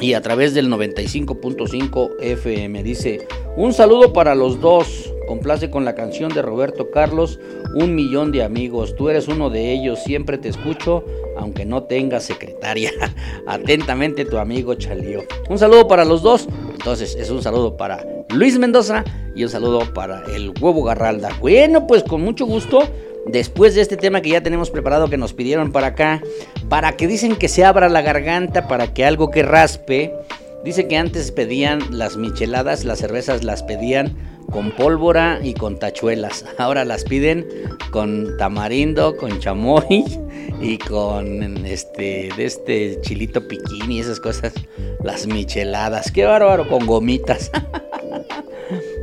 y 0.00 0.12
a 0.12 0.20
través 0.20 0.54
del 0.54 0.70
95.5 0.70 2.16
FM. 2.20 2.82
Dice, 2.82 3.26
un 3.56 3.72
saludo 3.72 4.12
para 4.12 4.34
los 4.34 4.60
dos. 4.60 5.12
Complace 5.26 5.70
con 5.70 5.84
la 5.84 5.96
canción 5.96 6.32
de 6.32 6.40
Roberto 6.40 6.90
Carlos, 6.92 7.40
Un 7.74 7.94
millón 7.94 8.30
de 8.30 8.44
amigos. 8.44 8.94
Tú 8.94 9.08
eres 9.08 9.26
uno 9.28 9.50
de 9.50 9.72
ellos, 9.72 9.98
siempre 10.02 10.38
te 10.38 10.48
escucho, 10.48 11.04
aunque 11.36 11.64
no 11.64 11.82
tengas 11.82 12.24
secretaria. 12.24 12.92
Atentamente 13.46 14.24
tu 14.24 14.38
amigo 14.38 14.74
Chalío. 14.74 15.24
Un 15.48 15.58
saludo 15.58 15.88
para 15.88 16.04
los 16.04 16.22
dos. 16.22 16.48
Entonces 16.72 17.16
es 17.18 17.30
un 17.30 17.42
saludo 17.42 17.76
para 17.76 18.06
Luis 18.30 18.58
Mendoza 18.58 19.04
y 19.34 19.42
un 19.42 19.50
saludo 19.50 19.80
para 19.92 20.22
el 20.34 20.52
huevo 20.60 20.84
Garralda. 20.84 21.30
Bueno, 21.40 21.86
pues 21.86 22.02
con 22.02 22.22
mucho 22.22 22.46
gusto. 22.46 22.78
Después 23.28 23.74
de 23.74 23.80
este 23.80 23.96
tema 23.96 24.20
que 24.20 24.30
ya 24.30 24.42
tenemos 24.42 24.70
preparado 24.70 25.10
que 25.10 25.16
nos 25.16 25.32
pidieron 25.32 25.72
para 25.72 25.88
acá, 25.88 26.22
para 26.68 26.96
que 26.96 27.08
dicen 27.08 27.36
que 27.36 27.48
se 27.48 27.64
abra 27.64 27.88
la 27.88 28.00
garganta, 28.00 28.68
para 28.68 28.94
que 28.94 29.04
algo 29.04 29.30
que 29.30 29.42
raspe, 29.42 30.14
dice 30.64 30.86
que 30.86 30.96
antes 30.96 31.32
pedían 31.32 31.80
las 31.90 32.16
micheladas, 32.16 32.84
las 32.84 32.98
cervezas 32.98 33.42
las 33.42 33.64
pedían 33.64 34.16
con 34.50 34.70
pólvora 34.70 35.40
y 35.42 35.54
con 35.54 35.78
tachuelas. 35.78 36.44
Ahora 36.58 36.84
las 36.84 37.04
piden 37.04 37.46
con 37.90 38.36
tamarindo, 38.38 39.16
con 39.16 39.40
chamoy 39.40 40.04
y 40.60 40.78
con 40.78 41.66
este 41.66 42.30
de 42.36 42.44
este 42.44 43.00
chilito 43.00 43.46
piquín 43.48 43.90
y 43.90 44.00
esas 44.00 44.20
cosas, 44.20 44.52
las 45.02 45.26
micheladas. 45.26 46.12
Qué 46.12 46.24
bárbaro 46.24 46.68
con 46.68 46.86
gomitas. 46.86 47.50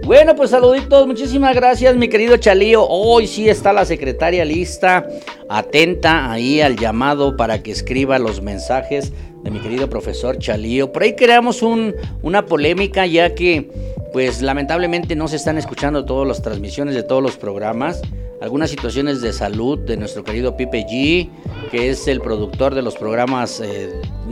Bueno, 0.06 0.36
pues 0.36 0.50
saluditos, 0.50 1.08
muchísimas 1.08 1.56
gracias, 1.56 1.96
mi 1.96 2.10
querido 2.10 2.36
Chalío. 2.36 2.86
Hoy 2.86 3.26
sí 3.26 3.48
está 3.48 3.72
la 3.72 3.86
secretaria 3.86 4.44
lista, 4.44 5.08
atenta 5.48 6.30
ahí 6.30 6.60
al 6.60 6.76
llamado 6.76 7.38
para 7.38 7.64
que 7.64 7.72
escriba 7.72 8.20
los 8.20 8.42
mensajes 8.42 9.14
de 9.44 9.50
mi 9.50 9.62
querido 9.62 9.90
profesor 9.90 10.38
Chalío. 10.40 10.92
Por 10.92 11.04
ahí 11.04 11.16
creamos 11.16 11.62
un, 11.62 11.96
una 12.22 12.46
polémica 12.46 13.06
ya 13.06 13.34
que, 13.34 13.72
pues 14.12 14.42
lamentablemente 14.42 15.16
no 15.16 15.30
se 15.30 15.38
están 15.38 15.58
escuchando 15.58 16.04
todas 16.04 16.28
las 16.28 16.42
transmisiones 16.42 16.96
de 16.96 17.04
todos 17.04 17.24
los 17.24 17.38
programas. 17.38 18.02
Algunas 18.42 18.72
situaciones 18.72 19.22
de 19.22 19.32
salud 19.32 19.80
de 19.80 19.96
nuestro 19.96 20.26
querido 20.26 20.58
Pipe 20.58 20.86
G, 20.86 21.30
que 21.72 21.90
es 21.90 22.10
el 22.10 22.20
productor 22.20 22.76
de 22.76 22.82
los 22.82 22.96
programas 22.96 23.62
eh, 23.62 23.90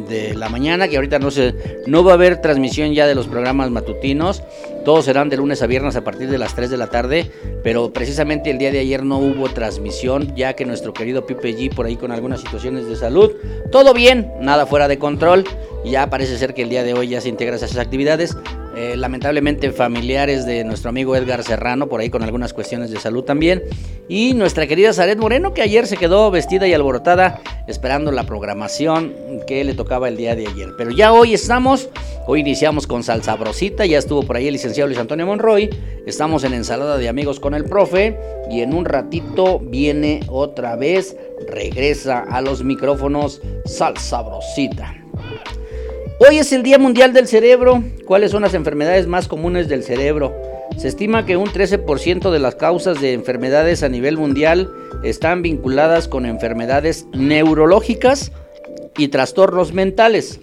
de 0.07 0.35
la 0.35 0.49
mañana, 0.49 0.87
que 0.87 0.95
ahorita 0.95 1.19
no 1.19 1.31
se, 1.31 1.53
no 1.87 2.03
va 2.03 2.11
a 2.11 2.15
haber 2.15 2.41
transmisión 2.41 2.93
ya 2.93 3.07
de 3.07 3.15
los 3.15 3.27
programas 3.27 3.69
matutinos. 3.71 4.43
Todos 4.85 5.05
serán 5.05 5.29
de 5.29 5.37
lunes 5.37 5.61
a 5.61 5.67
viernes 5.67 5.95
a 5.95 6.03
partir 6.03 6.29
de 6.29 6.37
las 6.37 6.55
3 6.55 6.69
de 6.69 6.77
la 6.77 6.87
tarde, 6.87 7.31
pero 7.63 7.93
precisamente 7.93 8.49
el 8.49 8.57
día 8.57 8.71
de 8.71 8.79
ayer 8.79 9.03
no 9.03 9.19
hubo 9.19 9.49
transmisión, 9.49 10.35
ya 10.35 10.53
que 10.53 10.65
nuestro 10.65 10.93
querido 10.93 11.25
Pipe 11.25 11.55
G 11.55 11.73
por 11.73 11.85
ahí 11.85 11.97
con 11.97 12.11
algunas 12.11 12.41
situaciones 12.41 12.87
de 12.87 12.95
salud. 12.95 13.31
Todo 13.71 13.93
bien, 13.93 14.31
nada 14.39 14.65
fuera 14.65 14.87
de 14.87 14.97
control. 14.97 15.45
Ya 15.85 16.09
parece 16.09 16.37
ser 16.37 16.53
que 16.53 16.63
el 16.63 16.69
día 16.69 16.83
de 16.83 16.93
hoy 16.93 17.09
ya 17.09 17.21
se 17.21 17.29
integra 17.29 17.55
esas 17.55 17.77
actividades. 17.77 18.35
Eh, 18.73 18.95
lamentablemente 18.95 19.71
familiares 19.71 20.45
de 20.45 20.63
nuestro 20.63 20.89
amigo 20.89 21.13
Edgar 21.15 21.43
Serrano, 21.43 21.89
por 21.89 21.99
ahí 21.99 22.09
con 22.09 22.23
algunas 22.23 22.53
cuestiones 22.53 22.89
de 22.89 22.99
salud 22.99 23.23
también. 23.23 23.63
Y 24.07 24.33
nuestra 24.33 24.65
querida 24.65 24.93
Zaret 24.93 25.17
Moreno, 25.17 25.53
que 25.53 25.61
ayer 25.61 25.87
se 25.87 25.97
quedó 25.97 26.31
vestida 26.31 26.67
y 26.67 26.73
alborotada 26.73 27.41
esperando 27.67 28.11
la 28.11 28.23
programación 28.23 29.13
que 29.45 29.63
le 29.65 29.73
tocaba 29.73 29.90
el 29.99 30.17
día 30.17 30.35
de 30.35 30.47
ayer. 30.47 30.73
Pero 30.77 30.91
ya 30.91 31.11
hoy 31.11 31.33
estamos, 31.33 31.89
hoy 32.25 32.39
iniciamos 32.39 32.87
con 32.87 33.03
Salsabrosita, 33.03 33.85
ya 33.85 33.99
estuvo 33.99 34.23
por 34.23 34.37
ahí 34.37 34.47
el 34.47 34.53
licenciado 34.53 34.87
Luis 34.87 34.99
Antonio 34.99 35.25
Monroy, 35.25 35.69
estamos 36.05 36.43
en 36.45 36.53
ensalada 36.53 36.97
de 36.97 37.09
amigos 37.09 37.39
con 37.39 37.53
el 37.53 37.65
profe 37.65 38.17
y 38.49 38.61
en 38.61 38.73
un 38.73 38.85
ratito 38.85 39.59
viene 39.59 40.21
otra 40.29 40.77
vez, 40.77 41.17
regresa 41.47 42.19
a 42.19 42.41
los 42.41 42.63
micrófonos 42.63 43.41
Salsabrosita. 43.65 44.95
Hoy 46.19 46.37
es 46.37 46.53
el 46.53 46.63
Día 46.63 46.77
Mundial 46.77 47.13
del 47.13 47.27
Cerebro. 47.27 47.83
¿Cuáles 48.05 48.31
son 48.31 48.43
las 48.43 48.53
enfermedades 48.53 49.07
más 49.07 49.27
comunes 49.27 49.67
del 49.67 49.83
cerebro? 49.83 50.33
Se 50.77 50.87
estima 50.87 51.25
que 51.25 51.35
un 51.35 51.47
13% 51.47 52.31
de 52.31 52.39
las 52.39 52.55
causas 52.55 53.01
de 53.01 53.13
enfermedades 53.13 53.83
a 53.83 53.89
nivel 53.89 54.17
mundial 54.17 54.71
están 55.03 55.41
vinculadas 55.41 56.07
con 56.07 56.25
enfermedades 56.25 57.07
neurológicas 57.11 58.31
y 58.97 59.09
trastornos 59.09 59.73
mentales. 59.73 60.39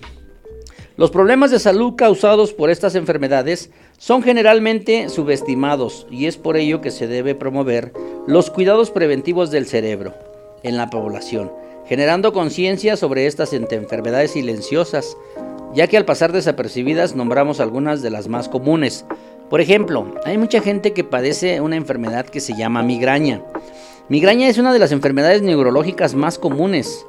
Los 0.96 1.10
problemas 1.10 1.50
de 1.50 1.58
salud 1.58 1.94
causados 1.96 2.52
por 2.52 2.70
estas 2.70 2.94
enfermedades 2.94 3.70
son 3.98 4.22
generalmente 4.22 5.08
subestimados 5.08 6.06
y 6.10 6.26
es 6.26 6.36
por 6.36 6.56
ello 6.56 6.80
que 6.80 6.90
se 6.90 7.06
debe 7.06 7.34
promover 7.34 7.92
los 8.26 8.50
cuidados 8.50 8.90
preventivos 8.90 9.50
del 9.50 9.66
cerebro 9.66 10.14
en 10.62 10.76
la 10.76 10.90
población, 10.90 11.52
generando 11.86 12.32
conciencia 12.32 12.96
sobre 12.96 13.26
estas 13.26 13.52
enfermedades 13.52 14.32
silenciosas 14.32 15.16
ya 15.74 15.86
que 15.86 15.96
al 15.96 16.04
pasar 16.04 16.32
desapercibidas 16.32 17.14
nombramos 17.14 17.60
algunas 17.60 18.02
de 18.02 18.10
las 18.10 18.28
más 18.28 18.48
comunes. 18.48 19.04
Por 19.50 19.60
ejemplo, 19.60 20.14
hay 20.24 20.38
mucha 20.38 20.60
gente 20.60 20.92
que 20.92 21.04
padece 21.04 21.60
una 21.60 21.76
enfermedad 21.76 22.26
que 22.26 22.40
se 22.40 22.56
llama 22.56 22.82
migraña. 22.82 23.42
Migraña 24.08 24.48
es 24.48 24.58
una 24.58 24.72
de 24.72 24.78
las 24.78 24.92
enfermedades 24.92 25.42
neurológicas 25.42 26.14
más 26.14 26.38
comunes 26.38 27.04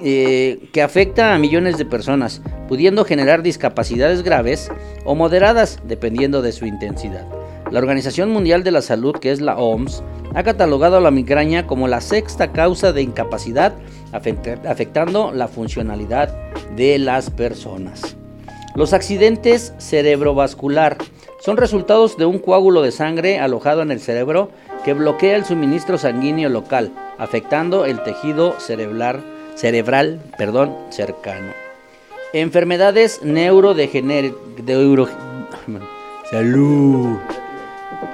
eh, 0.00 0.68
que 0.72 0.82
afecta 0.82 1.34
a 1.34 1.38
millones 1.38 1.78
de 1.78 1.84
personas, 1.84 2.42
pudiendo 2.68 3.04
generar 3.04 3.42
discapacidades 3.42 4.22
graves 4.22 4.70
o 5.04 5.14
moderadas 5.14 5.78
dependiendo 5.86 6.42
de 6.42 6.52
su 6.52 6.66
intensidad. 6.66 7.26
La 7.70 7.78
Organización 7.78 8.30
Mundial 8.30 8.62
de 8.62 8.70
la 8.70 8.82
Salud, 8.82 9.16
que 9.16 9.32
es 9.32 9.40
la 9.40 9.56
OMS, 9.56 10.02
ha 10.34 10.42
catalogado 10.42 11.00
la 11.00 11.10
migraña 11.10 11.66
como 11.66 11.88
la 11.88 12.00
sexta 12.00 12.52
causa 12.52 12.92
de 12.92 13.02
incapacidad 13.02 13.74
afectando 14.12 15.32
la 15.32 15.48
funcionalidad 15.48 16.34
de 16.76 16.98
las 16.98 17.30
personas. 17.30 18.16
Los 18.74 18.92
accidentes 18.92 19.74
cerebrovascular 19.78 20.98
son 21.40 21.56
resultados 21.56 22.16
de 22.16 22.26
un 22.26 22.38
coágulo 22.38 22.82
de 22.82 22.90
sangre 22.90 23.38
alojado 23.38 23.82
en 23.82 23.90
el 23.90 24.00
cerebro 24.00 24.50
que 24.84 24.94
bloquea 24.94 25.36
el 25.36 25.44
suministro 25.44 25.98
sanguíneo 25.98 26.48
local, 26.48 26.92
afectando 27.18 27.84
el 27.84 28.02
tejido 28.02 28.58
cerebral, 28.58 29.22
cerebral 29.54 30.20
perdón, 30.36 30.76
cercano. 30.90 31.52
Enfermedades 32.32 33.22
neurodegenerativas. 33.22 35.10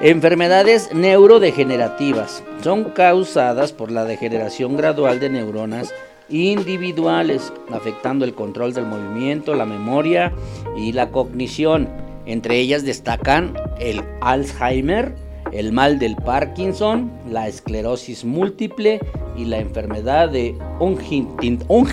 Enfermedades 0.01 0.93
neurodegenerativas 0.93 2.43
son 2.63 2.85
causadas 2.91 3.71
por 3.71 3.91
la 3.91 4.05
degeneración 4.05 4.77
gradual 4.77 5.19
de 5.19 5.29
neuronas 5.29 5.93
individuales, 6.29 7.51
afectando 7.71 8.25
el 8.25 8.33
control 8.33 8.73
del 8.73 8.85
movimiento, 8.85 9.53
la 9.55 9.65
memoria 9.65 10.31
y 10.77 10.91
la 10.93 11.09
cognición. 11.09 11.89
Entre 12.25 12.59
ellas 12.59 12.83
destacan 12.83 13.53
el 13.79 14.03
Alzheimer, 14.21 15.13
el 15.51 15.71
mal 15.71 15.99
del 15.99 16.15
Parkinson, 16.15 17.11
la 17.29 17.47
esclerosis 17.47 18.23
múltiple 18.25 18.99
y 19.37 19.45
la 19.45 19.59
enfermedad 19.59 20.29
de 20.29 20.55
Huntington. 20.79 21.91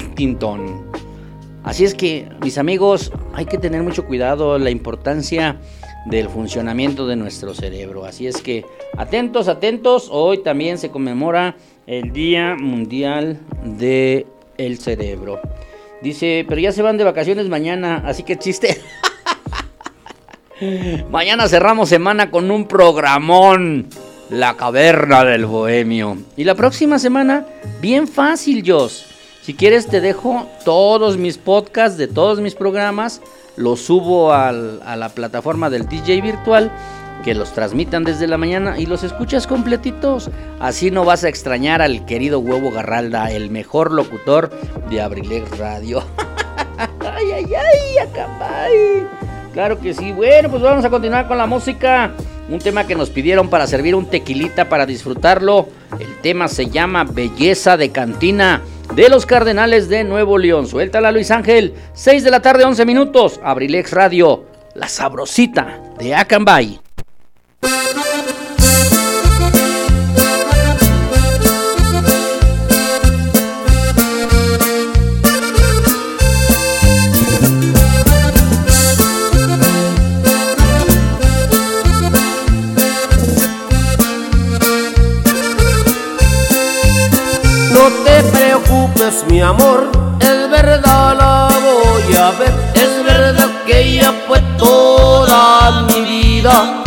Así 1.65 1.85
es 1.85 1.95
que, 1.95 2.29
mis 2.43 2.57
amigos, 2.57 3.13
hay 3.35 3.45
que 3.47 3.59
tener 3.59 3.83
mucho 3.83 4.07
cuidado, 4.07 4.59
la 4.59 4.71
importancia 4.71 5.59
del 6.07 6.29
funcionamiento 6.29 7.07
de 7.07 7.17
nuestro 7.17 7.55
cerebro. 7.55 8.05
Así 8.05 8.27
es 8.27 8.41
que 8.41 8.65
atentos, 8.97 9.49
atentos, 9.49 10.09
hoy 10.11 10.39
también 10.39 10.79
se 10.79 10.91
conmemora 10.91 11.57
el 11.87 12.13
Día 12.13 12.57
Mundial 12.59 13.41
del 13.65 14.27
el 14.57 14.79
Cerebro. 14.79 15.41
Dice, 16.01 16.45
pero 16.49 16.61
ya 16.61 16.73
se 16.73 16.83
van 16.83 16.97
de 16.97 17.05
vacaciones 17.05 17.49
mañana, 17.49 18.03
así 18.07 18.23
que 18.23 18.37
chiste. 18.37 18.81
mañana 21.11 21.49
cerramos 21.49 21.89
semana 21.89 22.31
con 22.31 22.51
un 22.51 22.67
programón. 22.67 23.89
La 24.31 24.57
caverna 24.57 25.25
del 25.25 25.47
bohemio. 25.47 26.19
Y 26.37 26.45
la 26.45 26.55
próxima 26.55 26.99
semana, 26.99 27.47
bien 27.81 28.07
fácil, 28.07 28.63
Jos. 28.67 29.07
Si 29.43 29.55
quieres 29.55 29.87
te 29.87 30.03
dejo 30.03 30.47
todos 30.67 31.17
mis 31.17 31.39
podcasts 31.39 31.97
de 31.97 32.09
todos 32.09 32.39
mis 32.41 32.55
programas 32.55 33.23
los 33.59 33.81
subo 33.81 34.33
a 34.33 34.53
la 34.53 35.09
plataforma 35.11 35.69
del 35.69 35.87
DJ 35.87 36.21
virtual, 36.21 36.71
que 37.25 37.35
los 37.35 37.53
transmitan 37.53 38.05
desde 38.05 38.29
la 38.29 38.39
mañana 38.39 38.79
y 38.79 38.87
los 38.87 39.03
escuchas 39.03 39.47
completitos. 39.47 40.31
Así 40.61 40.91
no 40.91 41.05
vas 41.05 41.25
a 41.25 41.29
extrañar 41.29 41.83
al 41.83 42.07
querido 42.07 42.39
Huevo 42.39 42.71
Garralda, 42.71 43.31
el 43.33 43.51
mejor 43.51 43.93
locutor 43.93 44.51
de 44.89 45.03
Abrilex 45.03 45.59
Radio. 45.59 46.05
ay, 47.01 47.33
ay, 47.33 47.55
ay. 47.55 47.79
Claro 49.53 49.79
que 49.81 49.95
sí. 49.95 50.13
Bueno, 50.13 50.51
pues 50.51 50.63
vamos 50.63 50.85
a 50.85 50.91
continuar 50.91 51.27
con 51.29 51.39
la 51.39 51.47
música. 51.47 52.13
Un 52.49 52.59
tema 52.59 52.87
que 52.87 52.95
nos 52.95 53.11
pidieron 53.11 53.51
para 53.51 53.67
servir 53.67 53.95
un 53.95 54.07
tequilita 54.07 54.69
para 54.69 54.87
disfrutarlo. 54.87 55.69
El 55.99 56.17
tema 56.23 56.49
se 56.49 56.67
llama 56.67 57.05
Belleza 57.05 57.77
de 57.77 57.91
Cantina 57.91 58.63
de 58.95 59.09
los 59.09 59.27
Cardenales 59.27 59.89
de 59.89 60.05
Nuevo 60.05 60.39
León. 60.39 60.67
Suéltala 60.67 61.13
Luis 61.13 61.31
Ángel. 61.31 61.75
6 61.93 62.25
de 62.25 62.31
la 62.31 62.41
tarde, 62.41 62.65
11 62.65 62.87
minutos. 62.87 63.41
Abrilex 63.43 63.93
Radio. 63.93 64.47
La 64.75 64.89
sabrosita 64.89 65.81
de 65.99 66.15
Acambay. 66.15 66.81
Mi 89.39 89.45
amor, 89.45 89.89
es 90.18 90.51
verdad 90.51 91.16
la 91.16 91.49
voy 91.62 92.16
a 92.16 92.30
ver. 92.41 92.53
Es 92.74 93.05
verdad 93.05 93.49
que 93.64 93.82
ella 93.82 94.12
fue 94.26 94.41
toda 94.59 95.82
mi 95.82 96.01
vida. 96.01 96.82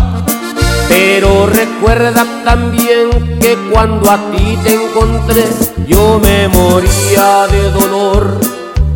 Pero 0.89 1.45
recuerda 1.45 2.25
también 2.43 3.39
que 3.39 3.57
cuando 3.71 4.11
a 4.11 4.17
ti 4.31 4.57
te 4.65 4.83
encontré, 4.83 5.47
yo 5.87 6.19
me 6.21 6.49
moría 6.49 7.47
de 7.47 7.71
dolor 7.71 8.37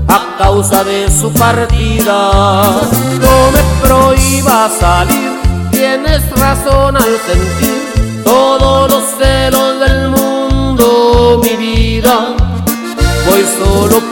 a 0.10 0.36
causa 0.38 0.84
de 0.84 1.10
su 1.10 1.32
partida. 1.32 2.32
No 3.26 3.36
me 3.56 3.64
prohíba 3.82 4.68
salir, 4.68 5.32
tienes 5.72 6.30
razón 6.32 6.98
al 6.98 7.18
sentir 7.26 8.22
todos 8.26 8.92
los 8.92 9.05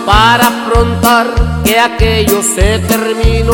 para 0.05 0.47
afrontar 0.47 1.27
que 1.63 1.79
aquello 1.79 2.41
se 2.41 2.79
terminó, 2.79 3.53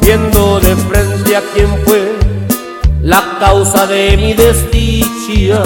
viendo 0.00 0.60
de 0.60 0.74
frente 0.76 1.36
a 1.36 1.42
quien 1.54 1.68
fue 1.84 2.18
la 3.02 3.22
causa 3.38 3.86
de 3.86 4.16
mi 4.16 4.34
desdicha. 4.34 5.62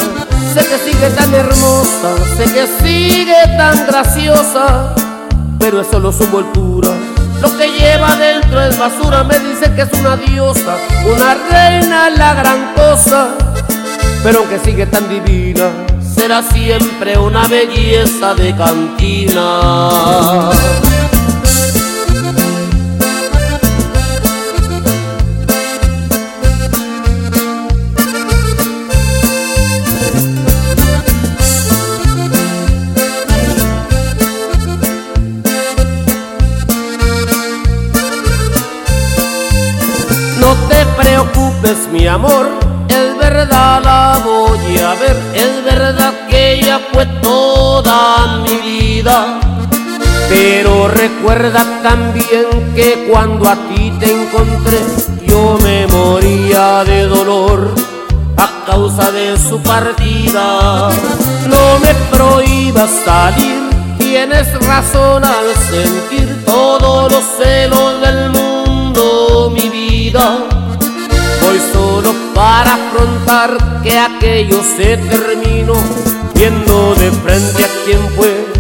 Sé 0.55 0.67
que 0.67 0.79
sigue 0.91 1.11
tan 1.11 1.35
hermosa, 1.35 2.17
sé 2.37 2.45
que 2.45 2.67
sigue 2.83 3.37
tan 3.57 3.87
graciosa, 3.87 4.95
pero 5.59 5.81
es 5.81 5.87
solo 5.87 6.13
su 6.13 6.25
envoltura. 6.25 6.91
Lo 7.41 7.57
que 7.57 7.69
lleva 7.69 8.17
dentro 8.17 8.63
es 8.63 8.79
basura, 8.79 9.23
me 9.23 9.39
dice 9.39 9.73
que 9.75 9.83
es 9.83 9.93
una 10.01 10.17
diosa, 10.17 10.77
una 11.05 11.35
reina, 11.35 12.11
la 12.11 12.35
gran 12.35 12.75
cosa. 12.75 13.29
Pero 14.23 14.39
aunque 14.39 14.59
sigue 14.59 14.87
tan 14.87 15.09
divina, 15.09 15.71
será 16.17 16.43
siempre 16.43 17.19
una 17.19 17.47
belleza 17.47 18.35
de 18.35 18.57
cantina. 18.57 20.51
No 40.41 40.55
te 40.69 40.87
preocupes, 41.03 41.89
mi 41.93 42.07
amor, 42.07 42.49
es 42.89 43.17
verdad 43.19 43.83
la 43.85 44.21
voy 44.25 44.79
a 44.79 44.95
ver, 44.95 45.17
Pero 50.29 50.89
recuerda 50.89 51.65
también 51.83 52.75
que 52.75 53.07
cuando 53.11 53.49
a 53.49 53.55
ti 53.69 53.93
te 54.01 54.13
encontré, 54.13 54.81
yo 55.27 55.57
me 55.63 55.87
moría 55.87 56.83
de 56.85 57.05
dolor 57.05 57.73
a 58.37 58.65
causa 58.67 59.13
de 59.13 59.39
su 59.39 59.61
partida. 59.63 60.91
No 61.49 61.79
me 61.79 61.95
prohíbas 62.11 62.91
salir, 63.05 63.71
tienes 63.99 64.53
razón 64.67 65.25
al 65.25 65.55
sentir 65.71 66.45
todos 66.45 67.13
los 67.13 67.25
celos 67.39 68.01
del 68.01 68.31
mundo, 68.31 69.53
mi 69.55 69.69
vida. 69.69 70.39
Voy 71.41 71.61
solo 71.73 72.13
para 72.35 72.75
afrontar 72.75 73.83
que 73.85 73.97
aquello 73.97 74.61
se 74.77 74.97
terminó, 74.97 75.75
viendo 76.35 76.95
de 76.97 77.13
frente 77.13 77.65
a 77.65 77.69
quien 77.85 78.01
fue 78.17 78.56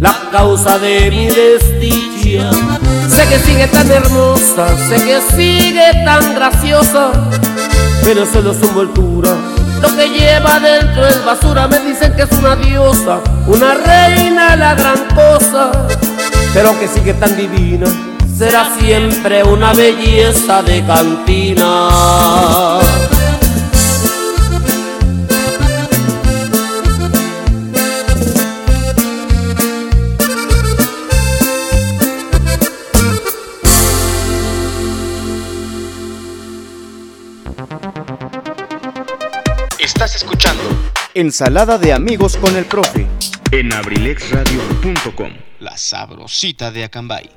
la 0.00 0.14
causa 0.30 0.78
de 0.78 1.10
mi 1.10 1.26
desdicha. 1.26 2.50
Sé 3.08 3.26
que 3.28 3.38
sigue 3.38 3.66
tan 3.68 3.90
hermosa, 3.90 4.68
sé 4.88 4.96
que 5.04 5.20
sigue 5.36 5.92
tan 6.04 6.34
graciosa, 6.34 7.10
pero 8.04 8.26
solo 8.26 8.54
su 8.54 8.66
envoltura. 8.66 9.30
Lo 9.80 9.96
que 9.96 10.08
lleva 10.08 10.58
dentro 10.60 11.06
es 11.06 11.24
basura, 11.24 11.68
me 11.68 11.78
dicen 11.80 12.14
que 12.14 12.22
es 12.22 12.32
una 12.32 12.56
diosa, 12.56 13.20
una 13.46 13.74
reina, 13.74 14.56
la 14.56 14.74
gran 14.74 15.06
cosa. 15.14 15.70
Pero 16.52 16.68
aunque 16.70 16.88
sigue 16.88 17.14
tan 17.14 17.36
divina, 17.36 17.86
será 18.36 18.68
siempre 18.78 19.42
una 19.44 19.72
belleza 19.72 20.62
de 20.62 20.84
cantina. 20.84 21.88
Ensalada 41.18 41.78
de 41.78 41.92
amigos 41.92 42.36
con 42.36 42.54
el 42.54 42.64
profe. 42.64 43.04
En 43.50 43.72
abrilexradio.com, 43.72 45.32
la 45.58 45.76
sabrosita 45.76 46.70
de 46.70 46.84
Acambay. 46.84 47.28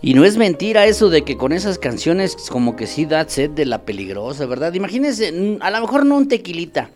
Y 0.00 0.14
no 0.14 0.24
es 0.24 0.36
mentira 0.36 0.86
eso 0.86 1.10
de 1.10 1.24
que 1.24 1.36
con 1.36 1.50
esas 1.50 1.80
canciones 1.80 2.36
como 2.48 2.76
que 2.76 2.86
sí 2.86 3.06
da 3.06 3.28
sed 3.28 3.50
de 3.50 3.66
la 3.66 3.82
peligrosa, 3.82 4.46
¿verdad? 4.46 4.74
Imagínense, 4.74 5.58
a 5.60 5.70
lo 5.72 5.80
mejor 5.80 6.06
no 6.06 6.16
un 6.16 6.28
tequilita, 6.28 6.90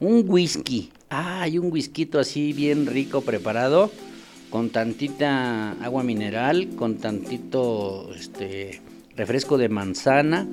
un 0.00 0.24
whisky. 0.26 0.90
Ay, 1.08 1.56
un 1.56 1.70
whisky 1.70 2.10
así 2.18 2.52
bien 2.52 2.86
rico 2.86 3.20
preparado, 3.20 3.92
con 4.50 4.70
tantita 4.70 5.76
agua 5.80 6.02
mineral, 6.02 6.70
con 6.76 6.98
tantito 6.98 8.10
este 8.12 8.80
refresco 9.16 9.58
de 9.58 9.68
manzana, 9.68 10.46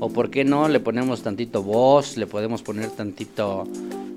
o 0.00 0.10
por 0.10 0.30
qué 0.30 0.44
no, 0.44 0.68
le 0.68 0.80
ponemos 0.80 1.22
tantito 1.22 1.62
voz, 1.62 2.16
le 2.16 2.26
podemos 2.26 2.62
poner 2.62 2.90
tantito, 2.90 3.64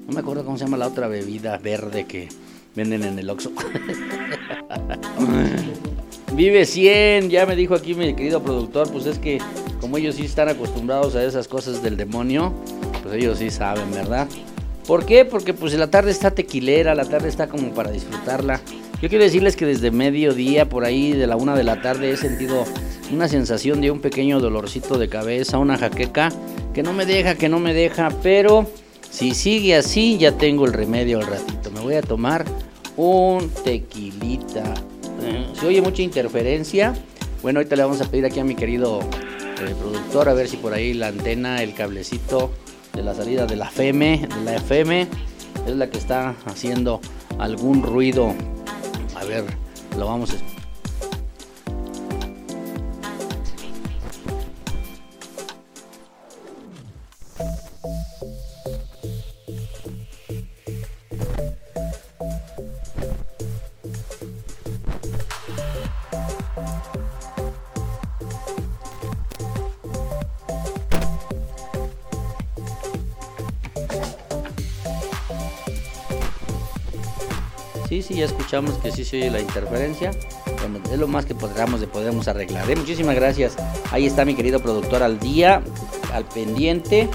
no 0.07 0.13
me 0.13 0.19
acuerdo 0.19 0.43
cómo 0.43 0.57
se 0.57 0.65
llama 0.65 0.77
la 0.77 0.87
otra 0.87 1.07
bebida 1.07 1.57
verde 1.57 2.05
que 2.05 2.29
venden 2.75 3.03
en 3.03 3.19
el 3.19 3.29
Oxxo. 3.29 3.51
Vive 6.33 6.65
100, 6.65 7.29
ya 7.29 7.45
me 7.45 7.55
dijo 7.55 7.75
aquí 7.75 7.93
mi 7.93 8.13
querido 8.15 8.41
productor, 8.41 8.89
pues 8.91 9.05
es 9.05 9.19
que 9.19 9.39
como 9.81 9.97
ellos 9.97 10.15
sí 10.15 10.25
están 10.25 10.49
acostumbrados 10.49 11.15
a 11.15 11.23
esas 11.23 11.47
cosas 11.47 11.83
del 11.83 11.97
demonio, 11.97 12.53
pues 13.03 13.15
ellos 13.15 13.39
sí 13.39 13.51
saben, 13.51 13.91
¿verdad? 13.91 14.27
¿Por 14.87 15.05
qué? 15.05 15.25
Porque 15.25 15.53
pues 15.53 15.73
la 15.73 15.91
tarde 15.91 16.11
está 16.11 16.31
tequilera, 16.31 16.95
la 16.95 17.05
tarde 17.05 17.29
está 17.29 17.47
como 17.47 17.73
para 17.73 17.91
disfrutarla. 17.91 18.61
Yo 19.01 19.09
quiero 19.09 19.23
decirles 19.23 19.55
que 19.55 19.65
desde 19.65 19.89
mediodía, 19.89 20.69
por 20.69 20.85
ahí 20.85 21.13
de 21.13 21.25
la 21.25 21.35
una 21.35 21.55
de 21.55 21.63
la 21.63 21.81
tarde, 21.81 22.11
he 22.11 22.17
sentido 22.17 22.65
una 23.11 23.27
sensación 23.27 23.81
de 23.81 23.89
un 23.89 23.99
pequeño 23.99 24.39
dolorcito 24.39 24.99
de 24.99 25.09
cabeza, 25.09 25.57
una 25.57 25.75
jaqueca, 25.77 26.31
que 26.71 26.83
no 26.83 26.93
me 26.93 27.07
deja, 27.07 27.35
que 27.35 27.49
no 27.49 27.59
me 27.59 27.73
deja, 27.73 28.09
pero 28.21 28.69
si 29.09 29.33
sigue 29.33 29.75
así, 29.75 30.19
ya 30.19 30.37
tengo 30.37 30.65
el 30.65 30.73
remedio 30.73 31.17
al 31.19 31.25
ratito. 31.25 31.71
Me 31.71 31.79
voy 31.79 31.95
a 31.95 32.03
tomar 32.03 32.45
un 32.95 33.49
tequilita. 33.63 34.75
Eh, 35.23 35.47
Se 35.59 35.65
oye 35.65 35.81
mucha 35.81 36.03
interferencia. 36.03 36.93
Bueno, 37.41 37.59
ahorita 37.59 37.75
le 37.75 37.83
vamos 37.83 38.01
a 38.01 38.05
pedir 38.09 38.25
aquí 38.25 38.39
a 38.39 38.43
mi 38.43 38.53
querido 38.53 38.99
eh, 39.01 39.73
productor 39.79 40.29
a 40.29 40.33
ver 40.35 40.47
si 40.47 40.57
por 40.57 40.73
ahí 40.73 40.93
la 40.93 41.07
antena, 41.07 41.63
el 41.63 41.73
cablecito 41.73 42.51
de 42.93 43.01
la 43.01 43.15
salida 43.15 43.47
de 43.47 43.55
la 43.55 43.65
FM, 43.65 44.27
de 44.27 44.45
la 44.45 44.55
FM, 44.57 45.07
es 45.67 45.75
la 45.75 45.89
que 45.89 45.97
está 45.97 46.35
haciendo 46.45 47.01
algún 47.39 47.81
ruido. 47.81 48.35
Lo 49.97 50.07
vamos 50.07 50.31
a 50.31 50.60
escuchamos 78.51 78.83
que 78.83 78.91
sí 78.91 79.05
se 79.05 79.15
oye 79.15 79.31
la 79.31 79.39
interferencia. 79.39 80.11
Bueno, 80.59 80.81
es 80.91 80.99
lo 80.99 81.07
más 81.07 81.25
que 81.25 81.33
podamos, 81.33 81.79
de 81.79 81.87
podemos 81.87 82.27
arreglar. 82.27 82.69
¿eh? 82.69 82.75
Muchísimas 82.75 83.15
gracias. 83.15 83.55
Ahí 83.91 84.05
está 84.05 84.25
mi 84.25 84.35
querido 84.35 84.59
productor 84.59 85.03
al 85.03 85.19
día, 85.19 85.61
al 86.13 86.25
pendiente, 86.25 87.07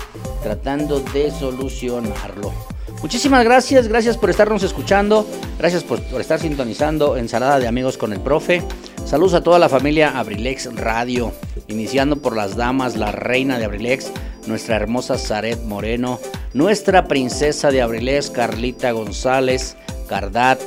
tratando 0.43 1.01
de 1.01 1.31
solucionarlo. 1.31 2.55
Muchísimas 3.03 3.45
gracias, 3.45 3.87
gracias 3.87 4.17
por 4.17 4.31
estarnos 4.31 4.63
escuchando, 4.63 5.27
gracias 5.59 5.85
por, 5.85 6.03
por 6.05 6.23
estar 6.23 6.41
sintonizando 6.41 7.19
Ensalada 7.19 7.59
de 7.59 7.69
Amigos 7.69 7.99
con 7.99 8.15
el 8.15 8.21
Profe. 8.21 8.63
Saludos 9.05 9.35
a 9.35 9.43
toda 9.43 9.59
la 9.59 9.69
familia 9.69 10.19
Abrilex 10.19 10.75
Radio, 10.75 11.35
iniciando 11.69 12.17
por 12.17 12.35
las 12.35 12.57
damas, 12.57 12.97
la 12.97 13.13
reina 13.13 13.59
de 13.59 13.67
Abrilex, 13.67 14.11
nuestra 14.47 14.77
hermosa 14.77 15.19
Zaret 15.19 15.63
Moreno, 15.65 16.19
nuestra 16.55 17.07
princesa 17.07 17.71
de 17.71 17.83
Abrilex, 17.83 18.31
Carlita 18.31 18.93
González, 18.93 19.77
Cardat, 20.09 20.59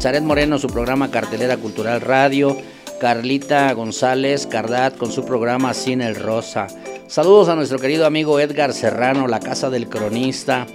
Zaret 0.00 0.22
Moreno, 0.22 0.58
su 0.58 0.68
programa 0.68 1.10
Cartelera 1.10 1.56
Cultural 1.56 2.00
Radio, 2.00 2.56
Carlita 3.00 3.72
González, 3.72 4.46
Cardat 4.46 4.96
con 4.96 5.10
su 5.10 5.24
programa 5.24 5.74
Cine 5.74 6.06
el 6.06 6.14
Rosa. 6.14 6.68
Saludos 7.08 7.48
a 7.48 7.56
nuestro 7.56 7.78
querido 7.78 8.06
amigo 8.06 8.38
Edgar 8.38 8.72
Serrano, 8.72 9.26
la 9.26 9.40
casa 9.40 9.70
del 9.70 9.88
cronista, 9.88 10.66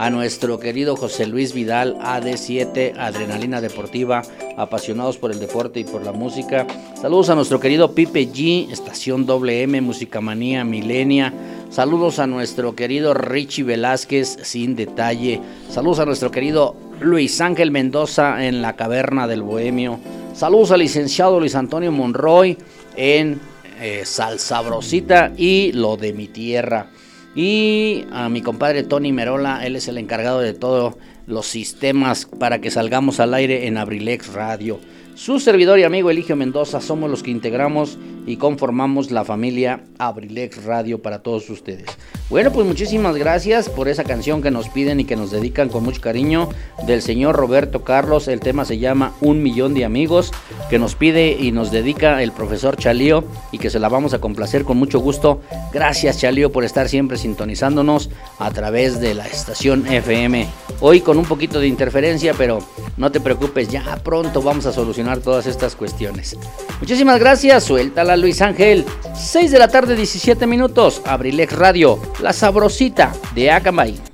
a 0.00 0.08
nuestro 0.08 0.58
querido 0.58 0.96
José 0.96 1.26
Luis 1.26 1.52
Vidal, 1.52 1.98
AD7, 1.98 2.94
Adrenalina 2.96 3.60
Deportiva, 3.60 4.22
apasionados 4.56 5.18
por 5.18 5.30
el 5.30 5.38
deporte 5.38 5.78
y 5.80 5.84
por 5.84 6.02
la 6.02 6.12
música. 6.12 6.66
Saludos 6.98 7.28
a 7.28 7.34
nuestro 7.34 7.60
querido 7.60 7.94
Pipe 7.94 8.26
G, 8.26 8.72
Estación 8.72 9.26
WM, 9.26 9.82
Musicamanía 9.82 10.64
Milenia. 10.64 11.34
Saludos 11.68 12.18
a 12.18 12.26
nuestro 12.26 12.74
querido 12.74 13.12
Richie 13.12 13.62
Velázquez, 13.62 14.38
sin 14.40 14.74
detalle. 14.74 15.38
Saludos 15.68 15.98
a 15.98 16.06
nuestro 16.06 16.30
querido 16.30 16.74
Luis 17.02 17.38
Ángel 17.42 17.70
Mendoza 17.70 18.46
en 18.46 18.62
la 18.62 18.76
Caverna 18.76 19.26
del 19.26 19.42
Bohemio. 19.42 20.00
Saludos 20.32 20.70
al 20.70 20.80
licenciado 20.80 21.38
Luis 21.38 21.54
Antonio 21.54 21.92
Monroy 21.92 22.56
en 22.96 23.38
eh, 23.78 24.00
Salsabrosita 24.06 25.34
y 25.36 25.72
lo 25.72 25.98
de 25.98 26.14
mi 26.14 26.26
tierra. 26.26 26.88
Y 27.34 28.06
a 28.12 28.28
mi 28.28 28.42
compadre 28.42 28.82
Tony 28.82 29.12
Merola, 29.12 29.64
él 29.64 29.76
es 29.76 29.86
el 29.88 29.98
encargado 29.98 30.40
de 30.40 30.52
todos 30.52 30.94
los 31.26 31.46
sistemas 31.46 32.26
para 32.26 32.60
que 32.60 32.70
salgamos 32.70 33.20
al 33.20 33.34
aire 33.34 33.66
en 33.66 33.78
Abrilex 33.78 34.32
Radio. 34.32 34.80
Su 35.14 35.38
servidor 35.38 35.78
y 35.78 35.84
amigo 35.84 36.10
Eligio 36.10 36.36
Mendoza 36.36 36.80
somos 36.80 37.10
los 37.10 37.22
que 37.22 37.30
integramos 37.30 37.98
y 38.26 38.36
conformamos 38.36 39.10
la 39.10 39.24
familia 39.24 39.82
Abrilex 39.98 40.64
Radio 40.64 41.02
para 41.02 41.22
todos 41.22 41.50
ustedes. 41.50 41.86
Bueno, 42.30 42.52
pues 42.52 42.66
muchísimas 42.66 43.16
gracias 43.16 43.68
por 43.68 43.88
esa 43.88 44.04
canción 44.04 44.40
que 44.40 44.50
nos 44.50 44.68
piden 44.68 45.00
y 45.00 45.04
que 45.04 45.16
nos 45.16 45.30
dedican 45.30 45.68
con 45.68 45.82
mucho 45.82 46.00
cariño 46.00 46.48
del 46.86 47.02
señor 47.02 47.34
Roberto 47.34 47.82
Carlos. 47.82 48.28
El 48.28 48.40
tema 48.40 48.64
se 48.64 48.78
llama 48.78 49.14
Un 49.20 49.42
Millón 49.42 49.74
de 49.74 49.84
Amigos, 49.84 50.30
que 50.70 50.78
nos 50.78 50.94
pide 50.94 51.32
y 51.32 51.50
nos 51.50 51.70
dedica 51.70 52.22
el 52.22 52.32
profesor 52.32 52.76
Chalío 52.76 53.24
y 53.50 53.58
que 53.58 53.68
se 53.68 53.80
la 53.80 53.88
vamos 53.88 54.14
a 54.14 54.20
complacer 54.20 54.64
con 54.64 54.78
mucho 54.78 55.00
gusto. 55.00 55.40
Gracias 55.72 56.18
Chalío 56.18 56.52
por 56.52 56.64
estar 56.64 56.88
siempre 56.88 57.18
sintonizándonos 57.18 58.10
a 58.38 58.50
través 58.52 59.00
de 59.00 59.14
la 59.14 59.26
estación 59.26 59.86
FM. 59.86 60.46
Hoy 60.80 61.00
con 61.00 61.18
un 61.18 61.24
poquito 61.24 61.58
de 61.58 61.66
interferencia, 61.66 62.32
pero 62.38 62.60
no 62.96 63.10
te 63.10 63.20
preocupes, 63.20 63.68
ya 63.68 64.00
pronto 64.04 64.40
vamos 64.40 64.66
a 64.66 64.72
solucionar 64.72 64.99
todas 65.22 65.46
estas 65.46 65.74
cuestiones. 65.74 66.36
Muchísimas 66.80 67.18
gracias, 67.18 67.64
suéltala 67.64 68.16
Luis 68.16 68.40
Ángel. 68.42 68.84
6 69.14 69.50
de 69.50 69.58
la 69.58 69.68
tarde, 69.68 69.96
17 69.96 70.46
minutos, 70.46 71.02
Abrilex 71.04 71.52
Radio, 71.52 72.00
la 72.20 72.32
sabrosita 72.32 73.12
de 73.34 73.50
Acambay. 73.50 74.10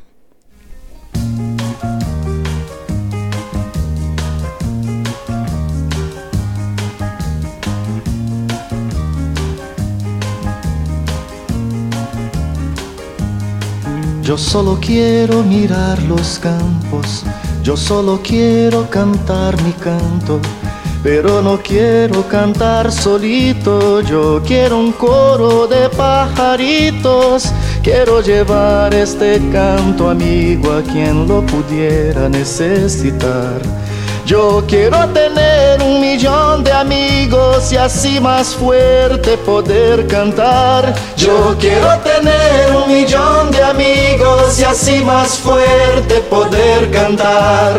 Yo 14.26 14.36
solo 14.36 14.76
quiero 14.80 15.44
mirar 15.44 16.02
los 16.02 16.40
campos, 16.40 17.22
yo 17.62 17.76
solo 17.76 18.18
quiero 18.24 18.90
cantar 18.90 19.54
mi 19.62 19.70
canto, 19.72 20.40
pero 21.02 21.40
no 21.42 21.60
quiero 21.62 22.26
cantar 22.28 22.90
solito, 22.90 24.00
yo 24.00 24.42
quiero 24.44 24.78
un 24.78 24.92
coro 24.92 25.66
de 25.66 25.88
pajaritos, 25.90 27.52
quiero 27.82 28.20
llevar 28.20 28.94
este 28.94 29.40
canto 29.52 30.10
amigo 30.10 30.72
a 30.72 30.82
quien 30.82 31.26
lo 31.26 31.42
pudiera 31.42 32.28
necesitar. 32.28 33.60
Yo 34.26 34.64
quiero 34.66 35.08
tener 35.10 35.80
un 35.80 36.00
millón 36.00 36.64
de 36.64 36.72
amigos 36.72 37.70
y 37.70 37.76
así 37.76 38.18
más 38.18 38.56
fuerte 38.56 39.36
poder 39.38 40.08
cantar. 40.08 40.92
Yo 41.16 41.56
quiero 41.60 41.96
tener 42.00 42.74
un 42.74 42.92
millón 42.92 43.52
de 43.52 43.62
amigos 43.62 44.58
y 44.58 44.64
así 44.64 45.04
más 45.04 45.38
fuerte 45.38 46.16
poder 46.28 46.90
cantar. 46.90 47.78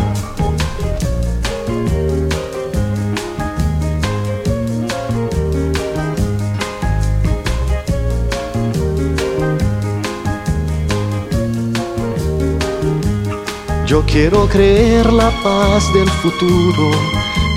Yo 13.91 14.05
quiero 14.05 14.47
creer 14.47 15.11
la 15.11 15.29
paz 15.43 15.93
del 15.93 16.07
futuro, 16.07 16.91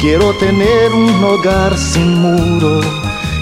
quiero 0.01 0.33
tener 0.33 0.91
un 0.93 1.23
hogar 1.23 1.79
sin 1.79 2.13
muro. 2.13 3.04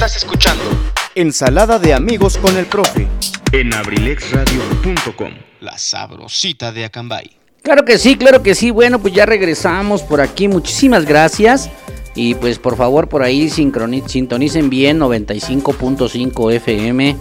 Estás 0.00 0.16
escuchando 0.16 0.64
Ensalada 1.14 1.78
de 1.78 1.92
amigos 1.92 2.38
con 2.38 2.56
el 2.56 2.64
profe 2.64 3.06
En 3.52 3.74
abrilexradio.com, 3.74 5.30
la 5.60 5.76
sabrosita 5.76 6.72
de 6.72 6.86
Acambay. 6.86 7.30
Claro 7.60 7.84
que 7.84 7.98
sí, 7.98 8.16
claro 8.16 8.42
que 8.42 8.54
sí. 8.54 8.70
Bueno, 8.70 8.98
pues 8.98 9.12
ya 9.12 9.26
regresamos 9.26 10.00
por 10.00 10.22
aquí. 10.22 10.48
Muchísimas 10.48 11.04
gracias. 11.04 11.68
Y 12.14 12.34
pues 12.36 12.58
por 12.58 12.78
favor 12.78 13.10
por 13.10 13.22
ahí 13.22 13.50
sintonicen 13.50 14.70
bien 14.70 14.98
95.5 14.98 16.54
FM. 16.54 17.18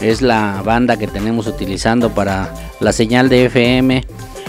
Es 0.00 0.22
la 0.22 0.62
banda 0.64 0.96
que 0.96 1.08
tenemos 1.08 1.48
utilizando 1.48 2.14
para 2.14 2.54
la 2.78 2.92
señal 2.92 3.30
de 3.30 3.46
FM. 3.46 4.04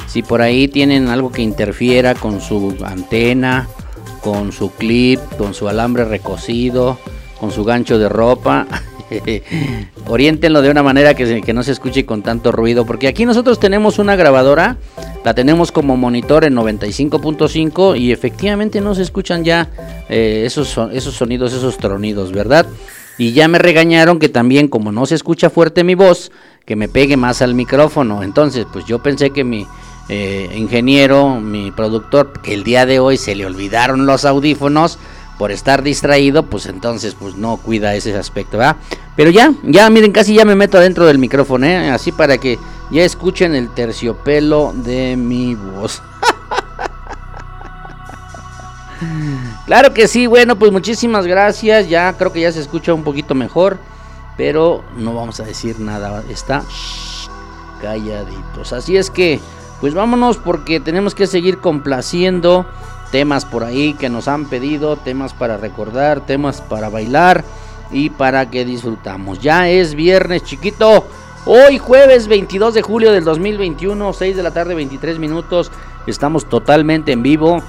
Si 0.06 0.22
por 0.22 0.44
ahí 0.44 0.68
tienen 0.68 1.08
algo 1.08 1.32
que 1.32 1.42
interfiera 1.42 2.14
con 2.14 2.40
su 2.40 2.78
antena, 2.86 3.68
con 4.22 4.52
su 4.52 4.70
clip, 4.70 5.20
con 5.40 5.56
su 5.56 5.68
alambre 5.68 6.06
recocido, 6.06 7.00
con 7.44 7.52
su 7.52 7.66
gancho 7.66 8.00
de 8.00 8.08
ropa, 8.08 8.66
oriéntenlo 10.08 10.62
de 10.62 10.70
una 10.70 10.82
manera 10.82 11.14
que, 11.14 11.54
no 11.54 11.62
se 11.62 11.74
escuche 11.74 12.06
con 12.06 12.22
tanto 12.22 12.54
ruido. 12.54 12.86
Porque 12.86 13.10
aquí 13.10 13.26
nosotros 13.26 13.60
tenemos 13.60 14.00
una 14.00 14.16
grabadora, 14.16 14.78
la 15.26 15.34
tenemos 15.34 15.74
como 15.74 15.98
monitor 15.98 16.46
en 16.46 16.56
95.5 16.56 18.00
y 18.00 18.14
efectivamente 18.14 18.80
no 18.80 18.96
se 18.96 19.02
escuchan 19.02 19.44
ya 19.44 19.70
eh, 20.08 20.44
esos, 20.46 20.80
esos 20.94 21.16
sonidos, 21.16 21.52
esos 21.52 21.76
tronidos, 21.76 22.32
¿verdad? 22.32 22.66
Y 23.18 23.34
ya 23.34 23.50
me 23.50 23.58
regañaron 23.60 24.20
que 24.20 24.30
también 24.30 24.70
como 24.70 24.94
no 24.94 25.06
se 25.06 25.16
escucha 25.16 25.50
fuerte 25.50 25.84
mi 25.84 25.96
voz, 25.96 26.32
que 26.66 26.78
me 26.78 26.88
pegue 26.88 27.18
más 27.18 27.42
al 27.42 27.56
micrófono. 27.56 28.24
Entonces, 28.24 28.66
pues 28.72 28.86
yo 28.86 29.04
pensé 29.04 29.32
que 29.32 29.44
mi 29.44 29.68
eh, 30.08 30.50
ingeniero, 30.56 31.42
mi 31.42 31.72
productor, 31.72 32.40
que 32.42 32.54
el 32.54 32.64
día 32.64 32.86
de 32.86 33.00
hoy 33.00 33.18
se 33.18 33.36
le 33.36 33.46
olvidaron 33.46 34.06
los 34.06 34.24
audífonos 34.24 34.98
por 35.38 35.52
estar 35.52 35.84
distraído, 35.84 36.44
pues 36.44 36.66
entonces 36.68 37.16
pues 37.16 37.36
no 37.36 37.58
cuida 37.58 37.96
ese 37.96 38.16
aspecto, 38.16 38.58
¿verdad? 38.58 38.78
Pero 39.16 39.30
ya, 39.30 39.54
ya 39.64 39.90
miren, 39.90 40.12
casi 40.12 40.36
ya 40.36 40.46
me 40.46 40.56
meto 40.56 40.78
adentro 40.78 41.06
del 41.06 41.18
micrófono, 41.18 41.66
¿eh? 41.66 41.90
Así 41.90 42.12
para 42.12 42.38
que 42.38 42.60
ya 42.92 43.04
escuchen 43.04 43.56
el 43.56 43.70
terciopelo 43.70 44.74
de 44.76 45.16
mi 45.16 45.56
voz. 45.56 46.02
Claro 49.66 49.94
que 49.94 50.08
sí, 50.08 50.28
bueno, 50.28 50.58
pues 50.58 50.72
muchísimas 50.72 51.26
gracias. 51.26 51.90
Ya 51.90 52.14
creo 52.14 52.32
que 52.32 52.42
ya 52.42 52.52
se 52.52 52.60
escucha 52.60 52.94
un 52.94 53.04
poquito 53.04 53.36
mejor, 53.36 53.78
pero 54.38 54.84
no 54.98 55.14
vamos 55.14 55.40
a 55.40 55.44
decir 55.44 55.80
nada. 55.80 56.24
Está 56.30 56.64
calladitos. 57.82 58.74
Así 58.74 58.98
es 58.98 59.10
que, 59.10 59.40
pues 59.82 59.94
vámonos 59.94 60.38
porque 60.38 60.80
tenemos 60.80 61.16
que 61.16 61.28
seguir 61.28 61.60
complaciendo 61.60 62.66
temas 63.14 63.46
por 63.46 63.64
ahí 63.64 63.94
que 63.94 64.10
nos 64.10 64.28
han 64.28 64.46
pedido, 64.46 64.96
temas 64.96 65.36
para 65.36 65.58
recordar, 65.58 66.22
temas 66.22 66.62
para 66.62 66.90
bailar 66.90 67.46
y 67.92 68.10
para 68.10 68.50
que 68.50 68.66
disfrutamos. 68.66 69.38
Ya 69.38 69.70
es 69.70 69.94
viernes, 69.94 70.44
chiquito. 70.44 71.06
Hoy 71.46 71.78
jueves 71.78 72.28
22 72.28 72.74
de 72.74 72.82
julio 72.82 73.12
del 73.12 73.24
2021, 73.24 74.14
6 74.14 74.36
de 74.36 74.42
la 74.42 74.50
tarde, 74.50 74.74
23 74.74 75.20
minutos. 75.20 75.72
Estamos 76.08 76.50
totalmente 76.50 77.12
en 77.12 77.22
vivo 77.22 77.62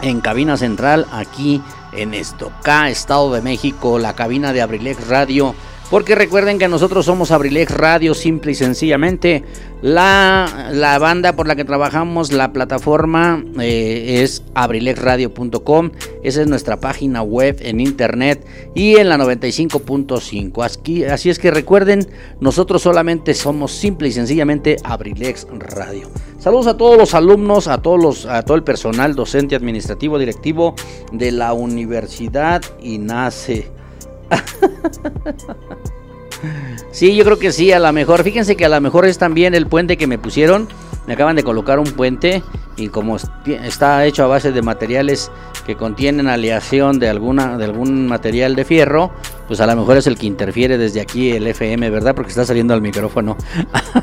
en 0.00 0.20
cabina 0.20 0.56
central 0.56 1.08
aquí 1.10 1.60
en 1.90 2.14
Estocá, 2.14 2.88
Estado 2.88 3.32
de 3.32 3.42
México, 3.42 3.98
la 3.98 4.14
cabina 4.14 4.52
de 4.52 4.62
Abrilex 4.62 5.08
Radio. 5.08 5.56
Porque 5.90 6.14
recuerden 6.14 6.58
que 6.58 6.66
nosotros 6.66 7.04
somos 7.04 7.30
Abrilex 7.30 7.70
Radio, 7.70 8.14
simple 8.14 8.52
y 8.52 8.54
sencillamente. 8.54 9.44
La, 9.82 10.70
la 10.72 10.98
banda 10.98 11.34
por 11.34 11.46
la 11.46 11.56
que 11.56 11.64
trabajamos, 11.64 12.32
la 12.32 12.52
plataforma 12.52 13.44
eh, 13.60 14.22
es 14.22 14.42
abrilexradio.com. 14.54 15.90
Esa 16.22 16.40
es 16.40 16.46
nuestra 16.48 16.80
página 16.80 17.20
web 17.22 17.58
en 17.60 17.80
internet 17.80 18.46
y 18.74 18.96
en 18.96 19.10
la 19.10 19.18
95.5. 19.18 20.64
Así, 21.12 21.28
es 21.28 21.38
que 21.38 21.50
recuerden, 21.50 22.08
nosotros 22.40 22.80
solamente 22.80 23.34
somos 23.34 23.72
simple 23.72 24.08
y 24.08 24.12
sencillamente 24.12 24.76
Abrilex 24.84 25.46
Radio. 25.50 26.10
Saludos 26.38 26.66
a 26.66 26.76
todos 26.78 26.96
los 26.96 27.14
alumnos, 27.14 27.68
a 27.68 27.82
todos 27.82 28.02
los, 28.02 28.26
a 28.26 28.42
todo 28.42 28.56
el 28.56 28.64
personal 28.64 29.14
docente, 29.14 29.54
administrativo, 29.54 30.18
directivo 30.18 30.74
de 31.12 31.30
la 31.30 31.52
Universidad 31.52 32.62
INACE. 32.82 33.73
Sí, 36.90 37.16
yo 37.16 37.24
creo 37.24 37.38
que 37.38 37.52
sí, 37.52 37.72
a 37.72 37.78
lo 37.78 37.92
mejor. 37.92 38.22
Fíjense 38.22 38.56
que 38.56 38.64
a 38.64 38.68
lo 38.68 38.80
mejor 38.80 39.06
es 39.06 39.18
también 39.18 39.54
el 39.54 39.66
puente 39.66 39.96
que 39.96 40.06
me 40.06 40.18
pusieron. 40.18 40.68
Me 41.06 41.14
acaban 41.14 41.36
de 41.36 41.42
colocar 41.42 41.78
un 41.78 41.86
puente 41.86 42.42
y 42.76 42.88
como 42.88 43.16
está 43.46 44.06
hecho 44.06 44.24
a 44.24 44.26
base 44.26 44.52
de 44.52 44.62
materiales 44.62 45.30
que 45.66 45.76
contienen 45.76 46.28
aleación 46.28 46.98
de 46.98 47.08
alguna 47.08 47.58
de 47.58 47.64
algún 47.64 48.06
material 48.06 48.54
de 48.56 48.64
fierro, 48.64 49.10
pues 49.46 49.60
a 49.60 49.66
lo 49.66 49.76
mejor 49.76 49.96
es 49.96 50.06
el 50.06 50.16
que 50.16 50.26
interfiere 50.26 50.78
desde 50.78 51.00
aquí 51.00 51.32
el 51.32 51.46
FM, 51.46 51.90
¿verdad? 51.90 52.14
Porque 52.14 52.30
está 52.30 52.46
saliendo 52.46 52.72
al 52.72 52.80
micrófono. 52.80 53.36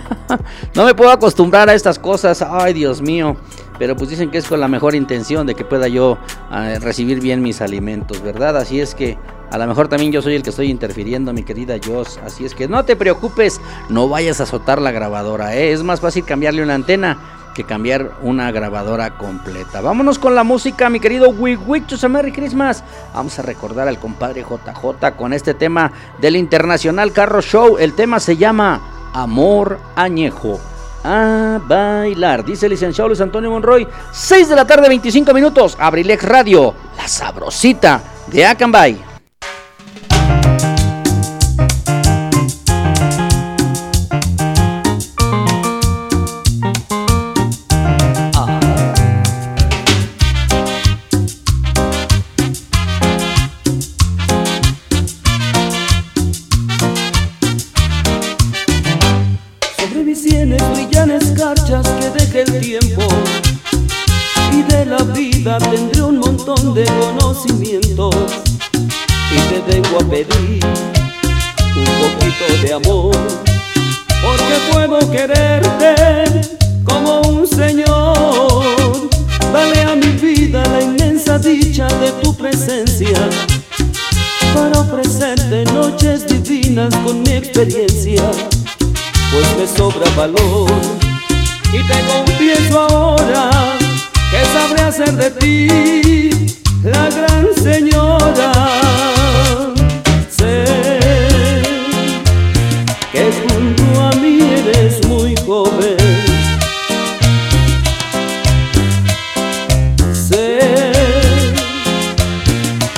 no 0.75 0.85
me 0.85 0.93
puedo 0.93 1.11
acostumbrar 1.11 1.69
a 1.69 1.73
estas 1.73 1.97
cosas. 1.97 2.41
Ay, 2.41 2.73
Dios 2.73 3.01
mío. 3.01 3.35
Pero 3.79 3.95
pues 3.95 4.09
dicen 4.09 4.29
que 4.29 4.37
es 4.37 4.47
con 4.47 4.59
la 4.59 4.67
mejor 4.67 4.93
intención 4.93 5.47
de 5.47 5.55
que 5.55 5.65
pueda 5.65 5.87
yo 5.87 6.17
eh, 6.53 6.77
recibir 6.79 7.19
bien 7.19 7.41
mis 7.41 7.61
alimentos, 7.61 8.21
¿verdad? 8.21 8.57
Así 8.57 8.79
es 8.79 8.93
que 8.93 9.17
a 9.51 9.57
lo 9.57 9.67
mejor 9.67 9.89
también 9.89 10.13
yo 10.13 10.21
soy 10.21 10.35
el 10.35 10.43
que 10.43 10.49
estoy 10.49 10.71
interfiriendo, 10.71 11.33
mi 11.33 11.43
querida 11.43 11.75
Joss. 11.85 12.19
Así 12.25 12.45
es 12.45 12.55
que 12.55 12.69
no 12.69 12.85
te 12.85 12.95
preocupes, 12.95 13.59
no 13.89 14.07
vayas 14.07 14.39
a 14.39 14.43
azotar 14.43 14.81
la 14.81 14.91
grabadora. 14.91 15.55
¿eh? 15.55 15.73
Es 15.73 15.83
más 15.83 15.99
fácil 15.99 16.23
cambiarle 16.23 16.63
una 16.63 16.75
antena 16.75 17.17
que 17.53 17.65
cambiar 17.65 18.13
una 18.21 18.49
grabadora 18.53 19.17
completa. 19.17 19.81
Vámonos 19.81 20.19
con 20.19 20.35
la 20.35 20.45
música, 20.45 20.89
mi 20.89 21.01
querido 21.01 21.29
We 21.29 21.57
Wish 21.57 22.01
Merry 22.07 22.31
Christmas. 22.31 22.81
Vamos 23.13 23.37
a 23.39 23.41
recordar 23.41 23.89
al 23.89 23.99
compadre 23.99 24.41
JJ 24.41 25.17
con 25.17 25.33
este 25.33 25.53
tema 25.53 25.91
del 26.19 26.37
Internacional 26.37 27.11
Carro 27.11 27.41
Show. 27.41 27.77
El 27.77 27.93
tema 27.93 28.21
se 28.21 28.37
llama 28.37 28.81
Amor 29.13 29.79
Añejo. 29.97 30.61
A 31.03 31.59
bailar, 31.67 32.45
dice 32.45 32.67
el 32.67 32.71
licenciado 32.71 33.09
Luis 33.09 33.19
Antonio 33.19 33.51
Monroy. 33.51 33.85
6 34.13 34.47
de 34.47 34.55
la 34.55 34.65
tarde, 34.65 34.87
25 34.87 35.33
minutos. 35.33 35.75
Abrilex 35.77 36.23
Radio, 36.23 36.73
la 36.95 37.07
sabrosita 37.09 38.01
de 38.27 38.45
Acambay. 38.45 39.10
Tiempo. 62.59 63.01
Y 64.51 64.63
de 64.63 64.85
la 64.85 64.97
vida 64.97 65.57
tendré 65.57 66.01
un 66.01 66.19
montón 66.19 66.73
de 66.73 66.85
conocimientos. 66.85 68.15
Y 69.31 69.37
te 69.49 69.71
vengo 69.71 69.99
a 69.99 70.09
pedir 70.09 70.65
un 71.75 71.85
poquito 72.01 72.61
de 72.63 72.73
amor. 72.73 73.15
Porque 74.21 74.55
puedo 74.71 75.11
quererte 75.11 76.57
como 76.83 77.21
un 77.21 77.47
señor. 77.47 79.09
Dale 79.53 79.81
a 79.83 79.95
mi 79.95 80.11
vida 80.11 80.63
la 80.65 80.81
inmensa 80.81 81.37
dicha 81.39 81.87
de 81.99 82.11
tu 82.23 82.35
presencia. 82.35 83.29
Para 84.53 84.79
ofrecerte 84.81 85.63
noches 85.73 86.27
divinas 86.27 86.93
con 87.03 87.23
mi 87.23 87.31
experiencia. 87.31 88.23
Pues 89.31 89.47
me 89.57 89.67
sobra 89.77 90.09
valor 90.15 91.10
y 91.73 91.83
te 91.83 92.03
confieso 92.05 92.79
ahora 92.79 93.49
que 94.29 94.45
sabré 94.53 94.81
hacer 94.81 95.13
de 95.13 95.31
ti 95.31 96.29
la 96.83 97.09
gran 97.09 97.47
señora. 97.63 98.51
Sé 100.29 100.65
que 103.11 103.31
junto 103.41 104.01
a 104.01 104.11
mí 104.21 104.39
eres 104.41 105.05
muy 105.07 105.33
joven. 105.45 105.97
Sé 110.13 110.91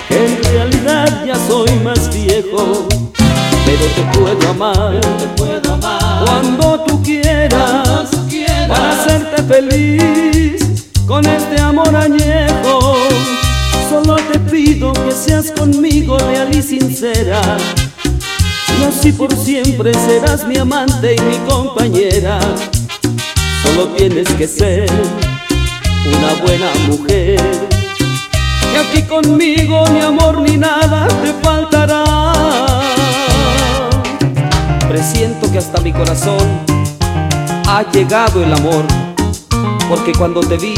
que 0.07 0.25
en 0.25 0.43
realidad 0.51 1.25
ya 1.25 1.35
soy 1.47 1.71
más 1.83 2.11
viejo, 2.13 2.87
pero 3.65 3.85
te 3.95 4.17
puedo 4.17 4.49
amar, 4.49 4.99
te 5.19 5.27
puedo 5.37 5.62
feliz 9.47 10.89
con 11.07 11.25
este 11.25 11.61
amor 11.61 11.95
añejo. 11.95 12.97
Solo 13.89 14.15
te 14.31 14.39
pido 14.39 14.93
que 14.93 15.11
seas 15.11 15.51
conmigo 15.51 16.17
leal 16.17 16.55
y 16.55 16.61
sincera. 16.61 17.41
Y 18.79 18.83
así 18.85 19.11
por 19.11 19.35
siempre 19.35 19.93
serás 19.93 20.45
mi 20.47 20.57
amante 20.57 21.15
y 21.15 21.21
mi 21.21 21.37
compañera. 21.47 22.39
Solo 23.63 23.87
tienes 23.89 24.27
que 24.33 24.47
ser 24.47 24.89
una 26.05 26.33
buena 26.41 26.67
mujer. 26.87 27.39
Y 28.73 28.75
aquí 28.77 29.03
conmigo 29.03 29.83
ni 29.93 30.01
amor 30.01 30.41
ni 30.41 30.57
nada 30.57 31.07
te 31.07 31.33
faltará. 31.43 32.03
Presiento 34.89 35.51
que 35.51 35.57
hasta 35.59 35.81
mi 35.81 35.91
corazón 35.91 36.61
ha 37.67 37.83
llegado 37.91 38.43
el 38.43 38.53
amor. 38.53 39.02
Porque 39.89 40.13
cuando 40.13 40.41
te 40.41 40.57
vi, 40.57 40.73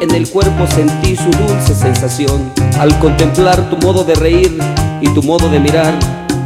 en 0.00 0.10
el 0.10 0.28
cuerpo 0.28 0.66
sentí 0.66 1.16
su 1.16 1.30
dulce 1.30 1.74
sensación. 1.74 2.52
Al 2.78 2.98
contemplar 2.98 3.70
tu 3.70 3.76
modo 3.78 4.04
de 4.04 4.14
reír 4.14 4.58
y 5.00 5.08
tu 5.10 5.22
modo 5.22 5.48
de 5.48 5.60
mirar, 5.60 5.94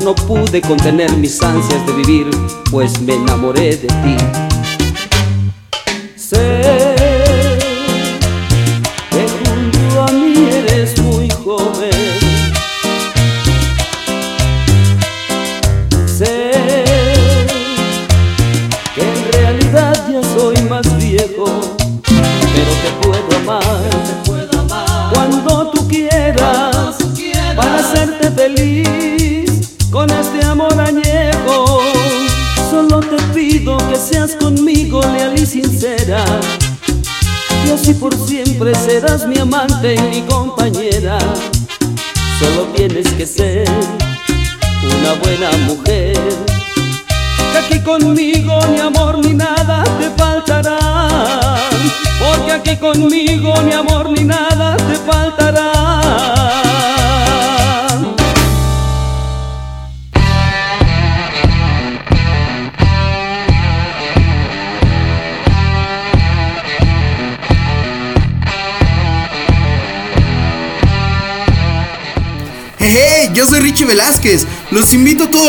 no 0.03 0.15
pude 0.15 0.61
contener 0.61 1.17
mis 1.17 1.43
ansias 1.43 1.87
de 1.87 1.93
vivir, 1.93 2.31
pues 2.71 3.01
me 3.01 3.15
enamoré 3.15 3.77
de 3.77 3.89
ti. 3.89 4.17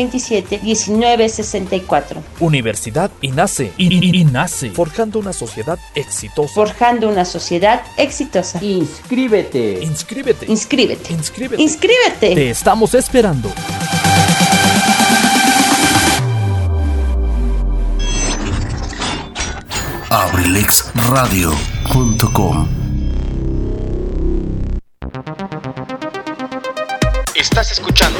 1964. 0.00 2.22
Universidad 2.40 3.10
INACE. 3.20 3.72
I- 3.76 3.88
I- 3.88 4.20
INACE. 4.20 4.70
Forjando 4.70 5.18
una 5.18 5.32
sociedad 5.32 5.78
exitosa. 5.94 6.54
Forjando 6.54 7.08
una 7.08 7.24
sociedad 7.24 7.82
exitosa. 7.96 8.62
Inscríbete. 8.62 9.80
Inscríbete. 9.82 10.46
Inscríbete. 10.46 11.12
Inscríbete. 11.12 11.62
Inscríbete. 11.62 12.34
Te 12.34 12.50
estamos 12.50 12.94
esperando. 12.94 13.52
abrilexradio.com 20.10 22.68
Estás 27.34 27.72
escuchando 27.72 28.18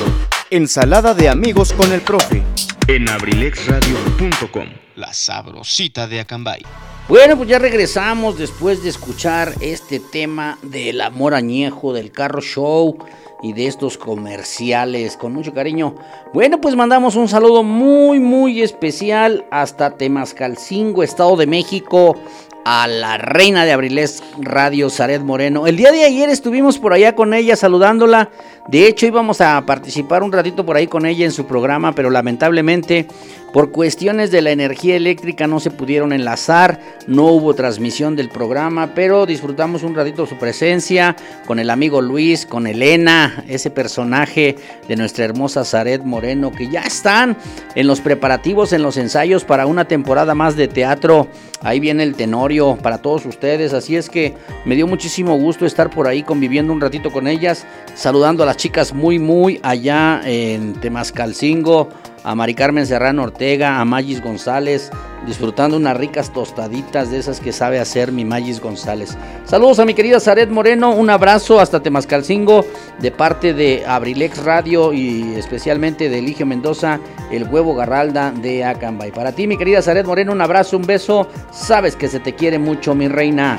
Ensalada 0.52 1.14
de 1.14 1.28
amigos 1.28 1.72
con 1.72 1.92
el 1.92 2.00
profe 2.00 2.42
En 2.88 3.08
abrilexradio.com, 3.08 4.66
la 4.96 5.14
sabrosita 5.14 6.08
de 6.08 6.18
Acambay. 6.18 6.62
Bueno, 7.08 7.36
pues 7.36 7.48
ya 7.48 7.60
regresamos 7.60 8.36
después 8.36 8.82
de 8.82 8.88
escuchar 8.88 9.54
este 9.60 10.00
tema 10.00 10.58
del 10.62 11.02
amor 11.02 11.34
añejo, 11.34 11.92
del 11.92 12.10
carro 12.10 12.40
show 12.40 12.98
y 13.44 13.52
de 13.52 13.68
estos 13.68 13.96
comerciales 13.96 15.16
con 15.16 15.34
mucho 15.34 15.54
cariño. 15.54 15.94
Bueno, 16.34 16.60
pues 16.60 16.74
mandamos 16.74 17.14
un 17.14 17.28
saludo 17.28 17.62
muy, 17.62 18.18
muy 18.18 18.60
especial 18.60 19.44
hasta 19.52 19.96
Temascalcingo, 19.96 21.04
Estado 21.04 21.36
de 21.36 21.46
México, 21.46 22.16
a 22.64 22.86
la 22.86 23.18
reina 23.18 23.64
de 23.64 23.72
Abriles 23.72 24.22
Radio, 24.38 24.90
Zaret 24.90 25.22
Moreno. 25.22 25.66
El 25.66 25.76
día 25.76 25.92
de 25.92 26.04
ayer 26.04 26.28
estuvimos 26.28 26.78
por 26.78 26.92
allá 26.92 27.14
con 27.14 27.34
ella 27.34 27.56
saludándola. 27.56 28.30
De 28.70 28.86
hecho, 28.86 29.04
íbamos 29.04 29.40
a 29.40 29.60
participar 29.66 30.22
un 30.22 30.30
ratito 30.30 30.64
por 30.64 30.76
ahí 30.76 30.86
con 30.86 31.04
ella 31.04 31.24
en 31.24 31.32
su 31.32 31.44
programa, 31.44 31.92
pero 31.92 32.08
lamentablemente 32.08 33.08
por 33.52 33.72
cuestiones 33.72 34.30
de 34.30 34.42
la 34.42 34.52
energía 34.52 34.94
eléctrica 34.94 35.48
no 35.48 35.58
se 35.58 35.72
pudieron 35.72 36.12
enlazar, 36.12 36.78
no 37.08 37.24
hubo 37.24 37.52
transmisión 37.54 38.14
del 38.14 38.28
programa, 38.28 38.92
pero 38.94 39.26
disfrutamos 39.26 39.82
un 39.82 39.96
ratito 39.96 40.24
su 40.24 40.36
presencia 40.36 41.16
con 41.48 41.58
el 41.58 41.70
amigo 41.70 42.00
Luis, 42.00 42.46
con 42.46 42.68
Elena, 42.68 43.44
ese 43.48 43.70
personaje 43.70 44.54
de 44.86 44.94
nuestra 44.94 45.24
hermosa 45.24 45.64
Zaret 45.64 46.04
Moreno, 46.04 46.52
que 46.52 46.68
ya 46.68 46.82
están 46.82 47.36
en 47.74 47.88
los 47.88 48.00
preparativos, 48.00 48.72
en 48.72 48.82
los 48.82 48.96
ensayos 48.96 49.44
para 49.44 49.66
una 49.66 49.86
temporada 49.86 50.36
más 50.36 50.54
de 50.54 50.68
teatro. 50.68 51.26
Ahí 51.62 51.80
viene 51.80 52.04
el 52.04 52.14
tenorio 52.14 52.78
para 52.80 52.98
todos 52.98 53.26
ustedes, 53.26 53.72
así 53.72 53.96
es 53.96 54.08
que 54.08 54.34
me 54.64 54.76
dio 54.76 54.86
muchísimo 54.86 55.36
gusto 55.36 55.66
estar 55.66 55.90
por 55.90 56.06
ahí 56.06 56.22
conviviendo 56.22 56.72
un 56.72 56.80
ratito 56.80 57.10
con 57.10 57.26
ellas, 57.26 57.66
saludando 57.94 58.44
a 58.44 58.46
las 58.46 58.56
chicas 58.60 58.92
muy, 58.92 59.18
muy 59.18 59.58
allá 59.62 60.20
en 60.22 60.74
Temascalcingo 60.74 61.88
a 62.24 62.34
Mari 62.34 62.54
Carmen 62.54 62.86
Serrano 62.86 63.22
Ortega, 63.22 63.80
a 63.80 63.86
Magis 63.86 64.22
González, 64.22 64.90
disfrutando 65.26 65.78
unas 65.78 65.96
ricas 65.96 66.30
tostaditas 66.30 67.10
de 67.10 67.20
esas 67.20 67.40
que 67.40 67.52
sabe 67.52 67.80
hacer 67.80 68.12
mi 68.12 68.26
Magis 68.26 68.60
González. 68.60 69.16
Saludos 69.46 69.78
a 69.78 69.86
mi 69.86 69.94
querida 69.94 70.20
Zaret 70.20 70.50
Moreno, 70.50 70.94
un 70.94 71.08
abrazo 71.08 71.58
hasta 71.58 71.82
Temascalcingo 71.82 72.66
de 72.98 73.10
parte 73.10 73.54
de 73.54 73.82
Abrilex 73.86 74.44
Radio 74.44 74.92
y 74.92 75.32
especialmente 75.36 76.10
de 76.10 76.18
Eligio 76.18 76.44
Mendoza, 76.44 77.00
el 77.30 77.44
huevo 77.44 77.74
Garralda 77.74 78.30
de 78.30 78.62
Acambay. 78.62 79.10
Para 79.10 79.32
ti, 79.32 79.46
mi 79.46 79.56
querida 79.56 79.80
Zaret 79.80 80.04
Moreno, 80.04 80.32
un 80.32 80.42
abrazo, 80.42 80.76
un 80.76 80.84
beso, 80.84 81.26
sabes 81.50 81.96
que 81.96 82.08
se 82.08 82.20
te 82.20 82.34
quiere 82.34 82.58
mucho, 82.58 82.94
mi 82.94 83.08
reina. 83.08 83.58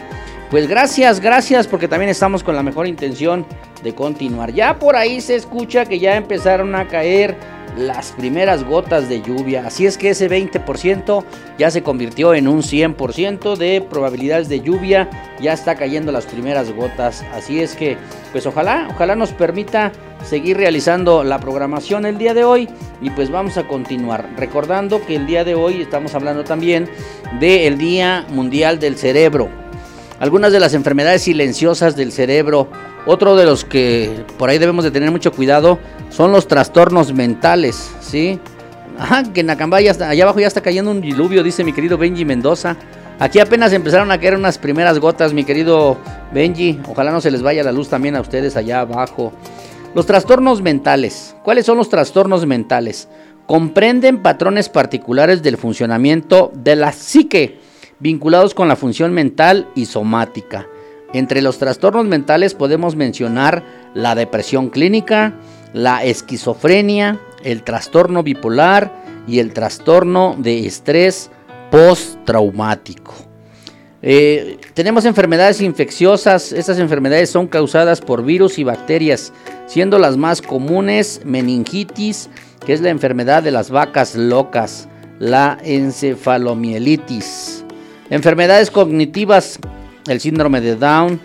Pues 0.51 0.67
gracias, 0.67 1.21
gracias, 1.21 1.65
porque 1.65 1.87
también 1.87 2.09
estamos 2.09 2.43
con 2.43 2.55
la 2.55 2.61
mejor 2.61 2.85
intención 2.85 3.47
de 3.83 3.93
continuar. 3.95 4.53
Ya 4.53 4.79
por 4.79 4.95
ahí 4.95 5.21
se 5.21 5.35
escucha 5.35 5.85
que 5.85 5.99
ya 5.99 6.15
empezaron 6.15 6.75
a 6.75 6.87
caer 6.87 7.37
las 7.77 8.11
primeras 8.11 8.63
gotas 8.63 9.07
de 9.07 9.21
lluvia. 9.21 9.65
Así 9.65 9.85
es 9.85 9.97
que 9.97 10.09
ese 10.09 10.29
20% 10.29 11.23
ya 11.57 11.71
se 11.71 11.83
convirtió 11.83 12.33
en 12.33 12.47
un 12.47 12.61
100% 12.61 13.55
de 13.55 13.81
probabilidades 13.81 14.49
de 14.49 14.61
lluvia. 14.61 15.09
Ya 15.39 15.53
está 15.53 15.75
cayendo 15.75 16.11
las 16.11 16.25
primeras 16.25 16.71
gotas. 16.71 17.23
Así 17.33 17.59
es 17.61 17.75
que, 17.75 17.97
pues 18.31 18.45
ojalá, 18.45 18.87
ojalá 18.91 19.15
nos 19.15 19.31
permita 19.31 19.91
seguir 20.23 20.57
realizando 20.57 21.23
la 21.23 21.39
programación 21.39 22.05
el 22.05 22.17
día 22.17 22.33
de 22.33 22.43
hoy. 22.43 22.69
Y 23.01 23.09
pues 23.11 23.31
vamos 23.31 23.57
a 23.57 23.67
continuar. 23.67 24.29
Recordando 24.37 25.03
que 25.05 25.15
el 25.15 25.25
día 25.25 25.43
de 25.43 25.55
hoy 25.55 25.81
estamos 25.81 26.13
hablando 26.13 26.43
también 26.43 26.89
del 27.39 27.77
Día 27.77 28.25
Mundial 28.29 28.79
del 28.79 28.97
Cerebro. 28.97 29.49
Algunas 30.19 30.51
de 30.51 30.59
las 30.59 30.75
enfermedades 30.75 31.23
silenciosas 31.23 31.95
del 31.95 32.11
cerebro. 32.11 32.67
Otro 33.05 33.35
de 33.35 33.45
los 33.45 33.65
que 33.65 34.25
por 34.37 34.49
ahí 34.49 34.57
debemos 34.59 34.83
de 34.83 34.91
tener 34.91 35.09
mucho 35.11 35.31
cuidado 35.31 35.79
son 36.09 36.31
los 36.31 36.47
trastornos 36.47 37.13
mentales, 37.13 37.91
¿sí? 37.99 38.39
Ajá, 38.99 39.23
que 39.33 39.41
en 39.41 39.49
Acambay, 39.49 39.87
allá 39.87 40.23
abajo 40.23 40.39
ya 40.39 40.47
está 40.47 40.61
cayendo 40.61 40.91
un 40.91 41.01
diluvio, 41.01 41.41
dice 41.41 41.63
mi 41.63 41.73
querido 41.73 41.97
Benji 41.97 42.25
Mendoza. 42.25 42.77
Aquí 43.17 43.39
apenas 43.39 43.73
empezaron 43.73 44.11
a 44.11 44.19
caer 44.19 44.35
unas 44.35 44.57
primeras 44.57 44.99
gotas, 44.99 45.33
mi 45.33 45.43
querido 45.43 45.97
Benji. 46.33 46.79
Ojalá 46.87 47.11
no 47.11 47.21
se 47.21 47.31
les 47.31 47.41
vaya 47.41 47.63
la 47.63 47.71
luz 47.71 47.89
también 47.89 48.15
a 48.15 48.21
ustedes 48.21 48.55
allá 48.55 48.81
abajo. 48.81 49.33
Los 49.95 50.05
trastornos 50.05 50.61
mentales. 50.61 51.35
¿Cuáles 51.43 51.65
son 51.65 51.77
los 51.77 51.89
trastornos 51.89 52.45
mentales? 52.45 53.07
Comprenden 53.45 54.21
patrones 54.21 54.69
particulares 54.69 55.43
del 55.43 55.57
funcionamiento 55.57 56.51
de 56.55 56.75
la 56.75 56.91
psique, 56.91 57.59
vinculados 57.99 58.53
con 58.53 58.67
la 58.67 58.75
función 58.75 59.11
mental 59.13 59.67
y 59.75 59.85
somática. 59.85 60.67
Entre 61.13 61.41
los 61.41 61.57
trastornos 61.57 62.05
mentales 62.05 62.53
podemos 62.53 62.95
mencionar 62.95 63.63
la 63.93 64.15
depresión 64.15 64.69
clínica, 64.69 65.33
la 65.73 66.03
esquizofrenia, 66.03 67.19
el 67.43 67.63
trastorno 67.63 68.23
bipolar 68.23 68.93
y 69.27 69.39
el 69.39 69.53
trastorno 69.53 70.35
de 70.37 70.65
estrés 70.65 71.29
postraumático. 71.69 73.13
Eh, 74.03 74.57
tenemos 74.73 75.05
enfermedades 75.05 75.61
infecciosas. 75.61 76.51
Estas 76.51 76.79
enfermedades 76.79 77.29
son 77.29 77.45
causadas 77.47 78.01
por 78.01 78.23
virus 78.23 78.57
y 78.57 78.63
bacterias, 78.63 79.31
siendo 79.67 79.99
las 79.99 80.17
más 80.17 80.41
comunes 80.41 81.21
meningitis, 81.23 82.27
que 82.65 82.73
es 82.73 82.81
la 82.81 82.89
enfermedad 82.89 83.43
de 83.43 83.51
las 83.51 83.69
vacas 83.69 84.15
locas, 84.15 84.87
la 85.19 85.59
encefalomielitis. 85.63 87.63
Enfermedades 88.09 88.71
cognitivas, 88.71 89.59
el 90.11 90.19
síndrome 90.19 90.61
de 90.61 90.75
Down, 90.75 91.19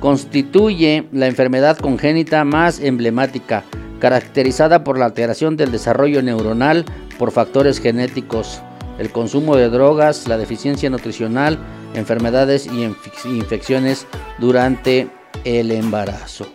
constituye 0.00 1.06
la 1.12 1.26
enfermedad 1.26 1.78
congénita 1.78 2.44
más 2.44 2.80
emblemática, 2.80 3.64
caracterizada 3.98 4.84
por 4.84 4.98
la 4.98 5.06
alteración 5.06 5.56
del 5.56 5.72
desarrollo 5.72 6.22
neuronal 6.22 6.84
por 7.18 7.32
factores 7.32 7.80
genéticos, 7.80 8.62
el 8.98 9.10
consumo 9.10 9.56
de 9.56 9.68
drogas, 9.68 10.26
la 10.26 10.38
deficiencia 10.38 10.90
nutricional, 10.90 11.58
enfermedades 11.94 12.66
y 12.66 12.82
infecciones 13.24 14.06
durante 14.38 15.08
el 15.44 15.70
embarazo. 15.70 16.46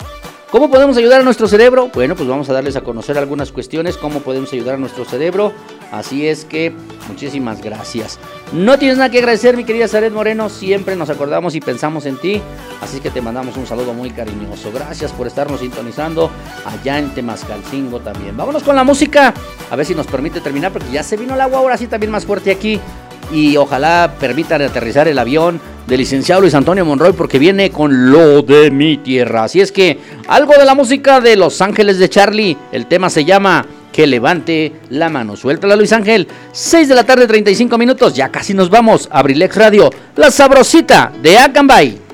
¿Cómo 0.52 0.70
podemos 0.70 0.96
ayudar 0.96 1.22
a 1.22 1.24
nuestro 1.24 1.48
cerebro? 1.48 1.90
Bueno, 1.94 2.16
pues 2.16 2.30
vamos 2.30 2.50
a 2.50 2.54
darles 2.54 2.76
a 2.76 2.82
conocer 2.82 3.18
algunas 3.18 3.52
cuestiones, 3.52 3.98
cómo 3.98 4.20
podemos 4.20 4.54
ayudar 4.54 4.76
a 4.76 4.78
nuestro 4.78 5.04
cerebro. 5.04 5.52
Así 5.92 6.28
es 6.28 6.46
que 6.46 6.72
muchísimas 7.08 7.62
gracias. 7.62 8.20
No 8.54 8.78
tienes 8.78 8.98
nada 8.98 9.10
que 9.10 9.18
agradecer, 9.18 9.58
mi 9.58 9.66
querida 9.66 9.88
Saret 9.88 10.14
Moreno. 10.14 10.50
Siempre 10.50 10.96
nos 10.96 11.10
acordamos 11.10 11.56
y 11.56 11.62
pensamos 11.62 12.06
en 12.06 12.18
ti. 12.18 12.42
Así 12.82 13.00
que 13.00 13.10
te 13.10 13.22
mandamos 13.22 13.58
un 13.58 13.66
saludo 13.66 13.94
muy 13.94 14.12
cariñoso. 14.12 14.72
Gracias 14.72 15.12
por 15.12 15.28
estarnos 15.28 15.60
sintonizando 15.60 16.30
allá 16.66 17.00
en 17.00 17.14
Temascalcingo 17.14 18.00
también. 18.00 18.38
Vámonos 18.38 18.64
con 18.64 18.76
la 18.76 18.84
música. 18.84 19.34
A 19.72 19.76
ver 19.76 19.86
si 19.86 19.96
nos 19.96 20.08
permite 20.08 20.42
terminar, 20.42 20.72
porque 20.72 20.92
ya 20.92 21.04
se 21.04 21.18
vino 21.18 21.34
el 21.34 21.42
agua 21.42 21.60
ahora 21.60 21.76
sí 21.76 21.88
también 21.88 22.12
más 22.12 22.26
fuerte 22.26 22.52
aquí. 22.52 22.80
Y 23.32 23.58
ojalá 23.58 24.16
permitan 24.20 24.62
aterrizar 24.62 25.08
el 25.08 25.20
avión 25.20 25.60
del 25.88 26.00
licenciado 26.00 26.42
Luis 26.42 26.54
Antonio 26.54 26.86
Monroy 26.86 27.14
porque 27.14 27.40
viene 27.40 27.70
con 27.72 28.12
lo 28.12 28.42
de 28.42 28.72
mi 28.72 28.98
tierra. 28.98 29.44
Así 29.44 29.62
es 29.62 29.72
que 29.72 30.00
algo 30.28 30.54
de 30.58 30.66
la 30.66 30.76
música 30.76 31.20
de 31.20 31.36
Los 31.36 31.62
Ángeles 31.62 32.00
de 32.00 32.10
Charlie. 32.10 32.58
El 32.72 32.88
tema 32.88 33.10
se 33.10 33.26
llama 33.26 33.66
Que 33.92 34.08
levante 34.08 34.74
la 34.90 35.10
mano. 35.10 35.36
Suéltala 35.36 35.76
Luis 35.76 35.94
Ángel. 35.94 36.28
6 36.52 36.88
de 36.90 36.96
la 36.96 37.04
tarde 37.04 37.28
35 37.28 37.78
minutos. 37.78 38.14
Ya 38.14 38.30
casi 38.30 38.54
nos 38.54 38.70
vamos. 38.70 39.08
Abrilex 39.12 39.56
Radio. 39.56 39.90
La 40.16 40.32
sabrosita 40.32 41.12
de 41.22 41.38
Acambay. 41.38 42.06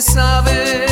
Que 0.00 0.89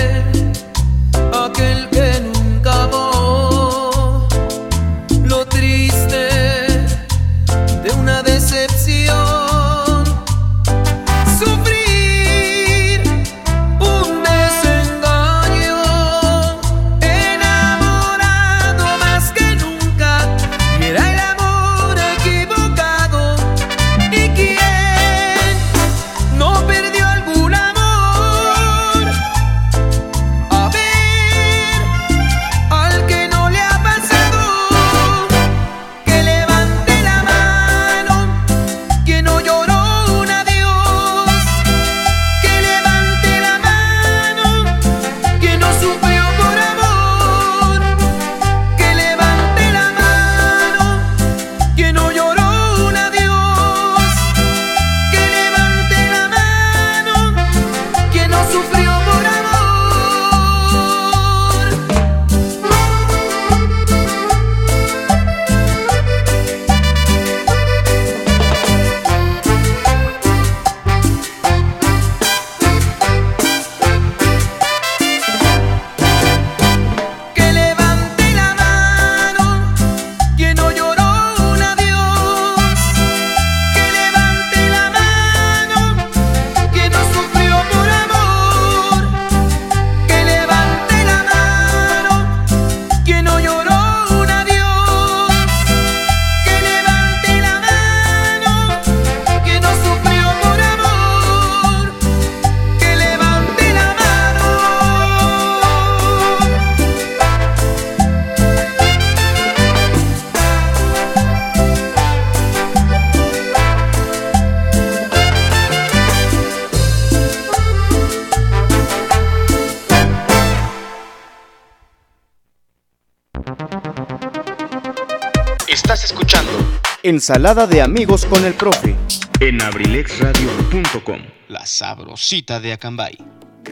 Ensalada 127.19 127.67
de 127.67 127.83
amigos 127.83 128.25
con 128.27 128.45
el 128.45 128.55
profe 128.55 128.95
En 129.41 129.61
abrilexradio.com, 129.61 131.19
la 131.49 131.67
sabrosita 131.67 132.61
de 132.61 132.73
Acambay. 132.73 133.19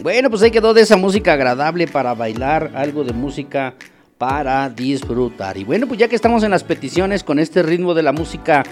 Bueno, 0.03 0.31
pues 0.31 0.43
ahí 0.43 0.51
quedó 0.51 0.75
de 0.75 0.81
esa 0.81 0.97
música 0.97 1.35
agradable 1.35 1.87
para 1.87 2.13
bailar, 2.15 2.73
algo 2.75 3.05
de 3.05 3.13
música 3.13 3.77
para 4.19 4.69
disfrutar. 4.69 5.57
Y 5.59 5.63
bueno, 5.63 5.87
pues 5.87 6.01
ya 6.01 6.09
que 6.09 6.17
estamos 6.17 6.43
en 6.43 6.51
las 6.51 6.65
peticiones 6.65 7.23
con 7.23 7.39
este 7.39 7.63
ritmo 7.63 7.95
de 7.95 8.03
la 8.03 8.11
música 8.11 8.65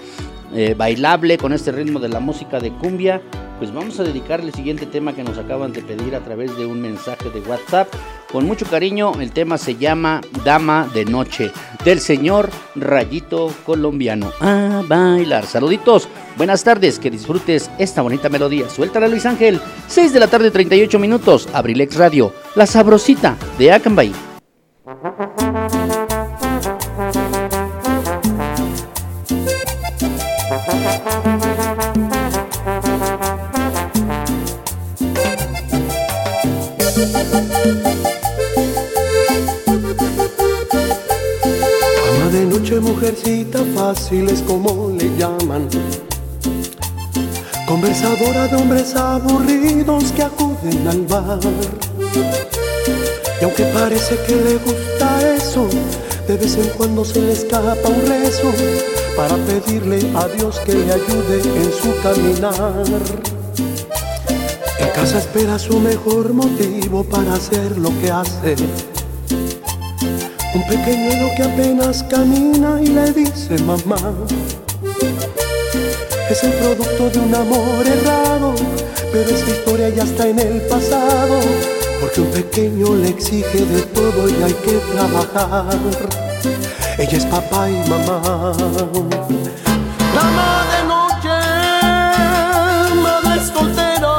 eh, 0.53 0.75
bailable, 0.77 1.37
con 1.37 1.53
este 1.53 1.71
ritmo 1.71 2.01
de 2.01 2.09
la 2.09 2.19
música 2.19 2.59
de 2.59 2.71
cumbia, 2.73 3.21
pues 3.57 3.73
vamos 3.73 3.97
a 4.01 4.03
dedicar 4.03 4.41
el 4.41 4.53
siguiente 4.53 4.85
tema 4.85 5.15
que 5.15 5.23
nos 5.23 5.37
acaban 5.37 5.71
de 5.71 5.83
pedir 5.83 6.15
a 6.15 6.19
través 6.19 6.57
de 6.57 6.65
un 6.65 6.81
mensaje 6.81 7.29
de 7.29 7.39
WhatsApp. 7.39 7.87
Con 8.29 8.45
mucho 8.45 8.65
cariño, 8.65 9.13
el 9.21 9.31
tema 9.31 9.57
se 9.57 9.75
llama 9.75 10.19
Dama 10.43 10.89
de 10.93 11.05
Noche, 11.05 11.51
del 11.85 12.01
señor 12.01 12.49
Rayito 12.75 13.53
Colombiano. 13.65 14.33
A 14.41 14.83
bailar. 14.87 15.45
Saluditos, 15.45 16.09
buenas 16.35 16.63
tardes, 16.63 16.99
que 16.99 17.11
disfrutes 17.11 17.69
esta 17.77 18.01
bonita 18.01 18.27
melodía. 18.27 18.67
Suéltala 18.69 19.07
Luis 19.07 19.25
Ángel, 19.25 19.61
6 19.87 20.11
de 20.11 20.19
la 20.19 20.27
tarde, 20.27 20.51
38 20.51 20.99
minutos, 20.99 21.47
Abrilex 21.53 21.95
Radio, 21.95 22.33
la 22.55 22.65
sabrosita 22.65 23.37
de 23.57 23.71
Acambay. 23.71 24.11
Y 53.39 53.43
aunque 53.43 53.63
parece 53.73 54.17
que 54.27 54.35
le 54.35 54.57
gusta 54.57 55.35
eso, 55.35 55.67
de 56.27 56.35
vez 56.35 56.57
en 56.57 56.67
cuando 56.77 57.05
se 57.05 57.21
le 57.21 57.31
escapa 57.31 57.87
un 57.87 58.05
rezo 58.05 58.51
para 59.15 59.37
pedirle 59.37 59.99
a 60.13 60.27
Dios 60.27 60.59
que 60.65 60.73
le 60.73 60.91
ayude 60.91 61.41
en 61.41 61.71
su 61.71 61.95
caminar. 62.03 62.83
En 64.79 64.89
casa 64.89 65.19
espera 65.19 65.57
su 65.57 65.79
mejor 65.79 66.33
motivo 66.33 67.03
para 67.05 67.35
hacer 67.35 67.77
lo 67.77 67.91
que 68.01 68.11
hace. 68.11 68.55
Un 70.53 70.67
pequeñuelo 70.67 71.29
que 71.37 71.43
apenas 71.43 72.03
camina 72.03 72.81
y 72.81 72.87
le 72.87 73.13
dice 73.13 73.57
mamá. 73.59 73.97
Es 76.29 76.43
el 76.43 76.51
producto 76.53 77.09
de 77.09 77.19
un 77.19 77.35
amor 77.35 77.87
errado, 77.87 78.55
pero 79.15 79.29
esa 79.29 79.49
historia 79.49 79.87
ya 79.89 80.03
está 80.03 80.27
en 80.27 80.39
el 80.39 80.61
pasado. 80.63 81.39
Porque 82.01 82.19
un 82.19 82.31
pequeño 82.31 82.95
le 82.95 83.09
exige 83.09 83.65
de 83.65 83.81
todo 83.83 84.27
y 84.27 84.43
hay 84.43 84.53
que 84.53 84.73
trabajar. 84.93 85.77
Ella 86.97 87.17
es 87.17 87.25
papá 87.25 87.69
y 87.69 87.77
mamá. 87.89 88.21
Dama 90.15 90.65
de 90.71 90.83
noche, 90.93 91.37
madre 93.03 93.39
soltera. 93.53 94.15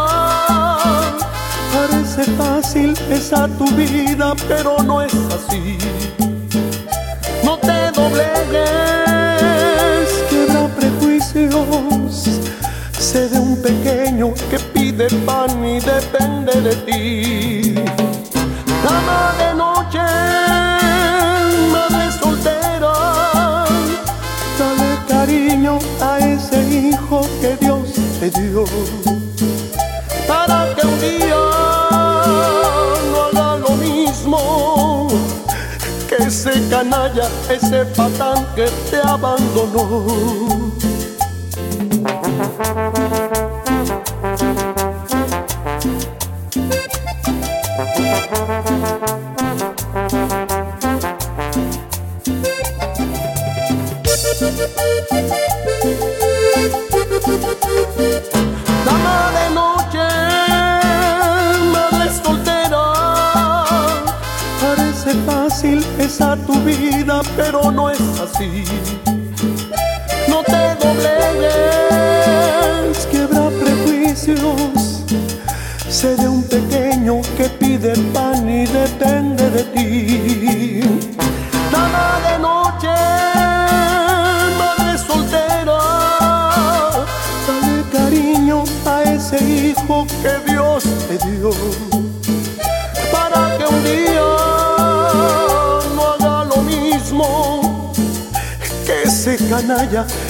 Parece 1.74 2.22
fácil 2.38 2.94
esa 3.10 3.48
tu 3.48 3.66
vida, 3.76 4.32
pero 4.48 4.78
no 4.82 5.02
es 5.02 5.12
así. 5.14 5.76
No 7.44 7.58
te 7.58 7.90
doblegues, 7.94 9.28
quiebra 10.30 10.68
prejuicios. 10.74 11.95
De 13.16 13.38
un 13.38 13.56
pequeño 13.62 14.34
que 14.50 14.58
pide 14.58 15.06
pan 15.24 15.64
y 15.64 15.80
depende 15.80 16.60
de 16.60 16.76
ti. 16.84 17.74
Dama 18.84 19.34
de 19.38 19.54
noche, 19.54 20.04
madre 21.72 22.12
soltera, 22.20 23.64
dale 24.58 24.90
cariño 25.08 25.78
a 25.98 26.18
ese 26.18 26.62
hijo 26.68 27.26
que 27.40 27.56
Dios 27.56 27.94
te 28.20 28.28
dio. 28.38 28.66
Para 30.28 30.74
que 30.74 30.86
un 30.86 31.00
día 31.00 31.42
no 33.10 33.18
haga 33.24 33.56
lo 33.56 33.70
mismo 33.76 35.08
que 36.06 36.16
ese 36.16 36.68
canalla, 36.68 37.28
ese 37.48 37.86
patán 37.86 38.46
que 38.54 38.66
te 38.90 38.98
abandonó. 38.98 40.66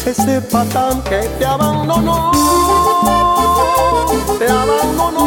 Ese 0.07 0.41
patán 0.41 1.03
que 1.03 1.29
te 1.39 1.45
abandonó. 1.45 2.31
Te 4.39 4.47
abandonó. 4.49 5.27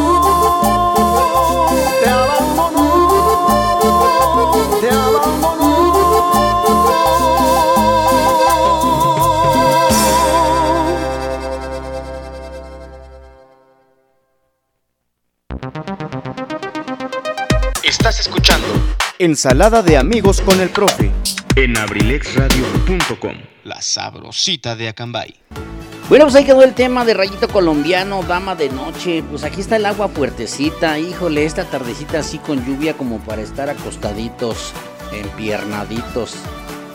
Te 2.01 2.09
abandonó. 2.09 3.09
Te 4.79 4.89
abandonó. 4.89 5.69
Estás 17.83 18.19
escuchando 18.19 18.67
Ensalada 19.17 19.81
de 19.81 19.97
amigos 19.97 20.39
con 20.41 20.61
el 20.61 20.69
profe 20.69 21.11
En 21.55 21.77
abrilexradio.com, 21.77 23.35
sabrosita 23.89 24.75
de 24.75 24.89
Acambay. 24.89 25.35
Bueno, 26.07 26.25
pues 26.25 26.35
ahí 26.35 26.45
quedó 26.45 26.63
el 26.63 26.73
tema 26.73 27.05
de 27.05 27.13
Rayito 27.13 27.47
Colombiano, 27.47 28.23
Dama 28.23 28.55
de 28.55 28.69
Noche. 28.69 29.23
Pues 29.29 29.43
aquí 29.43 29.61
está 29.61 29.75
el 29.75 29.85
agua 29.85 30.07
fuertecita. 30.07 30.97
Híjole, 30.97 31.45
esta 31.45 31.65
tardecita 31.65 32.19
así 32.19 32.39
con 32.39 32.65
lluvia 32.65 32.95
como 32.95 33.19
para 33.19 33.41
estar 33.41 33.69
acostaditos, 33.69 34.73
empiernaditos. 35.13 36.33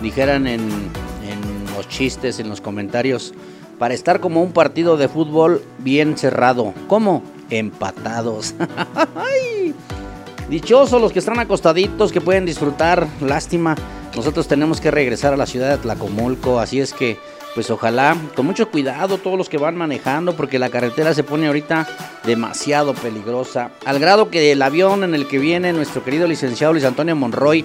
Dijeran 0.03 0.47
en, 0.49 0.63
en 0.63 1.77
los 1.77 1.89
chistes, 1.89 2.41
en 2.41 2.49
los 2.49 2.61
comentarios. 2.61 3.35
Para 3.79 3.95
estar 3.95 4.19
como 4.19 4.43
un 4.43 4.53
partido 4.53 4.97
de 4.97 5.09
fútbol 5.09 5.63
bien 5.79 6.17
cerrado. 6.17 6.75
¿Cómo? 6.89 7.23
Empatados. 7.51 8.55
Dichosos 10.49 11.01
los 11.01 11.13
que 11.13 11.21
están 11.21 11.39
acostaditos, 11.39 12.13
que 12.13 12.21
pueden 12.21 12.47
disfrutar. 12.47 13.07
Lástima, 13.21 13.77
nosotros 14.17 14.47
tenemos 14.49 14.81
que 14.81 14.91
regresar 14.91 15.33
a 15.33 15.37
la 15.37 15.47
ciudad 15.47 15.71
de 15.71 15.79
Tlacomulco. 15.79 16.61
Así 16.61 16.81
es 16.81 16.93
que, 16.93 17.19
pues 17.55 17.71
ojalá, 17.71 18.17
con 18.35 18.47
mucho 18.47 18.71
cuidado 18.71 19.19
todos 19.19 19.37
los 19.37 19.49
que 19.49 19.59
van 19.59 19.77
manejando, 19.77 20.37
porque 20.37 20.59
la 20.59 20.71
carretera 20.71 21.15
se 21.15 21.25
pone 21.25 21.47
ahorita 21.47 21.87
demasiado 22.25 22.95
peligrosa. 22.95 23.71
Al 23.85 23.99
grado 23.99 24.31
que 24.31 24.53
el 24.53 24.63
avión 24.63 25.05
en 25.05 25.15
el 25.15 25.27
que 25.27 25.39
viene 25.39 25.73
nuestro 25.73 26.05
querido 26.05 26.27
licenciado 26.27 26.73
Luis 26.73 26.85
Antonio 26.85 27.17
Monroy 27.17 27.65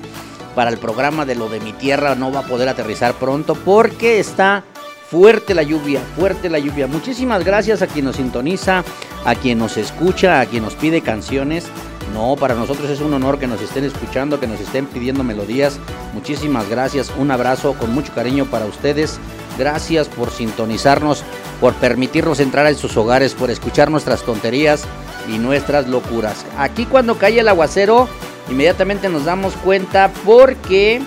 para 0.55 0.69
el 0.71 0.77
programa 0.77 1.25
de 1.25 1.35
lo 1.35 1.49
de 1.49 1.59
mi 1.59 1.73
tierra 1.73 2.15
no 2.15 2.31
va 2.31 2.41
a 2.41 2.47
poder 2.47 2.67
aterrizar 2.67 3.13
pronto 3.13 3.55
porque 3.55 4.19
está 4.19 4.63
fuerte 5.09 5.55
la 5.55 5.63
lluvia, 5.63 6.01
fuerte 6.15 6.49
la 6.49 6.59
lluvia. 6.59 6.87
Muchísimas 6.87 7.43
gracias 7.43 7.81
a 7.81 7.87
quien 7.87 8.05
nos 8.05 8.17
sintoniza, 8.17 8.83
a 9.25 9.35
quien 9.35 9.57
nos 9.57 9.77
escucha, 9.77 10.39
a 10.39 10.45
quien 10.45 10.63
nos 10.63 10.75
pide 10.75 11.01
canciones. 11.01 11.65
No, 12.13 12.35
para 12.35 12.55
nosotros 12.55 12.89
es 12.89 13.01
un 13.01 13.13
honor 13.13 13.39
que 13.39 13.47
nos 13.47 13.61
estén 13.61 13.85
escuchando, 13.85 14.39
que 14.39 14.47
nos 14.47 14.59
estén 14.59 14.85
pidiendo 14.87 15.23
melodías. 15.23 15.79
Muchísimas 16.13 16.69
gracias, 16.69 17.11
un 17.17 17.31
abrazo 17.31 17.73
con 17.73 17.93
mucho 17.93 18.13
cariño 18.13 18.45
para 18.45 18.65
ustedes. 18.65 19.19
Gracias 19.57 20.07
por 20.07 20.31
sintonizarnos, 20.31 21.23
por 21.59 21.73
permitirnos 21.75 22.39
entrar 22.39 22.65
en 22.67 22.75
sus 22.75 22.95
hogares, 22.97 23.33
por 23.33 23.51
escuchar 23.51 23.91
nuestras 23.91 24.23
tonterías 24.23 24.85
y 25.27 25.37
nuestras 25.37 25.87
locuras. 25.87 26.45
Aquí 26.57 26.85
cuando 26.85 27.17
cae 27.17 27.39
el 27.39 27.47
aguacero, 27.47 28.07
inmediatamente 28.49 29.09
nos 29.09 29.25
damos 29.25 29.53
cuenta 29.55 30.11
porque 30.25 31.01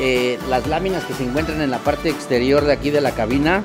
eh, 0.00 0.38
las 0.48 0.66
láminas 0.66 1.04
que 1.04 1.14
se 1.14 1.24
encuentran 1.24 1.60
en 1.60 1.70
la 1.70 1.78
parte 1.78 2.08
exterior 2.08 2.64
de 2.64 2.72
aquí 2.72 2.90
de 2.90 3.00
la 3.00 3.12
cabina 3.12 3.64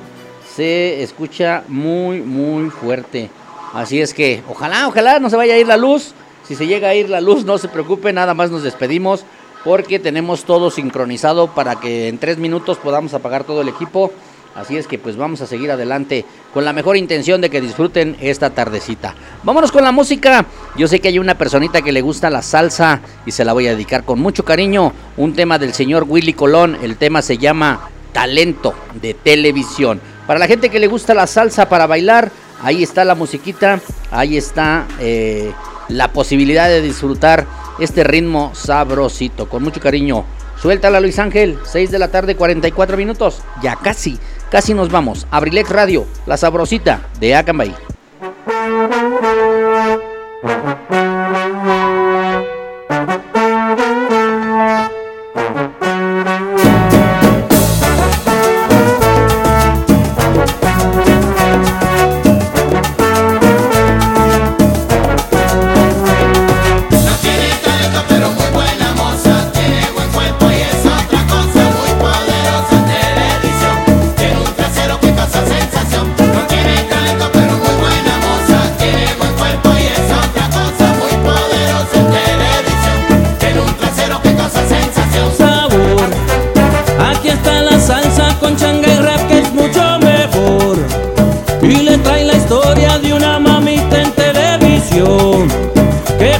se 0.54 1.02
escucha 1.02 1.62
muy, 1.68 2.20
muy 2.20 2.70
fuerte. 2.70 3.30
Así 3.72 4.00
es 4.00 4.12
que 4.12 4.42
ojalá, 4.48 4.86
ojalá 4.88 5.18
no 5.18 5.30
se 5.30 5.36
vaya 5.36 5.54
a 5.54 5.58
ir 5.58 5.66
la 5.66 5.76
luz. 5.76 6.14
Si 6.46 6.54
se 6.54 6.66
llega 6.66 6.88
a 6.88 6.94
ir 6.94 7.08
la 7.08 7.20
luz, 7.20 7.44
no 7.44 7.58
se 7.58 7.68
preocupe, 7.68 8.12
nada 8.12 8.34
más 8.34 8.50
nos 8.50 8.62
despedimos 8.62 9.24
porque 9.64 9.98
tenemos 9.98 10.44
todo 10.44 10.70
sincronizado 10.70 11.48
para 11.48 11.76
que 11.76 12.08
en 12.08 12.18
tres 12.18 12.38
minutos 12.38 12.78
podamos 12.78 13.14
apagar 13.14 13.44
todo 13.44 13.62
el 13.62 13.68
equipo. 13.68 14.12
Así 14.54 14.76
es 14.76 14.86
que 14.86 14.98
pues 14.98 15.16
vamos 15.16 15.40
a 15.40 15.46
seguir 15.46 15.70
adelante 15.70 16.26
con 16.52 16.64
la 16.64 16.74
mejor 16.74 16.98
intención 16.98 17.40
de 17.40 17.48
que 17.48 17.62
disfruten 17.62 18.16
esta 18.20 18.50
tardecita. 18.50 19.14
Vámonos 19.44 19.72
con 19.72 19.82
la 19.82 19.92
música. 19.92 20.44
Yo 20.76 20.88
sé 20.88 21.00
que 21.00 21.08
hay 21.08 21.18
una 21.18 21.38
personita 21.38 21.80
que 21.80 21.92
le 21.92 22.02
gusta 22.02 22.28
la 22.28 22.42
salsa 22.42 23.00
y 23.24 23.30
se 23.30 23.46
la 23.46 23.54
voy 23.54 23.66
a 23.66 23.70
dedicar 23.70 24.04
con 24.04 24.20
mucho 24.20 24.44
cariño. 24.44 24.92
Un 25.16 25.34
tema 25.34 25.58
del 25.58 25.72
señor 25.72 26.04
Willy 26.06 26.34
Colón. 26.34 26.76
El 26.82 26.96
tema 26.96 27.22
se 27.22 27.38
llama 27.38 27.88
Talento 28.12 28.74
de 29.00 29.14
Televisión. 29.14 30.00
Para 30.26 30.38
la 30.38 30.46
gente 30.46 30.68
que 30.68 30.78
le 30.78 30.86
gusta 30.86 31.14
la 31.14 31.26
salsa 31.26 31.70
para 31.70 31.86
bailar, 31.86 32.30
ahí 32.62 32.82
está 32.82 33.06
la 33.06 33.14
musiquita, 33.14 33.80
ahí 34.10 34.36
está 34.36 34.86
eh, 35.00 35.52
la 35.88 36.12
posibilidad 36.12 36.68
de 36.68 36.82
disfrutar 36.82 37.46
este 37.78 38.04
ritmo 38.04 38.52
sabrosito. 38.54 39.48
Con 39.48 39.62
mucho 39.62 39.80
cariño. 39.80 40.24
Suéltala 40.60 41.00
Luis 41.00 41.18
Ángel, 41.18 41.58
6 41.64 41.90
de 41.90 41.98
la 41.98 42.08
tarde, 42.08 42.36
44 42.36 42.96
minutos. 42.96 43.42
Ya 43.62 43.76
casi, 43.76 44.18
casi 44.50 44.74
nos 44.74 44.90
vamos. 44.90 45.26
Abrilex 45.30 45.68
Radio, 45.70 46.06
la 46.26 46.36
sabrosita 46.36 47.08
de 47.18 47.34
Acambay. 47.34 47.74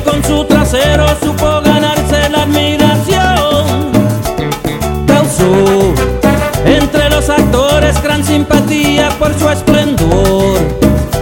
Con 0.04 0.22
su 0.24 0.44
trasero 0.44 1.06
supo 1.22 1.60
ganarse 1.64 2.28
la 2.30 2.42
admiración. 2.42 3.92
Causó 5.06 5.94
entre 6.64 7.10
los 7.10 7.28
actores 7.28 8.02
gran 8.02 8.24
simpatía 8.24 9.08
por 9.18 9.38
su 9.38 9.48
esplendor 9.48 10.58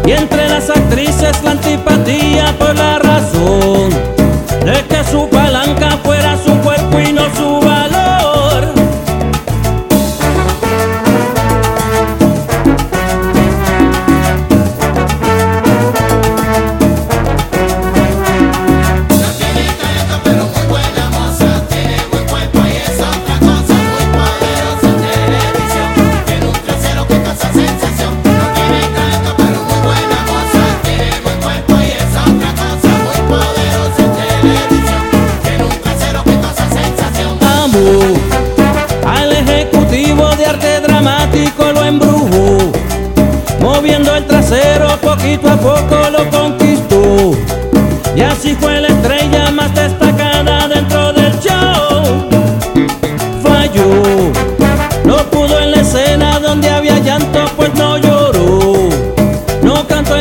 y 0.06 0.12
entre 0.12 0.48
las 0.48 0.70
actrices 0.70 1.42
la 1.42 1.52
antipatía 1.52 2.54
por 2.58 2.74
la 2.76 2.98
razón 2.98 3.90
de 4.64 4.84
que 4.88 5.04
su 5.10 5.28
palanca 5.28 5.98
fuera 6.02 6.09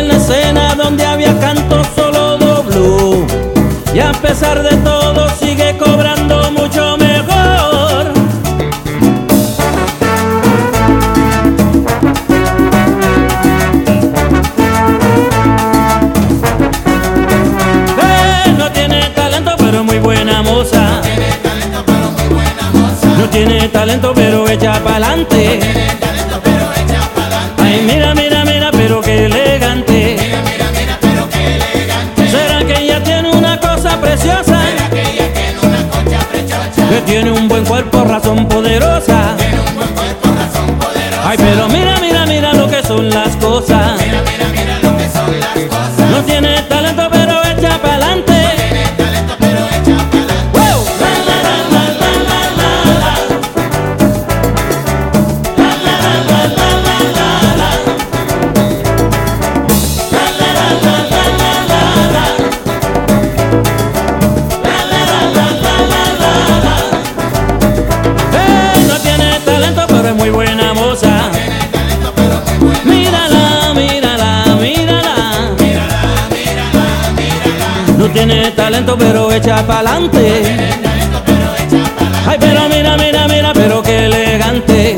la 0.10 0.18
escena 0.18 0.76
donde 0.76 1.06
había 1.06 1.40
canto, 1.40 1.82
solo 1.96 2.38
dobló. 2.38 3.26
Y 3.94 4.00
a 4.00 4.12
pesar 4.12 4.62
de 4.64 4.76
todo 4.78 5.30
sigue 5.40 5.78
cobrando 5.78 6.52
mucho 6.52 6.98
mejor. 6.98 8.12
No 18.58 18.72
tiene 18.72 19.10
talento 19.16 19.52
pero 19.58 19.84
muy 19.84 20.00
buena 20.00 20.42
moza. 20.42 21.02
No 23.18 23.26
tiene 23.30 23.70
talento 23.70 24.12
pero 24.16 24.48
echa 24.50 24.74
pa'lante. 24.84 25.69
Cuerpo, 38.36 38.62
razón 38.62 39.29
talento, 78.70 78.96
pero 79.00 79.32
echa 79.32 79.66
pa'lante. 79.66 80.44
Ay, 82.28 82.38
pero 82.40 82.70
mira, 82.70 82.96
mira, 82.98 83.28
mira, 83.28 83.52
pero 83.52 83.82
qué 83.82 84.06
elegante. 84.06 84.96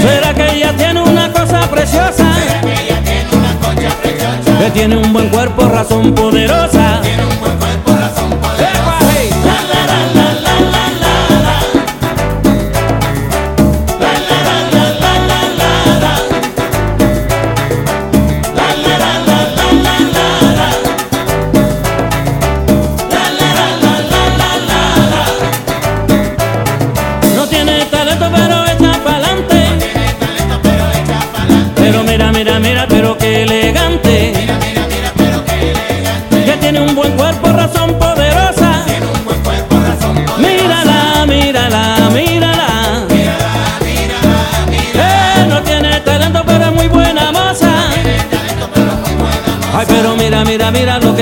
¿Será 0.00 0.32
que 0.32 0.56
ella 0.56 0.72
tiene 0.76 1.02
una 1.02 1.32
cosa 1.32 1.68
preciosa? 1.68 2.26
Que 4.60 4.70
tiene 4.70 4.96
un 4.96 5.12
buen 5.12 5.28
cuerpo, 5.28 5.68
razón 5.68 6.14
poderosa. 6.14 6.95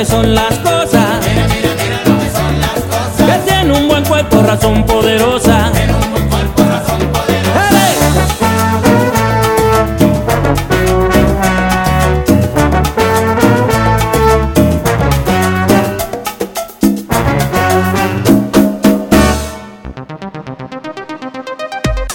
Lo 0.04 0.10
que 0.10 0.10
son 0.10 0.34
las 0.34 0.58
cosas. 0.58 1.24
Que 3.16 3.38
tiene 3.50 3.72
un 3.72 3.88
buen 3.88 4.04
cuerpo, 4.04 4.42
razón 4.42 4.84
poderosa. 4.84 5.72
¡Ale! 7.56 7.94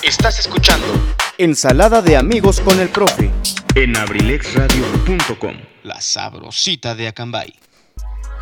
Estás 0.04 0.40
escuchando 0.40 0.86
Ensalada 1.38 2.02
de 2.02 2.18
amigos 2.18 2.60
con 2.60 2.80
el 2.80 2.90
profe. 2.90 3.32
En 3.76 3.96
abrilexradio.com, 3.96 5.56
la 5.84 6.02
sabrosita 6.02 6.96
de 6.96 7.08
Acambay. 7.08 7.54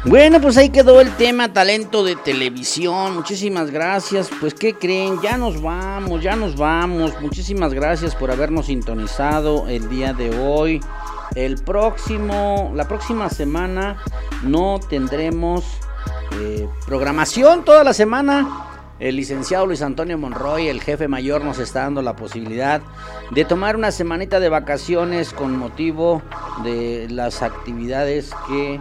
Bueno, 0.05 0.39
pues 0.39 0.57
ahí 0.57 0.69
quedó 0.69 1.01
el 1.01 1.11
tema 1.17 1.51
talento 1.51 2.03
de 2.03 2.15
televisión. 2.15 3.15
Muchísimas 3.15 3.71
gracias. 3.71 4.29
Pues, 4.39 4.53
¿qué 4.53 4.73
creen? 4.73 5.19
Ya 5.21 5.37
nos 5.37 5.61
vamos, 5.61 6.21
ya 6.21 6.35
nos 6.35 6.55
vamos. 6.55 7.19
Muchísimas 7.19 7.73
gracias 7.73 8.15
por 8.15 8.31
habernos 8.31 8.67
sintonizado 8.67 9.67
el 9.67 9.89
día 9.89 10.13
de 10.13 10.37
hoy. 10.39 10.79
El 11.35 11.57
próximo, 11.57 12.71
la 12.75 12.87
próxima 12.87 13.29
semana 13.29 14.01
no 14.43 14.79
tendremos 14.87 15.65
eh, 16.39 16.69
programación 16.85 17.65
toda 17.65 17.83
la 17.83 17.93
semana. 17.93 18.65
El 18.99 19.15
licenciado 19.15 19.67
Luis 19.67 19.81
Antonio 19.81 20.17
Monroy, 20.17 20.69
el 20.69 20.81
jefe 20.81 21.07
mayor, 21.07 21.43
nos 21.43 21.59
está 21.59 21.81
dando 21.81 22.01
la 22.01 22.15
posibilidad 22.15 22.81
de 23.31 23.45
tomar 23.45 23.75
una 23.75 23.91
semanita 23.91 24.39
de 24.39 24.49
vacaciones 24.49 25.33
con 25.33 25.55
motivo 25.55 26.23
de 26.63 27.07
las 27.09 27.43
actividades 27.43 28.31
que, 28.47 28.79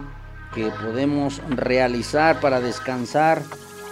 que 0.57 0.71
podemos 0.71 1.39
realizar 1.49 2.39
para 2.39 2.59
descansar, 2.59 3.43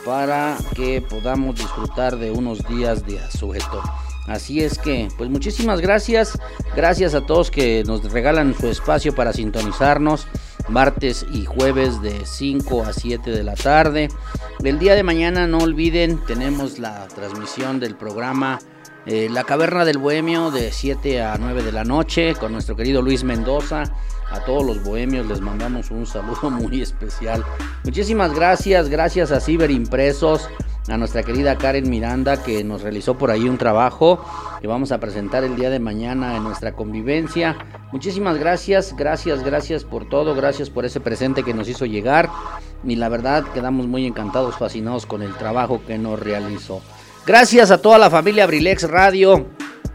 para 0.04 0.58
que 0.76 1.00
podamos 1.00 1.56
disfrutar 1.56 2.18
de 2.18 2.32
unos 2.32 2.68
días 2.68 3.06
de 3.06 3.20
asueto. 3.20 3.84
Así 4.26 4.62
es 4.62 4.80
que, 4.80 5.08
pues 5.16 5.30
muchísimas 5.30 5.80
gracias. 5.80 6.40
Gracias 6.76 7.14
a 7.14 7.22
todos 7.22 7.52
que 7.52 7.84
nos 7.86 8.12
regalan 8.12 8.56
su 8.60 8.68
espacio 8.68 9.14
para 9.14 9.32
sintonizarnos 9.32 10.28
martes 10.68 11.24
y 11.32 11.46
jueves 11.46 12.02
de 12.02 12.26
5 12.26 12.84
a 12.84 12.94
7 12.94 13.30
de 13.30 13.44
la 13.44 13.54
tarde. 13.54 14.08
El 14.64 14.80
día 14.80 14.96
de 14.96 15.04
mañana 15.04 15.46
no 15.46 15.60
olviden, 15.60 16.20
tenemos 16.26 16.80
la 16.80 17.08
transmisión 17.10 17.80
del 17.80 17.96
programa 17.96 18.58
eh, 19.06 19.30
La 19.30 19.44
Caverna 19.44 19.86
del 19.86 20.00
Bohemio 20.00 20.50
de 20.50 20.72
7 20.72 21.22
a 21.22 21.38
9 21.38 21.62
de 21.62 21.72
la 21.72 21.84
noche 21.84 22.34
con 22.34 22.52
nuestro 22.52 22.76
querido 22.76 23.04
Luis 23.04 23.24
Mendoza. 23.24 23.84
A 24.32 24.40
todos 24.42 24.66
los 24.66 24.84
bohemios 24.84 25.28
les 25.28 25.42
mandamos 25.42 25.92
un 25.92 26.06
saludo 26.06 26.50
muy 26.52 26.82
especial. 26.82 27.44
Muchísimas 27.84 28.34
gracias, 28.34 28.90
gracias 28.90 29.32
a 29.32 29.40
Ciber 29.40 29.72
Impresos, 29.72 30.50
a 30.88 30.98
nuestra 30.98 31.24
querida 31.24 31.58
Karen 31.58 31.90
Miranda 31.90 32.42
que 32.44 32.64
nos 32.64 32.82
realizó 32.82 33.18
por 33.18 33.32
ahí 33.32 33.48
un 33.48 33.58
trabajo 33.58 34.24
que 34.62 34.68
vamos 34.68 34.92
a 34.92 35.00
presentar 35.00 35.44
el 35.44 35.56
día 35.56 35.70
de 35.70 35.80
mañana 35.80 36.36
en 36.36 36.44
nuestra 36.44 36.74
convivencia. 36.74 37.58
Muchísimas 37.92 38.38
gracias, 38.38 38.96
gracias, 38.96 39.44
gracias 39.44 39.84
por 39.84 40.08
todo, 40.08 40.36
gracias 40.36 40.70
por 40.70 40.86
ese 40.86 41.00
presente 41.00 41.44
que 41.44 41.54
nos 41.54 41.68
hizo 41.68 41.86
llegar 41.86 42.30
y 42.84 42.96
la 42.96 43.10
verdad 43.10 43.44
quedamos 43.54 43.88
muy 43.88 44.06
encantados, 44.06 44.58
fascinados 44.58 45.06
con 45.06 45.22
el 45.22 45.34
trabajo 45.36 45.82
que 45.86 45.98
nos 45.98 46.20
realizó. 46.20 46.82
Gracias 47.26 47.72
a 47.72 47.82
toda 47.82 47.98
la 47.98 48.12
familia 48.12 48.44
Abrilex 48.44 48.90
Radio, 48.90 49.48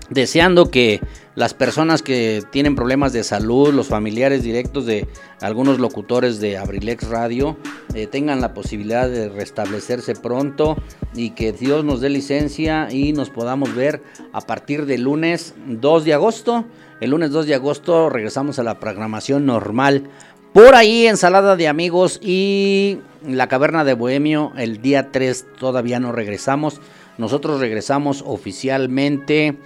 deseando 0.08 0.70
que 0.70 1.00
las 1.36 1.54
personas 1.54 2.02
que 2.02 2.42
tienen 2.50 2.74
problemas 2.74 3.12
de 3.12 3.22
salud, 3.22 3.72
los 3.72 3.88
familiares 3.88 4.42
directos 4.42 4.86
de 4.86 5.06
algunos 5.40 5.78
locutores 5.78 6.40
de 6.40 6.58
Abrilex 6.58 7.08
Radio, 7.08 7.56
eh, 7.94 8.06
tengan 8.06 8.40
la 8.40 8.52
posibilidad 8.52 9.08
de 9.08 9.28
restablecerse 9.28 10.14
pronto 10.16 10.76
y 11.14 11.30
que 11.30 11.52
Dios 11.52 11.84
nos 11.84 12.00
dé 12.00 12.10
licencia 12.10 12.88
y 12.90 13.12
nos 13.12 13.30
podamos 13.30 13.74
ver 13.74 14.02
a 14.32 14.40
partir 14.40 14.86
del 14.86 15.02
lunes 15.02 15.54
2 15.66 16.04
de 16.04 16.14
agosto. 16.14 16.64
El 17.00 17.10
lunes 17.10 17.30
2 17.30 17.46
de 17.46 17.54
agosto 17.54 18.10
regresamos 18.10 18.58
a 18.58 18.64
la 18.64 18.80
programación 18.80 19.46
normal. 19.46 20.10
Por 20.52 20.74
ahí, 20.74 21.06
ensalada 21.06 21.54
de 21.54 21.68
amigos 21.68 22.18
y 22.20 22.98
la 23.24 23.46
caverna 23.46 23.84
de 23.84 23.94
Bohemio, 23.94 24.52
el 24.56 24.82
día 24.82 25.12
3 25.12 25.46
todavía 25.58 26.00
no 26.00 26.10
regresamos. 26.10 26.80
Nosotros 27.18 27.60
regresamos 27.60 28.24
oficialmente 28.26 29.58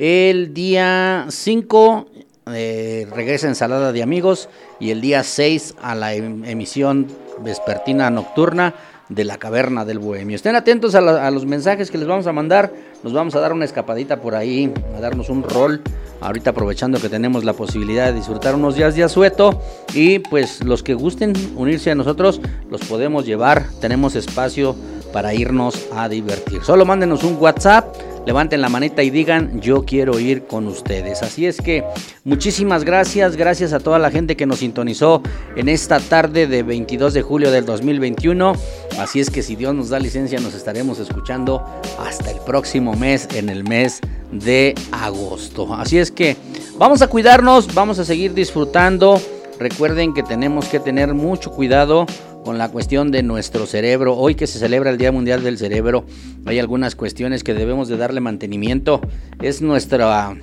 el 0.00 0.54
día 0.54 1.26
5 1.28 2.06
eh, 2.54 3.06
regresa 3.14 3.48
Ensalada 3.48 3.92
de 3.92 4.02
Amigos 4.02 4.48
y 4.80 4.92
el 4.92 5.02
día 5.02 5.22
6 5.22 5.74
a 5.82 5.94
la 5.94 6.14
em- 6.14 6.42
emisión 6.46 7.06
vespertina 7.40 8.08
nocturna 8.08 8.74
de 9.10 9.24
la 9.24 9.36
Caverna 9.36 9.84
del 9.84 9.98
Bohemio. 9.98 10.36
Estén 10.36 10.56
atentos 10.56 10.94
a, 10.94 11.26
a 11.26 11.30
los 11.30 11.44
mensajes 11.44 11.90
que 11.90 11.98
les 11.98 12.06
vamos 12.08 12.26
a 12.26 12.32
mandar. 12.32 12.72
Nos 13.02 13.12
vamos 13.12 13.34
a 13.34 13.40
dar 13.40 13.52
una 13.52 13.66
escapadita 13.66 14.22
por 14.22 14.34
ahí, 14.34 14.72
a 14.96 15.00
darnos 15.00 15.28
un 15.28 15.42
rol. 15.42 15.82
Ahorita 16.22 16.50
aprovechando 16.50 16.98
que 16.98 17.10
tenemos 17.10 17.44
la 17.44 17.52
posibilidad 17.52 18.06
de 18.06 18.14
disfrutar 18.14 18.54
unos 18.54 18.76
días 18.76 18.94
de 18.94 19.04
asueto. 19.04 19.60
Y 19.92 20.20
pues 20.20 20.64
los 20.64 20.82
que 20.82 20.94
gusten 20.94 21.34
unirse 21.56 21.90
a 21.90 21.94
nosotros, 21.94 22.40
los 22.70 22.80
podemos 22.82 23.26
llevar. 23.26 23.66
Tenemos 23.82 24.16
espacio 24.16 24.74
para 25.12 25.34
irnos 25.34 25.88
a 25.94 26.08
divertir. 26.08 26.62
Solo 26.62 26.86
mándenos 26.86 27.22
un 27.22 27.36
WhatsApp 27.38 27.94
levanten 28.26 28.60
la 28.60 28.68
manita 28.68 29.02
y 29.02 29.10
digan 29.10 29.60
yo 29.60 29.84
quiero 29.84 30.18
ir 30.18 30.46
con 30.46 30.66
ustedes. 30.66 31.22
Así 31.22 31.46
es 31.46 31.60
que 31.60 31.84
muchísimas 32.24 32.84
gracias, 32.84 33.36
gracias 33.36 33.72
a 33.72 33.80
toda 33.80 33.98
la 33.98 34.10
gente 34.10 34.36
que 34.36 34.46
nos 34.46 34.60
sintonizó 34.60 35.22
en 35.56 35.68
esta 35.68 36.00
tarde 36.00 36.46
de 36.46 36.62
22 36.62 37.14
de 37.14 37.22
julio 37.22 37.50
del 37.50 37.66
2021. 37.66 38.54
Así 38.98 39.20
es 39.20 39.30
que 39.30 39.42
si 39.42 39.56
Dios 39.56 39.74
nos 39.74 39.88
da 39.88 39.98
licencia 39.98 40.40
nos 40.40 40.54
estaremos 40.54 40.98
escuchando 40.98 41.64
hasta 41.98 42.30
el 42.30 42.38
próximo 42.40 42.94
mes, 42.94 43.28
en 43.34 43.48
el 43.48 43.64
mes 43.64 44.00
de 44.32 44.74
agosto. 44.92 45.72
Así 45.74 45.98
es 45.98 46.10
que 46.10 46.36
vamos 46.78 47.02
a 47.02 47.08
cuidarnos, 47.08 47.74
vamos 47.74 47.98
a 47.98 48.04
seguir 48.04 48.34
disfrutando. 48.34 49.20
Recuerden 49.58 50.14
que 50.14 50.22
tenemos 50.22 50.66
que 50.68 50.80
tener 50.80 51.12
mucho 51.12 51.50
cuidado 51.50 52.06
con 52.44 52.58
la 52.58 52.70
cuestión 52.70 53.10
de 53.10 53.22
nuestro 53.22 53.66
cerebro. 53.66 54.16
Hoy 54.16 54.34
que 54.34 54.46
se 54.46 54.58
celebra 54.58 54.90
el 54.90 54.98
Día 54.98 55.12
Mundial 55.12 55.42
del 55.42 55.58
Cerebro, 55.58 56.04
hay 56.46 56.58
algunas 56.58 56.94
cuestiones 56.94 57.44
que 57.44 57.54
debemos 57.54 57.88
de 57.88 57.96
darle 57.96 58.20
mantenimiento. 58.20 59.00
Es 59.40 59.62
nuestra 59.62 60.36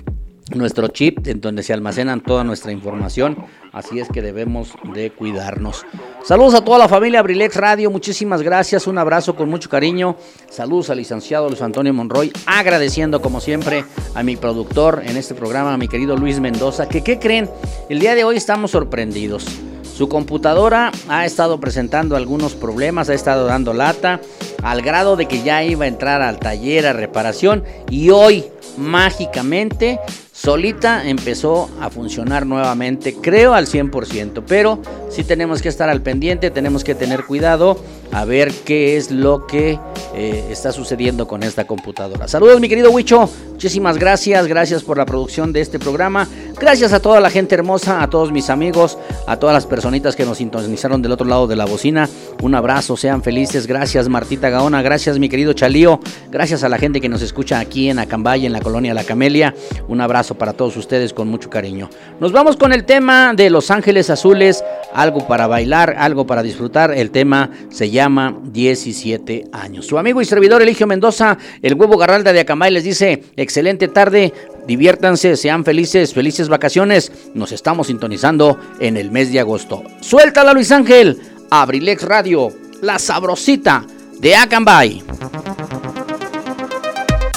nuestro 0.54 0.88
chip 0.88 1.26
en 1.26 1.40
donde 1.40 1.62
se 1.62 1.72
almacenan 1.72 2.22
toda 2.22 2.44
nuestra 2.44 2.72
información, 2.72 3.36
así 3.72 4.00
es 4.00 4.08
que 4.08 4.22
debemos 4.22 4.72
de 4.94 5.10
cuidarnos. 5.10 5.84
Saludos 6.24 6.54
a 6.54 6.64
toda 6.64 6.78
la 6.78 6.88
familia 6.88 7.20
Abrilex 7.20 7.56
Radio, 7.56 7.90
muchísimas 7.90 8.42
gracias, 8.42 8.86
un 8.86 8.98
abrazo 8.98 9.36
con 9.36 9.48
mucho 9.48 9.68
cariño. 9.68 10.16
Saludos 10.48 10.90
al 10.90 10.98
licenciado 10.98 11.48
Luis 11.48 11.62
Antonio 11.62 11.92
Monroy, 11.92 12.32
agradeciendo 12.46 13.20
como 13.20 13.40
siempre 13.40 13.84
a 14.14 14.22
mi 14.22 14.36
productor 14.36 15.02
en 15.04 15.16
este 15.16 15.34
programa, 15.34 15.74
a 15.74 15.78
mi 15.78 15.88
querido 15.88 16.16
Luis 16.16 16.40
Mendoza, 16.40 16.88
que 16.88 17.02
qué 17.02 17.18
creen, 17.18 17.50
el 17.88 17.98
día 17.98 18.14
de 18.14 18.24
hoy 18.24 18.36
estamos 18.36 18.70
sorprendidos. 18.70 19.67
Su 19.98 20.08
computadora 20.08 20.92
ha 21.08 21.26
estado 21.26 21.58
presentando 21.58 22.14
algunos 22.14 22.54
problemas, 22.54 23.08
ha 23.08 23.14
estado 23.14 23.46
dando 23.46 23.72
lata, 23.72 24.20
al 24.62 24.80
grado 24.80 25.16
de 25.16 25.26
que 25.26 25.42
ya 25.42 25.64
iba 25.64 25.86
a 25.86 25.88
entrar 25.88 26.22
al 26.22 26.38
taller 26.38 26.86
a 26.86 26.92
reparación 26.92 27.64
y 27.90 28.10
hoy 28.10 28.44
mágicamente 28.76 29.98
solita 30.30 31.08
empezó 31.08 31.68
a 31.80 31.90
funcionar 31.90 32.46
nuevamente, 32.46 33.16
creo 33.20 33.54
al 33.54 33.66
100%, 33.66 34.44
pero 34.46 34.80
sí 35.10 35.24
tenemos 35.24 35.62
que 35.62 35.68
estar 35.68 35.88
al 35.88 36.00
pendiente, 36.00 36.52
tenemos 36.52 36.84
que 36.84 36.94
tener 36.94 37.24
cuidado 37.24 37.76
a 38.12 38.24
ver 38.24 38.52
qué 38.64 38.96
es 38.96 39.10
lo 39.10 39.46
que 39.46 39.78
eh, 40.14 40.44
está 40.50 40.72
sucediendo 40.72 41.28
con 41.28 41.42
esta 41.42 41.66
computadora. 41.66 42.28
Saludos 42.28 42.60
mi 42.60 42.68
querido 42.68 42.90
Huicho, 42.90 43.28
muchísimas 43.52 43.98
gracias, 43.98 44.46
gracias 44.46 44.82
por 44.82 44.96
la 44.96 45.04
producción 45.04 45.52
de 45.52 45.60
este 45.60 45.78
programa, 45.78 46.26
gracias 46.58 46.92
a 46.92 47.00
toda 47.00 47.20
la 47.20 47.30
gente 47.30 47.54
hermosa, 47.54 48.02
a 48.02 48.08
todos 48.08 48.32
mis 48.32 48.50
amigos, 48.50 48.98
a 49.26 49.36
todas 49.36 49.54
las 49.54 49.66
personitas 49.66 50.16
que 50.16 50.24
nos 50.24 50.38
sintonizaron 50.38 51.02
del 51.02 51.12
otro 51.12 51.26
lado 51.26 51.46
de 51.46 51.56
la 51.56 51.66
bocina, 51.66 52.08
un 52.42 52.54
abrazo, 52.54 52.96
sean 52.96 53.22
felices, 53.22 53.66
gracias 53.66 54.08
Martita 54.08 54.48
Gaona, 54.48 54.80
gracias 54.82 55.18
mi 55.18 55.28
querido 55.28 55.52
Chalío, 55.52 56.00
gracias 56.30 56.64
a 56.64 56.68
la 56.68 56.78
gente 56.78 57.00
que 57.00 57.08
nos 57.08 57.22
escucha 57.22 57.58
aquí 57.58 57.90
en 57.90 57.98
Acambay, 57.98 58.46
en 58.46 58.52
la 58.52 58.60
colonia 58.60 58.94
La 58.94 59.04
Camelia, 59.04 59.54
un 59.86 60.00
abrazo 60.00 60.36
para 60.36 60.54
todos 60.54 60.76
ustedes 60.76 61.12
con 61.12 61.28
mucho 61.28 61.50
cariño. 61.50 61.90
Nos 62.20 62.32
vamos 62.32 62.56
con 62.56 62.72
el 62.72 62.84
tema 62.84 63.34
de 63.34 63.50
Los 63.50 63.70
Ángeles 63.70 64.08
Azules, 64.10 64.64
algo 64.94 65.26
para 65.26 65.46
bailar, 65.46 65.96
algo 65.98 66.26
para 66.26 66.42
disfrutar, 66.42 66.92
el 66.92 67.10
tema 67.10 67.50
se 67.70 67.90
llama 67.90 67.97
17 68.42 69.46
años. 69.52 69.86
Su 69.86 69.98
amigo 69.98 70.20
y 70.20 70.24
servidor 70.24 70.62
Eligio 70.62 70.86
Mendoza, 70.86 71.38
el 71.62 71.74
huevo 71.74 71.96
Garralda 71.96 72.32
de 72.32 72.40
Acambay 72.40 72.70
les 72.70 72.84
dice, 72.84 73.24
excelente 73.36 73.88
tarde, 73.88 74.32
diviértanse, 74.66 75.36
sean 75.36 75.64
felices, 75.64 76.14
felices 76.14 76.48
vacaciones, 76.48 77.12
nos 77.34 77.52
estamos 77.52 77.88
sintonizando 77.88 78.58
en 78.80 78.96
el 78.96 79.10
mes 79.10 79.32
de 79.32 79.40
agosto. 79.40 79.82
Suéltala 80.00 80.52
Luis 80.52 80.70
Ángel, 80.70 81.18
Abrilex 81.50 82.02
Radio, 82.02 82.52
la 82.82 82.98
sabrosita 82.98 83.84
de 84.20 84.36
Acambay. 84.36 85.02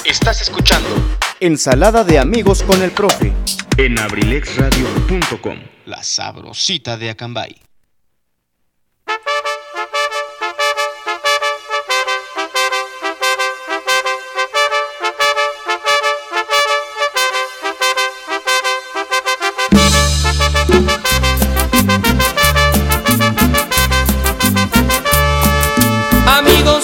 Estás 0.05 0.41
escuchando 0.41 0.89
Ensalada 1.39 2.03
de 2.03 2.19
amigos 2.19 2.61
con 2.61 2.83
el 2.83 2.91
profe. 2.91 3.33
En 3.77 3.97
abrilexradio.com, 3.97 5.57
la 5.85 6.03
sabrosita 6.03 6.97
de 6.97 7.09
Acambay. 7.09 7.70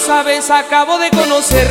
Sabes, 0.08 0.50
acabo 0.50 0.98
de 0.98 1.10
conocer 1.10 1.68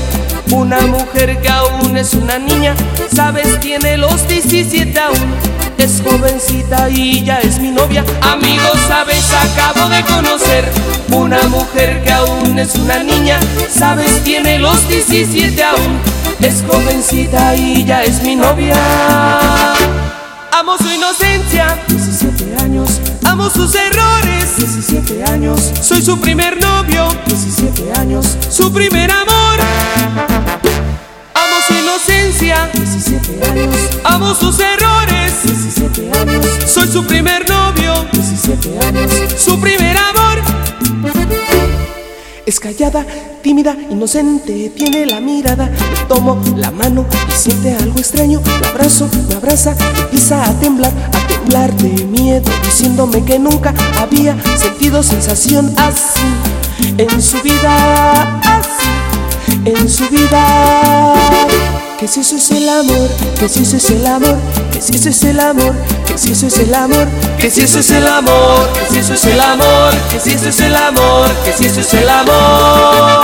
una 0.51 0.79
mujer 0.81 1.41
que 1.41 1.49
aún 1.49 1.97
es 1.97 2.13
una 2.13 2.37
niña, 2.37 2.75
sabes, 3.11 3.59
tiene 3.59 3.97
los 3.97 4.27
17 4.27 4.99
aún. 4.99 5.33
Es 5.79 6.03
jovencita 6.05 6.87
y 6.87 7.23
ya 7.23 7.39
es 7.39 7.57
mi 7.59 7.71
novia. 7.71 8.05
Amigos, 8.21 8.77
sabes, 8.87 9.25
acabo 9.33 9.89
de 9.89 10.03
conocer 10.03 10.65
una 11.11 11.41
mujer 11.47 12.03
que 12.03 12.11
aún 12.11 12.59
es 12.59 12.75
una 12.75 13.03
niña, 13.03 13.39
sabes, 13.71 14.23
tiene 14.23 14.59
los 14.59 14.87
17 14.87 15.63
aún. 15.63 15.99
Es 16.39 16.63
jovencita 16.69 17.55
y 17.55 17.85
ya 17.85 18.03
es 18.03 18.21
mi 18.21 18.35
novia. 18.35 18.75
Amo 20.51 20.77
su 20.77 20.91
inocencia, 20.91 21.75
17 21.87 22.55
años. 22.63 23.16
Amo 23.39 23.51
sus 23.51 23.75
errores, 23.75 24.57
17 24.57 25.23
años. 25.25 25.71
Soy 25.79 26.01
su 26.01 26.19
primer 26.19 26.59
novio, 26.59 27.07
17 27.27 27.93
años. 27.93 28.35
Su 28.49 28.73
primer 28.73 29.11
amor. 29.11 29.59
Amo 31.35 31.55
su 31.67 31.73
inocencia, 31.75 32.67
17 32.73 33.45
años. 33.45 33.75
Amo 34.05 34.33
sus 34.33 34.59
errores, 34.59 35.43
17 35.43 36.11
años. 36.19 36.47
Soy 36.65 36.87
su 36.87 37.05
primer 37.05 37.47
novio, 37.47 38.07
17 38.11 38.79
años. 38.79 39.11
Su 39.37 39.61
primer 39.61 39.95
amor. 39.95 40.41
Es 42.47 42.59
callada, 42.59 43.05
tímida, 43.43 43.77
inocente, 43.91 44.71
tiene 44.75 45.05
la 45.05 45.19
mirada. 45.19 45.69
Le 45.69 46.05
tomo 46.07 46.41
la 46.55 46.71
mano 46.71 47.05
y 47.29 47.31
siente 47.33 47.75
algo 47.75 47.99
extraño. 47.99 48.41
La 48.61 48.69
abrazo, 48.69 49.07
me 49.29 49.35
abraza, 49.35 49.75
empieza 50.01 50.43
a 50.43 50.59
temblar, 50.59 50.91
a 51.13 51.26
temblar 51.47 51.73
de 51.77 52.05
miedo, 52.05 52.51
diciéndome 52.63 53.23
que 53.23 53.39
nunca 53.39 53.73
había 53.99 54.35
sentido 54.57 55.01
sensación 55.01 55.73
así 55.77 56.21
en 56.97 57.21
su 57.21 57.41
vida, 57.41 58.39
así 58.43 58.89
en 59.65 59.89
su 59.89 60.07
vida. 60.09 61.13
Que 61.99 62.07
si 62.07 62.19
eso 62.19 62.35
es 62.35 62.51
el 62.51 62.67
amor, 62.67 63.09
que 63.39 63.47
si 63.47 63.61
eso 63.61 63.77
es 63.77 63.89
el 63.89 64.05
amor, 64.05 64.37
que 64.71 64.81
si 64.81 64.95
eso 64.95 65.09
es 65.09 65.23
el 65.23 65.39
amor, 65.39 65.73
que 66.05 66.17
si 66.17 66.31
eso 66.31 66.47
es 66.47 66.57
el 66.59 66.73
amor, 66.73 67.07
que 67.39 67.49
si 67.49 67.61
eso 67.61 67.79
es 67.79 67.89
el 67.91 68.07
amor, 68.07 68.69
que 68.89 68.93
si 68.93 68.99
eso 68.99 69.13
es 69.13 69.25
el 69.25 69.39
amor, 69.39 69.93
que 70.11 70.19
si 70.19 70.31
eso 70.31 70.49
es 70.49 70.59
el 70.59 70.75
amor, 70.75 71.31
que 71.45 71.53
si 71.53 71.65
eso 71.65 71.79
es 71.79 71.93
el 71.93 72.09
amor. 72.09 73.23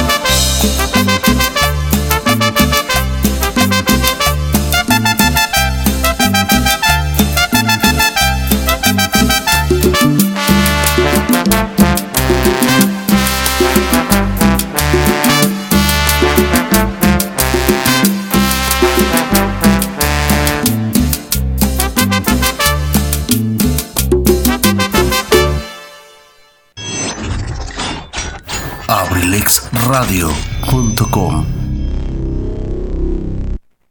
abrilexradio.com 29.21 31.60